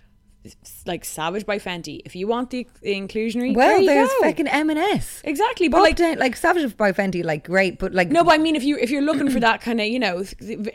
Like 0.86 1.04
Savage 1.04 1.46
by 1.46 1.60
Fenty. 1.60 2.02
If 2.06 2.16
you 2.16 2.26
want 2.28 2.50
the, 2.50 2.66
the 2.82 2.94
inclusionary, 2.94 3.54
Well, 3.54 3.78
there 3.80 3.86
there's 3.96 4.10
go. 4.10 4.22
fucking 4.22 4.48
M&S. 4.48 5.22
Exactly, 5.26 5.68
but 5.68 5.82
like 5.82 6.00
like, 6.00 6.18
like 6.18 6.36
Savage 6.38 6.78
by 6.78 6.94
Fenty, 6.94 7.24
like 7.26 7.46
great, 7.46 7.78
but 7.78 7.94
like 7.94 8.10
no, 8.10 8.24
but 8.24 8.36
I 8.36 8.38
mean, 8.38 8.56
if 8.56 8.64
you 8.64 8.78
if 8.78 8.90
you're 8.90 9.02
looking 9.02 9.30
for 9.30 9.40
that 9.42 9.60
kind 9.62 9.82
of 9.82 9.88
you 9.88 10.00
know 10.00 10.24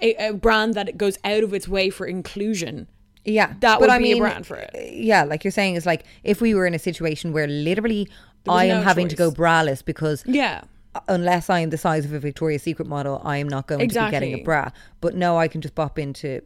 a, 0.02 0.28
a 0.28 0.32
brand 0.34 0.74
that 0.74 0.88
it 0.88 0.98
goes 0.98 1.18
out 1.24 1.42
of 1.42 1.54
its 1.54 1.66
way 1.66 1.88
for 1.88 2.06
inclusion, 2.06 2.88
yeah, 3.24 3.54
that 3.60 3.80
would 3.80 3.88
I 3.88 3.98
be 3.98 4.10
a 4.12 4.14
mean, 4.14 4.22
brand 4.22 4.46
for 4.46 4.56
it. 4.56 4.70
Eh, 4.74 4.90
yeah, 4.92 5.24
like 5.24 5.44
you're 5.44 5.50
saying, 5.50 5.76
is 5.76 5.86
like 5.86 6.04
if 6.24 6.42
we 6.42 6.54
were 6.54 6.66
in 6.66 6.74
a 6.74 6.78
situation 6.78 7.32
where 7.32 7.46
literally 7.46 8.08
I 8.46 8.66
am 8.66 8.78
no 8.80 8.82
having 8.82 9.08
to 9.08 9.16
go 9.16 9.30
braless 9.30 9.82
because 9.82 10.22
yeah, 10.26 10.64
unless 11.08 11.48
I 11.48 11.60
am 11.60 11.70
the 11.70 11.78
size 11.78 12.04
of 12.04 12.12
a 12.12 12.18
Victoria's 12.18 12.62
Secret 12.62 12.86
model, 12.86 13.20
I 13.24 13.38
am 13.38 13.48
not 13.48 13.66
going 13.66 13.80
to 13.80 13.86
be 13.86 14.10
getting 14.10 14.34
a 14.34 14.42
bra. 14.42 14.70
But 15.00 15.14
no, 15.14 15.38
I 15.38 15.48
can 15.48 15.62
just 15.62 15.74
bop 15.74 15.98
into, 15.98 16.42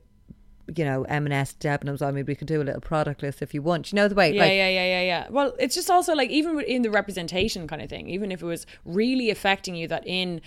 you 0.76 0.84
know, 0.84 1.04
M&S, 1.04 1.54
Debenhams. 1.58 2.02
I 2.02 2.10
mean, 2.10 2.26
we 2.26 2.34
could 2.34 2.48
do 2.48 2.60
a 2.60 2.64
little 2.64 2.80
product 2.80 3.22
list 3.22 3.42
if 3.42 3.54
you 3.54 3.62
want. 3.62 3.92
You 3.92 3.96
know 3.96 4.08
the 4.08 4.14
way, 4.14 4.32
yeah, 4.32 4.40
like, 4.40 4.50
yeah, 4.50 4.68
yeah, 4.68 4.84
yeah, 4.84 5.02
yeah. 5.02 5.26
Well, 5.30 5.54
it's 5.58 5.74
just 5.74 5.90
also 5.90 6.14
like 6.14 6.30
even 6.30 6.60
in 6.60 6.82
the 6.82 6.90
representation 6.90 7.66
kind 7.66 7.82
of 7.82 7.88
thing, 7.88 8.08
even 8.08 8.30
if 8.30 8.42
it 8.42 8.46
was 8.46 8.66
really 8.84 9.30
affecting 9.30 9.74
you, 9.74 9.88
that 9.88 10.06
in, 10.06 10.40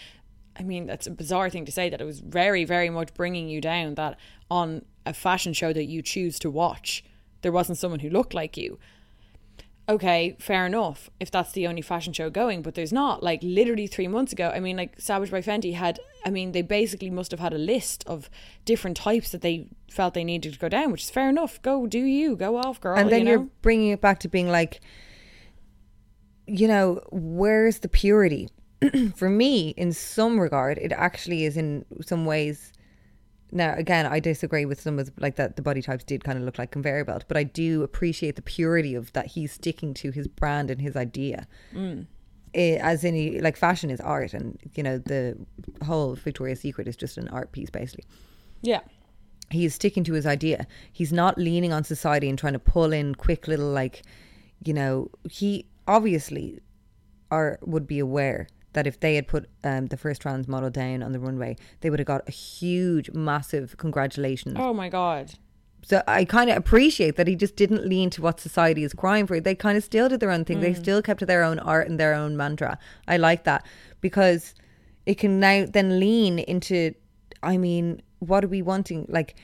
I 0.57 0.63
mean, 0.63 0.85
that's 0.85 1.07
a 1.07 1.11
bizarre 1.11 1.49
thing 1.49 1.65
to 1.65 1.71
say 1.71 1.89
that 1.89 2.01
it 2.01 2.05
was 2.05 2.19
very, 2.19 2.65
very 2.65 2.89
much 2.89 3.13
bringing 3.13 3.49
you 3.49 3.61
down. 3.61 3.95
That 3.95 4.17
on 4.49 4.85
a 5.05 5.13
fashion 5.13 5.53
show 5.53 5.73
that 5.73 5.85
you 5.85 6.01
choose 6.01 6.37
to 6.39 6.51
watch, 6.51 7.03
there 7.41 7.51
wasn't 7.51 7.77
someone 7.77 8.01
who 8.01 8.09
looked 8.09 8.33
like 8.33 8.57
you. 8.57 8.77
Okay, 9.91 10.35
fair 10.39 10.65
enough 10.65 11.09
if 11.19 11.29
that's 11.29 11.51
the 11.51 11.67
only 11.67 11.81
fashion 11.81 12.13
show 12.13 12.29
going, 12.29 12.61
but 12.61 12.75
there's 12.75 12.93
not. 12.93 13.21
Like 13.21 13.39
literally 13.43 13.87
three 13.87 14.07
months 14.07 14.33
ago, 14.33 14.51
I 14.53 14.59
mean, 14.59 14.77
like 14.77 14.99
Savage 14.99 15.31
by 15.31 15.41
Fenty 15.41 15.73
had, 15.73 15.99
I 16.25 16.29
mean, 16.29 16.51
they 16.51 16.61
basically 16.61 17.09
must 17.09 17.31
have 17.31 17.39
had 17.39 17.53
a 17.53 17.57
list 17.57 18.03
of 18.07 18.29
different 18.65 18.97
types 18.97 19.31
that 19.31 19.41
they 19.41 19.67
felt 19.89 20.13
they 20.13 20.23
needed 20.23 20.53
to 20.53 20.59
go 20.59 20.69
down, 20.69 20.91
which 20.91 21.03
is 21.03 21.09
fair 21.09 21.29
enough. 21.29 21.61
Go 21.61 21.85
do 21.87 21.99
you, 21.99 22.35
go 22.35 22.57
off, 22.57 22.79
girl. 22.81 22.97
and 22.97 23.09
then 23.11 23.25
you 23.27 23.37
know? 23.37 23.43
are 23.43 23.47
bringing 23.61 23.89
it 23.89 24.01
back 24.01 24.19
to 24.19 24.27
being 24.27 24.49
like 24.49 24.81
you 26.47 26.67
know 26.67 27.01
where's 27.11 27.79
the 27.79 27.87
purity 27.87 28.49
for 29.15 29.29
me 29.29 29.69
in 29.77 29.93
some 29.93 30.39
regard 30.39 30.77
it 30.79 30.91
actually 30.91 31.45
is 31.45 31.55
in 31.55 31.85
some 32.01 32.25
ways 32.25 32.73
now 33.51 33.73
again 33.75 34.05
i 34.05 34.19
disagree 34.19 34.65
with 34.65 34.79
some 34.79 34.97
of 34.97 35.05
the, 35.05 35.13
like 35.21 35.35
that 35.35 35.55
the 35.55 35.61
body 35.61 35.81
types 35.81 36.03
did 36.03 36.23
kind 36.23 36.37
of 36.37 36.43
look 36.43 36.57
like 36.57 36.71
conveyor 36.71 37.03
belt 37.05 37.25
but 37.27 37.37
i 37.37 37.43
do 37.43 37.83
appreciate 37.83 38.35
the 38.35 38.41
purity 38.41 38.95
of 38.95 39.11
that 39.13 39.27
he's 39.27 39.51
sticking 39.51 39.93
to 39.93 40.11
his 40.11 40.27
brand 40.27 40.71
and 40.71 40.81
his 40.81 40.95
idea 40.95 41.47
Eh, 42.53 42.77
as 42.81 43.05
any 43.05 43.39
like 43.39 43.55
fashion 43.55 43.89
is 43.89 44.01
art 44.01 44.33
and 44.33 44.59
you 44.75 44.83
know 44.83 44.97
the 44.97 45.37
whole 45.85 46.15
victoria's 46.15 46.59
secret 46.59 46.85
is 46.85 46.97
just 46.97 47.17
an 47.17 47.29
art 47.29 47.51
piece 47.53 47.69
basically 47.69 48.03
yeah. 48.61 48.81
he's 49.49 49.75
sticking 49.75 50.03
to 50.05 50.13
his 50.13 50.25
idea. 50.25 50.67
He's 50.91 51.11
not 51.11 51.37
leaning 51.37 51.73
on 51.73 51.83
society 51.83 52.29
and 52.29 52.37
trying 52.37 52.53
to 52.53 52.59
pull 52.59 52.93
in 52.93 53.15
quick 53.15 53.47
little 53.47 53.69
like, 53.69 54.03
you 54.63 54.73
know, 54.73 55.09
he 55.29 55.67
obviously 55.87 56.59
are 57.31 57.57
would 57.61 57.87
be 57.87 57.99
aware 57.99 58.47
that 58.73 58.87
if 58.87 58.99
they 58.99 59.15
had 59.15 59.27
put 59.27 59.49
um, 59.63 59.87
the 59.87 59.97
first 59.97 60.21
trans 60.21 60.47
model 60.47 60.69
down 60.69 61.03
on 61.03 61.11
the 61.11 61.19
runway, 61.19 61.57
they 61.81 61.89
would 61.89 61.99
have 61.99 62.07
got 62.07 62.27
a 62.27 62.31
huge, 62.31 63.11
massive 63.11 63.77
congratulations. 63.77 64.55
Oh 64.59 64.73
my 64.73 64.89
god. 64.89 65.33
So 65.83 66.03
I 66.07 66.25
kind 66.25 66.49
of 66.49 66.57
appreciate 66.57 67.15
that 67.15 67.27
he 67.27 67.35
just 67.35 67.55
didn't 67.55 67.87
lean 67.87 68.11
to 68.11 68.21
what 68.21 68.39
society 68.39 68.83
is 68.83 68.93
crying 68.93 69.25
for. 69.25 69.39
They 69.39 69.55
kind 69.55 69.77
of 69.77 69.83
still 69.83 70.09
did 70.09 70.19
their 70.19 70.29
own 70.29 70.45
thing. 70.45 70.59
They 70.59 70.75
still 70.75 71.01
kept 71.01 71.21
to 71.21 71.25
their 71.25 71.43
own 71.43 71.57
art 71.57 71.89
and 71.89 71.99
their 71.99 72.13
own 72.13 72.37
mantra. 72.37 72.77
I 73.07 73.17
like 73.17 73.45
that 73.45 73.65
because 73.99 74.53
it 75.07 75.15
can 75.17 75.39
now 75.39 75.65
then 75.67 75.99
lean 75.99 76.37
into. 76.39 76.93
I 77.41 77.57
mean, 77.57 78.03
what 78.19 78.43
are 78.43 78.47
we 78.47 78.61
wanting? 78.61 79.07
Like 79.09 79.35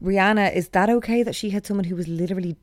Rihanna, 0.00 0.54
is 0.54 0.68
that 0.68 0.88
okay 0.88 1.22
that 1.22 1.34
she 1.34 1.50
had 1.50 1.66
someone 1.66 1.84
who 1.84 1.96
was 1.96 2.06
literally 2.06 2.56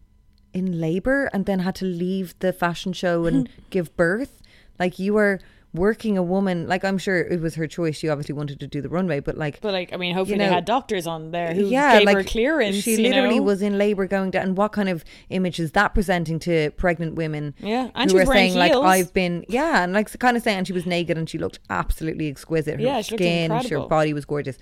in 0.53 0.79
labor 0.79 1.29
and 1.33 1.45
then 1.45 1.59
had 1.59 1.75
to 1.75 1.85
leave 1.85 2.33
the 2.39 2.53
fashion 2.53 2.93
show 2.93 3.25
and 3.25 3.49
give 3.69 3.95
birth? 3.97 4.38
Like 4.79 4.99
you 4.99 5.17
are 5.17 5.39
working 5.73 6.17
a 6.17 6.23
woman 6.23 6.67
like 6.67 6.83
I'm 6.83 6.97
sure 6.97 7.19
it 7.19 7.39
was 7.41 7.55
her 7.55 7.67
choice. 7.67 7.95
She 7.97 8.09
obviously 8.09 8.33
wanted 8.33 8.59
to 8.59 8.67
do 8.67 8.81
the 8.81 8.89
runway, 8.89 9.19
but 9.19 9.37
like 9.37 9.61
But 9.61 9.73
like, 9.73 9.93
I 9.93 9.97
mean, 9.97 10.15
hopefully 10.15 10.37
know, 10.37 10.45
they 10.45 10.53
had 10.53 10.65
doctors 10.65 11.05
on 11.05 11.31
there 11.31 11.53
who 11.53 11.67
yeah, 11.67 11.99
gave 11.99 12.05
like 12.05 12.15
her 12.17 12.23
clearance. 12.23 12.75
She 12.77 12.91
you 12.91 13.09
literally 13.09 13.37
know? 13.37 13.43
was 13.43 13.61
in 13.61 13.77
labor 13.77 14.07
going 14.07 14.31
down. 14.31 14.43
And 14.43 14.57
what 14.57 14.71
kind 14.71 14.89
of 14.89 15.03
image 15.29 15.59
is 15.59 15.73
that 15.73 15.93
presenting 15.93 16.39
to 16.39 16.71
pregnant 16.71 17.15
women? 17.15 17.53
Yeah, 17.59 17.89
and 17.93 18.09
who 18.09 18.17
she 18.17 18.19
was 18.21 18.29
saying 18.29 18.53
heels. 18.53 18.57
like 18.57 18.73
I've 18.73 19.13
been 19.13 19.45
yeah, 19.47 19.83
and 19.83 19.93
like 19.93 20.17
kind 20.19 20.35
of 20.35 20.43
saying 20.43 20.57
and 20.59 20.67
she 20.67 20.73
was 20.73 20.85
naked 20.85 21.17
and 21.17 21.29
she 21.29 21.37
looked 21.37 21.59
absolutely 21.69 22.29
exquisite. 22.29 22.75
Her 22.75 22.81
Yeah, 22.81 23.01
skin, 23.01 23.51
her 23.51 23.87
body 23.87 24.13
was 24.13 24.25
gorgeous. 24.25 24.57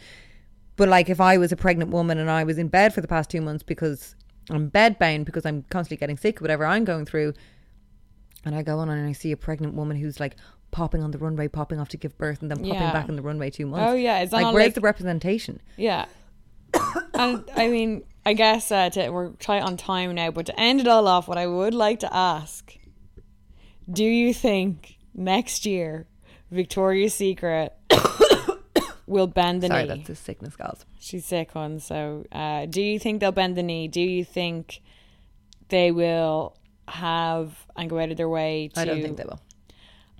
But 0.75 0.89
like 0.89 1.09
if 1.09 1.21
I 1.21 1.37
was 1.37 1.51
a 1.51 1.55
pregnant 1.55 1.91
woman 1.91 2.17
and 2.17 2.29
I 2.29 2.43
was 2.43 2.57
in 2.57 2.67
bed 2.67 2.93
for 2.93 3.01
the 3.01 3.07
past 3.07 3.29
two 3.29 3.41
months 3.41 3.63
because 3.63 4.15
I'm 4.49 4.69
bedbound 4.69 5.25
because 5.25 5.45
I'm 5.45 5.63
constantly 5.69 5.97
getting 5.97 6.17
sick, 6.17 6.39
whatever 6.39 6.65
I'm 6.65 6.85
going 6.85 7.05
through, 7.05 7.33
and 8.47 8.55
I 8.55 8.63
go 8.63 8.79
on 8.79 8.89
and 8.89 9.07
I 9.07 9.11
see 9.11 9.31
a 9.31 9.37
pregnant 9.37 9.73
woman 9.75 9.97
who's 9.97 10.19
like 10.19 10.35
popping 10.71 11.03
on 11.03 11.11
the 11.11 11.17
runway, 11.17 11.47
popping 11.47 11.79
off 11.79 11.89
to 11.89 11.97
give 11.97 12.17
birth, 12.17 12.41
and 12.41 12.49
then 12.49 12.57
popping 12.57 12.73
Yeah. 12.73 12.91
back 12.91 13.07
on 13.09 13.15
the 13.15 13.21
runway 13.21 13.49
two 13.49 13.65
months. 13.67 13.91
Oh, 13.91 13.95
yeah, 13.95 14.23
that 14.25 14.31
like 14.33 14.53
where's 14.53 14.65
like- 14.67 14.73
the 14.75 14.81
representation? 14.81 15.61
Yeah. 15.77 16.05
and 17.13 17.43
I 17.55 17.67
mean, 17.69 18.03
I 18.25 18.33
guess 18.33 18.71
uh, 18.71 18.89
to, 18.91 19.09
we're 19.09 19.29
tight 19.33 19.61
on 19.61 19.77
time 19.77 20.13
now, 20.15 20.31
but 20.31 20.45
to 20.47 20.59
end 20.59 20.81
it 20.81 20.87
all 20.87 21.07
off, 21.07 21.27
what 21.27 21.37
I 21.37 21.47
would 21.47 21.73
like 21.73 21.99
to 22.01 22.13
ask 22.13 22.73
do 23.89 24.03
you 24.03 24.33
think 24.33 24.97
next 25.15 25.65
year 25.65 26.07
Victoria's 26.51 27.13
Secret 27.13 27.73
will 29.07 29.27
bend 29.27 29.63
the 29.63 29.67
Sorry, 29.67 29.83
knee? 29.83 29.87
that's 29.89 30.09
a 30.09 30.15
sickness, 30.15 30.57
girls. 30.57 30.85
She's 30.99 31.23
sick 31.25 31.55
one. 31.55 31.79
So, 31.79 32.25
uh, 32.33 32.65
do 32.65 32.81
you 32.81 32.99
think 32.99 33.21
they'll 33.21 33.31
bend 33.31 33.55
the 33.55 33.63
knee? 33.63 33.87
Do 33.87 34.01
you 34.01 34.25
think 34.25 34.81
they 35.69 35.91
will 35.91 36.56
have 36.87 37.65
and 37.75 37.89
go 37.89 37.99
out 37.99 38.11
of 38.11 38.17
their 38.17 38.29
way 38.29 38.69
to? 38.73 38.81
I 38.81 38.85
don't 38.85 39.01
think 39.01 39.17
they 39.17 39.25
will. 39.25 39.41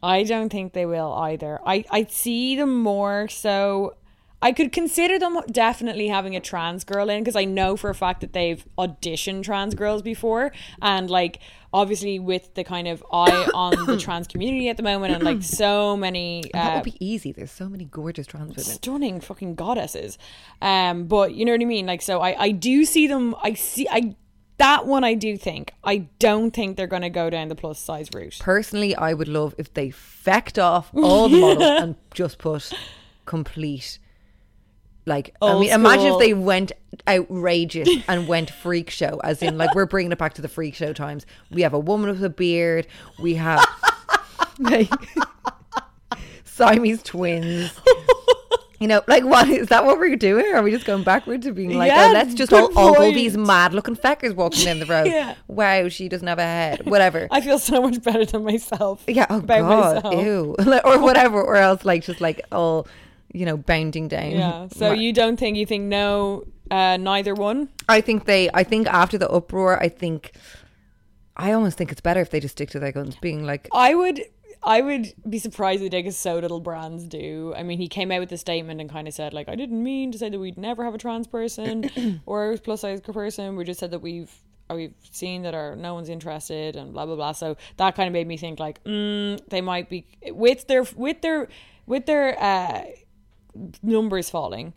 I 0.01 0.24
don't 0.24 0.49
think 0.49 0.74
they 0.74 0.86
will 0.86 1.13
either. 1.13 1.59
I 1.65 1.84
I 1.89 2.03
see 2.05 2.55
them 2.55 2.82
more 2.82 3.28
so. 3.28 3.95
I 4.39 4.51
could 4.51 4.72
consider 4.72 5.18
them 5.18 5.39
definitely 5.51 6.09
having 6.09 6.36
a 6.36 6.39
trans 6.39 6.84
girl 6.84 7.09
in 7.09 7.24
because 7.24 7.36
I 7.36 7.45
know 7.45 7.76
for 7.76 7.89
a 7.89 7.95
fact 7.95 8.22
that 8.22 8.34
they've 8.34 8.63
auditioned 8.78 9.41
trans 9.43 9.74
girls 9.74 10.03
before, 10.03 10.51
and 10.80 11.09
like 11.09 11.39
obviously 11.74 12.20
with 12.20 12.53
the 12.53 12.63
kind 12.63 12.88
of 12.88 13.03
eye 13.11 13.49
on 13.55 13.88
the 13.88 13.97
trans 13.99 14.28
community 14.28 14.70
at 14.70 14.78
the 14.78 14.84
moment, 14.84 15.15
and 15.15 15.24
like 15.24 15.41
so 15.41 15.97
many 15.97 16.43
That 16.53 16.72
uh, 16.72 16.76
would 16.76 16.84
be 16.84 17.03
easy. 17.03 17.32
There's 17.32 17.51
so 17.51 17.68
many 17.68 17.86
gorgeous 17.86 18.28
trans 18.28 18.49
women. 18.49 18.63
stunning 18.63 19.22
fucking 19.22 19.55
goddesses. 19.55 20.20
Um, 20.61 21.05
but 21.05 21.34
you 21.34 21.43
know 21.43 21.53
what 21.53 21.61
I 21.61 21.65
mean. 21.65 21.88
Like, 21.88 22.03
so 22.03 22.22
I 22.22 22.39
I 22.39 22.51
do 22.51 22.86
see 22.86 23.07
them. 23.07 23.36
I 23.41 23.55
see 23.55 23.88
I 23.89 24.15
that 24.58 24.86
one. 24.86 25.03
I 25.03 25.14
do 25.14 25.38
think. 25.38 25.74
I 25.84 26.08
don't 26.20 26.51
think 26.51 26.78
they're 26.78 26.88
going 26.88 27.01
to 27.03 27.10
go 27.10 27.30
down 27.30 27.47
the 27.47 27.55
plus 27.55 27.80
size 27.80 28.10
route. 28.14 28.38
Personally, 28.39 28.95
I 28.95 29.14
would 29.14 29.28
love 29.28 29.55
if 29.58 29.74
they 29.74 29.89
fecked 29.89 30.62
off 30.62 30.89
all 30.93 31.30
the 31.30 31.39
models 31.39 31.64
and 31.82 31.95
just 32.14 32.38
put 32.38 32.72
complete. 33.26 33.99
Like, 35.05 35.34
I 35.41 35.51
Old 35.51 35.62
mean, 35.62 35.72
imagine 35.72 36.08
if 36.08 36.20
they 36.20 36.34
went 36.34 36.74
outrageous 37.08 37.88
and 38.10 38.28
went 38.28 38.49
freak 38.49 38.89
show, 38.89 39.22
as 39.24 39.41
in, 39.41 39.58
like, 39.58 39.74
we're 39.74 39.86
bringing 39.86 40.12
it 40.12 40.18
back 40.18 40.34
to 40.34 40.41
the 40.41 40.49
freak 40.49 40.76
show 40.76 40.91
times. 40.91 41.26
We 41.49 41.62
have 41.62 41.74
a 41.74 41.80
woman 41.80 42.10
with 42.10 42.24
a 42.24 42.30
beard. 42.30 42.88
We 43.18 43.36
have 43.36 43.66
like 44.60 44.89
Siamese 46.43 47.03
twins. 47.03 47.72
You 48.80 48.88
know, 48.88 49.01
like, 49.07 49.23
what 49.34 49.49
is 49.49 49.67
that? 49.67 49.86
What 49.86 49.97
we're 49.97 50.15
doing? 50.15 50.45
Are 50.53 50.61
we 50.61 50.71
just 50.71 50.86
going 50.86 51.03
backward 51.03 51.41
to 51.43 51.51
being 51.51 51.78
like, 51.78 51.89
Yeah, 51.91 52.09
oh, 52.09 52.13
let's 52.13 52.34
just 52.36 52.53
all 52.53 52.69
ogle 52.78 53.11
these 53.11 53.36
mad-looking 53.38 53.95
feckers 53.95 54.36
walking 54.36 54.65
down 54.65 54.80
the 54.80 54.86
road? 54.95 55.07
Yeah. 55.07 55.36
Wow, 55.47 55.89
she 55.89 56.07
doesn't 56.09 56.28
have 56.28 56.39
a 56.39 56.43
head. 56.43 56.86
Whatever. 56.86 57.28
I 57.32 57.41
feel 57.41 57.57
so 57.59 57.82
much 57.82 58.01
better 58.03 58.25
than 58.25 58.43
myself. 58.43 59.03
Yeah, 59.07 59.25
oh 59.30 59.39
about 59.39 59.61
god, 59.61 60.03
myself. 60.03 60.23
ew, 60.25 60.55
or 60.86 60.99
whatever, 61.01 61.41
or 61.41 61.55
else 61.55 61.84
like 61.86 62.03
just 62.03 62.21
like 62.21 62.41
all, 62.51 62.88
you 63.34 63.45
know, 63.45 63.57
bounding 63.57 64.07
down. 64.07 64.32
Yeah. 64.32 64.67
So 64.69 64.89
Right. 64.89 64.99
you 64.99 65.11
don't 65.11 65.38
think 65.38 65.57
you 65.57 65.65
think 65.65 65.86
no, 65.86 66.43
uh, 66.69 66.97
neither 66.97 67.34
one. 67.34 67.69
I 67.89 68.01
think 68.01 68.25
they, 68.25 68.49
I 68.53 68.63
think 68.63 68.88
after 68.88 69.17
the 69.17 69.30
uproar, 69.30 69.82
I 69.82 69.89
think, 69.89 70.34
I 71.36 71.51
almost 71.53 71.78
think 71.78 71.91
it's 71.91 72.01
better 72.01 72.19
if 72.21 72.30
they 72.30 72.39
just 72.39 72.53
stick 72.53 72.69
to 72.71 72.80
their 72.80 72.91
guns, 72.91 73.15
being 73.21 73.43
like, 73.45 73.67
I 73.73 73.95
would. 73.95 74.21
I 74.68 74.82
would 74.82 75.13
be 75.28 75.39
surprised 75.39 75.82
if 75.82 75.91
they 75.91 75.99
because 76.01 76.18
so 76.18 76.39
little 76.39 76.59
brands 76.59 77.05
do. 77.05 77.53
I 77.55 77.63
mean, 77.63 77.78
he 77.78 77.88
came 77.88 78.11
out 78.11 78.20
with 78.20 78.32
a 78.34 78.38
statement 78.38 78.82
and 78.82 78.89
kind 78.89 79.07
of 79.07 79.13
said 79.13 79.34
like, 79.34 79.47
I 79.47 79.55
didn't 79.55 79.82
mean 79.82 80.11
to 80.11 80.18
say 80.18 80.30
that 80.30 80.38
we'd 80.38 80.57
never 80.57 80.84
have 80.84 80.93
a 80.93 80.97
trans 80.97 81.26
person 81.26 81.89
or 82.26 82.51
a 82.51 82.57
plus 82.57 82.82
size 82.82 82.99
person. 82.99 83.55
We 83.55 83.63
just 83.63 83.80
said 83.80 83.91
that 83.91 83.99
we've 83.99 84.30
we've 84.70 84.93
seen 85.09 85.43
that 85.43 85.55
our 85.55 85.78
no 85.78 85.93
one's 85.93 86.09
interested 86.09 86.76
and 86.76 86.91
blah 86.91 87.05
blah 87.05 87.15
blah. 87.15 87.32
So 87.32 87.55
that 87.78 87.95
kind 87.95 88.07
of 88.07 88.13
made 88.13 88.28
me 88.28 88.36
think 88.36 88.59
like, 88.59 88.84
mm, 88.84 89.39
they 89.47 89.61
might 89.61 89.88
be 89.89 90.05
with 90.26 90.68
their 90.68 90.84
with 90.97 91.22
their 91.22 91.47
with 91.86 92.05
their 92.05 92.38
uh, 92.38 92.82
numbers 93.82 94.30
falling 94.30 94.74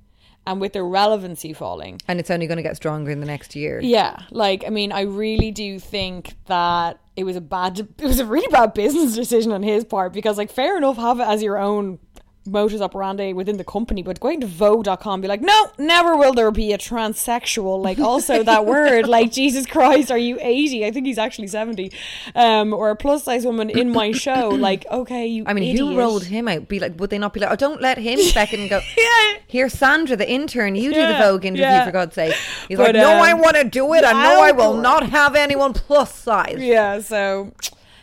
and 0.50 0.60
with 0.60 0.72
their 0.72 0.84
relevancy 0.84 1.52
falling. 1.52 2.00
and 2.08 2.18
it's 2.18 2.30
only 2.30 2.46
going 2.46 2.56
to 2.56 2.62
get 2.62 2.76
stronger 2.76 3.10
in 3.10 3.20
the 3.20 3.26
next 3.26 3.54
year. 3.54 3.80
Yeah, 3.80 4.16
like 4.30 4.64
I 4.66 4.70
mean, 4.70 4.90
I 4.90 5.02
really 5.02 5.52
do 5.52 5.78
think 5.78 6.34
that 6.46 6.98
it 7.16 7.24
was 7.24 7.36
a 7.36 7.40
bad, 7.40 7.78
it 7.98 8.04
was 8.04 8.18
a 8.18 8.26
really 8.26 8.48
bad 8.50 8.74
business 8.74 9.14
decision 9.14 9.52
on 9.52 9.62
his 9.62 9.84
part 9.84 10.12
because, 10.12 10.38
like, 10.38 10.50
fair 10.50 10.76
enough, 10.76 10.96
have 10.96 11.20
it 11.20 11.28
as 11.28 11.42
your 11.42 11.58
own 11.58 11.98
modus 12.46 12.80
operandi 12.80 13.32
within 13.32 13.56
the 13.56 13.64
company, 13.64 14.02
but 14.02 14.18
going 14.20 14.40
to 14.40 14.46
Vogue.com 14.46 15.20
be 15.20 15.28
like, 15.28 15.40
no, 15.40 15.70
never 15.78 16.16
will 16.16 16.32
there 16.32 16.50
be 16.50 16.72
a 16.72 16.78
transsexual. 16.78 17.82
Like, 17.82 17.98
also 17.98 18.42
that 18.42 18.66
word, 18.66 19.06
like, 19.06 19.30
Jesus 19.30 19.66
Christ, 19.66 20.10
are 20.10 20.18
you 20.18 20.38
eighty? 20.40 20.84
I 20.84 20.90
think 20.90 21.06
he's 21.06 21.18
actually 21.18 21.48
seventy, 21.48 21.92
um, 22.34 22.72
or 22.72 22.90
a 22.90 22.96
plus 22.96 23.24
size 23.24 23.44
woman 23.44 23.70
in 23.70 23.90
my 23.90 24.12
show. 24.12 24.50
Like, 24.60 24.84
okay, 24.90 25.26
you. 25.26 25.44
I 25.46 25.54
mean, 25.54 25.74
who 25.76 25.86
idiot. 25.86 25.98
rolled 25.98 26.24
him 26.24 26.46
out? 26.46 26.68
Be 26.68 26.78
like, 26.78 27.00
would 27.00 27.08
they 27.08 27.16
not 27.16 27.32
be 27.32 27.40
like, 27.40 27.50
oh, 27.50 27.56
don't 27.56 27.80
let 27.80 27.96
him 27.96 28.18
second 28.18 28.68
go. 28.68 28.80
Yeah. 28.96 29.38
Here, 29.46 29.68
Sandra, 29.68 30.16
the 30.16 30.30
intern, 30.30 30.74
you 30.74 30.92
do 30.92 31.06
the 31.06 31.14
Vogue 31.14 31.46
interview 31.46 31.62
yeah. 31.62 31.84
for 31.86 31.92
God's 31.92 32.14
sake. 32.14 32.34
He's 32.68 32.76
But, 32.76 32.94
like, 32.94 32.96
no, 32.96 33.10
I 33.10 33.32
um, 33.32 33.40
want 33.40 33.56
to 33.56 33.64
do 33.64 33.94
it. 33.94 34.04
I 34.04 34.12
know 34.12 34.42
I 34.42 34.52
will 34.52 34.74
not 34.74 35.08
have 35.08 35.34
anyone 35.34 35.72
plus 35.72 36.14
size. 36.14 36.58
Yeah, 36.58 37.00
so 37.00 37.52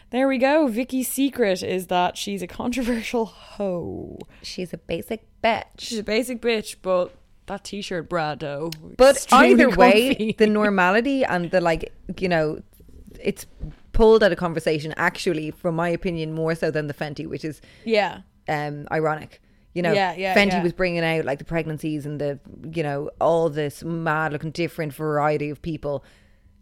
there 0.09 0.27
we 0.27 0.37
go. 0.37 0.67
Vicky's 0.67 1.07
secret 1.07 1.63
is 1.63 1.87
that 1.87 2.17
she's 2.17 2.41
a 2.41 2.47
controversial 2.47 3.25
hoe. 3.25 4.19
She's 4.41 4.73
a 4.73 4.77
basic 4.77 5.25
bitch. 5.43 5.63
She's 5.79 5.99
a 5.99 6.03
basic 6.03 6.41
bitch, 6.41 6.77
but 6.81 7.13
that 7.47 7.63
t-shirt, 7.63 8.09
Brado. 8.09 8.73
But 8.97 9.15
extremely 9.15 9.51
either 9.51 9.69
way, 9.69 10.09
comfy. 10.09 10.35
the 10.37 10.47
normality 10.47 11.23
and 11.23 11.51
the 11.51 11.61
like, 11.61 11.93
you 12.19 12.29
know, 12.29 12.61
it's 13.21 13.45
pulled 13.93 14.23
out 14.23 14.31
of 14.31 14.37
conversation. 14.37 14.93
Actually, 14.97 15.51
from 15.51 15.75
my 15.75 15.89
opinion, 15.89 16.33
more 16.33 16.55
so 16.55 16.71
than 16.71 16.87
the 16.87 16.93
Fenty, 16.93 17.27
which 17.27 17.43
is 17.43 17.61
yeah, 17.83 18.21
um 18.47 18.87
ironic. 18.91 19.41
You 19.73 19.81
know, 19.83 19.93
Yeah, 19.93 20.15
yeah, 20.15 20.35
Fenty 20.35 20.53
yeah. 20.53 20.63
was 20.63 20.73
bringing 20.73 21.03
out 21.03 21.25
like 21.25 21.39
the 21.39 21.45
pregnancies 21.45 22.05
and 22.05 22.19
the 22.19 22.39
you 22.73 22.83
know 22.83 23.09
all 23.19 23.49
this 23.49 23.83
mad 23.83 24.33
looking 24.33 24.51
different 24.51 24.93
variety 24.93 25.49
of 25.49 25.61
people. 25.61 26.03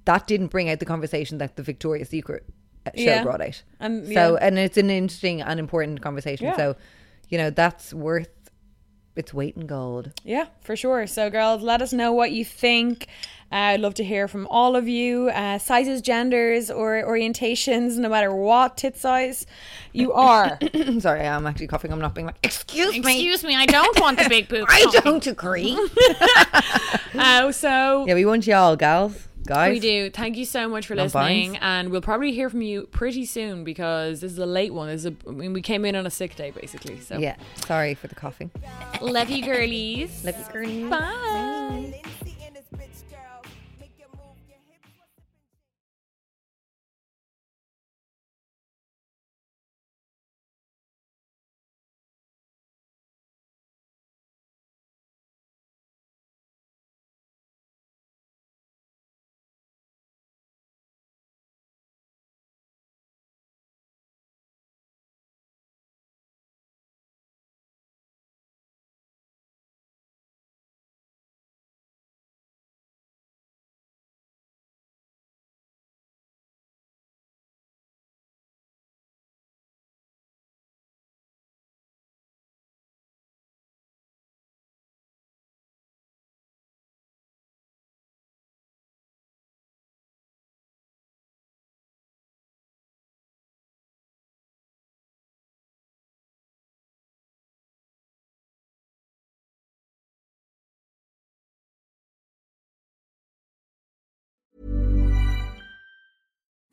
That 0.05 0.27
didn't 0.27 0.47
bring 0.47 0.69
out 0.69 0.79
the 0.79 0.85
conversation 0.85 1.39
that 1.39 1.55
the 1.55 1.63
Victoria's 1.63 2.09
Secret 2.09 2.45
show 2.95 3.01
Yeah. 3.03 3.23
brought 3.23 3.41
out. 3.41 3.63
And- 3.79 4.05
so, 4.07 4.11
yeah. 4.33 4.37
and 4.41 4.57
it's 4.59 4.77
an 4.77 4.89
interesting 4.89 5.41
and 5.41 5.59
important 5.59 6.01
conversation. 6.01 6.47
Yeah. 6.47 6.57
So, 6.57 6.75
you 7.29 7.37
know, 7.37 7.49
that's 7.49 7.93
worth 7.93 8.29
its 9.15 9.33
weight 9.33 9.55
in 9.55 9.65
gold. 9.65 10.11
yeah, 10.25 10.47
for 10.61 10.75
sure. 10.75 11.07
So, 11.07 11.29
girls, 11.29 11.61
let 11.61 11.81
us 11.81 11.93
know 11.93 12.11
what 12.11 12.31
you 12.33 12.43
think. 12.43 13.07
Uh, 13.51 13.55
I'd 13.55 13.79
love 13.79 13.93
to 13.93 14.03
hear 14.03 14.27
from 14.27 14.45
all 14.47 14.75
of 14.75 14.89
you. 14.89 15.29
Uh, 15.29 15.57
sizes, 15.57 16.01
genders, 16.01 16.69
or 16.69 17.01
orientations, 17.01 17.97
no 17.97 18.09
matter 18.09 18.35
what 18.35 18.75
tit 18.75 18.97
size 18.97 19.45
you 19.93 20.11
are. 20.11 20.59
Sorry, 20.99 21.21
I'm 21.25 21.47
actually 21.47 21.67
coughing. 21.67 21.93
I'm 21.93 21.99
not 22.01 22.13
being 22.13 22.27
like, 22.27 22.39
excuse, 22.43 22.91
me. 22.91 22.97
Excuse 22.99 23.43
me, 23.45 23.55
I 23.55 23.65
don't 23.67 23.97
want 24.01 24.19
the 24.19 24.27
big 24.27 24.49
poop. 24.49 24.65
I 24.69 24.85
don't 25.01 25.25
agree. 25.27 25.79
Uh, 27.17 27.49
so 27.51 28.05
yeah, 28.07 28.13
we 28.13 28.25
want 28.25 28.45
y'all, 28.45 28.75
gals, 28.75 29.15
guys. 29.45 29.71
We 29.73 29.79
do. 29.79 30.09
Thank 30.09 30.37
you 30.37 30.45
so 30.45 30.67
much 30.67 30.87
for 30.87 30.95
Non-binds. 30.95 31.13
listening, 31.15 31.57
and 31.61 31.89
we'll 31.89 32.01
probably 32.01 32.31
hear 32.31 32.49
from 32.49 32.61
you 32.61 32.87
pretty 32.91 33.25
soon 33.25 33.63
because 33.63 34.21
this 34.21 34.31
is 34.31 34.37
a 34.39 34.45
late 34.45 34.73
one. 34.73 34.87
This 34.87 35.01
is 35.05 35.05
a, 35.07 35.15
I 35.27 35.31
mean, 35.31 35.53
we 35.53 35.61
came 35.61 35.85
in 35.85 35.95
on 35.95 36.05
a 36.05 36.09
sick 36.11 36.35
day 36.35 36.51
basically. 36.51 36.99
So 36.99 37.17
Yeah, 37.17 37.35
sorry 37.65 37.93
for 37.93 38.07
the 38.07 38.15
coughing. 38.15 38.51
love 39.01 39.29
you, 39.29 39.43
girlies. 39.45 40.23
Love 40.25 40.35
you, 40.37 40.45
girlies. 40.53 40.89
Bye. 40.89 41.69
Lindsay 41.71 42.01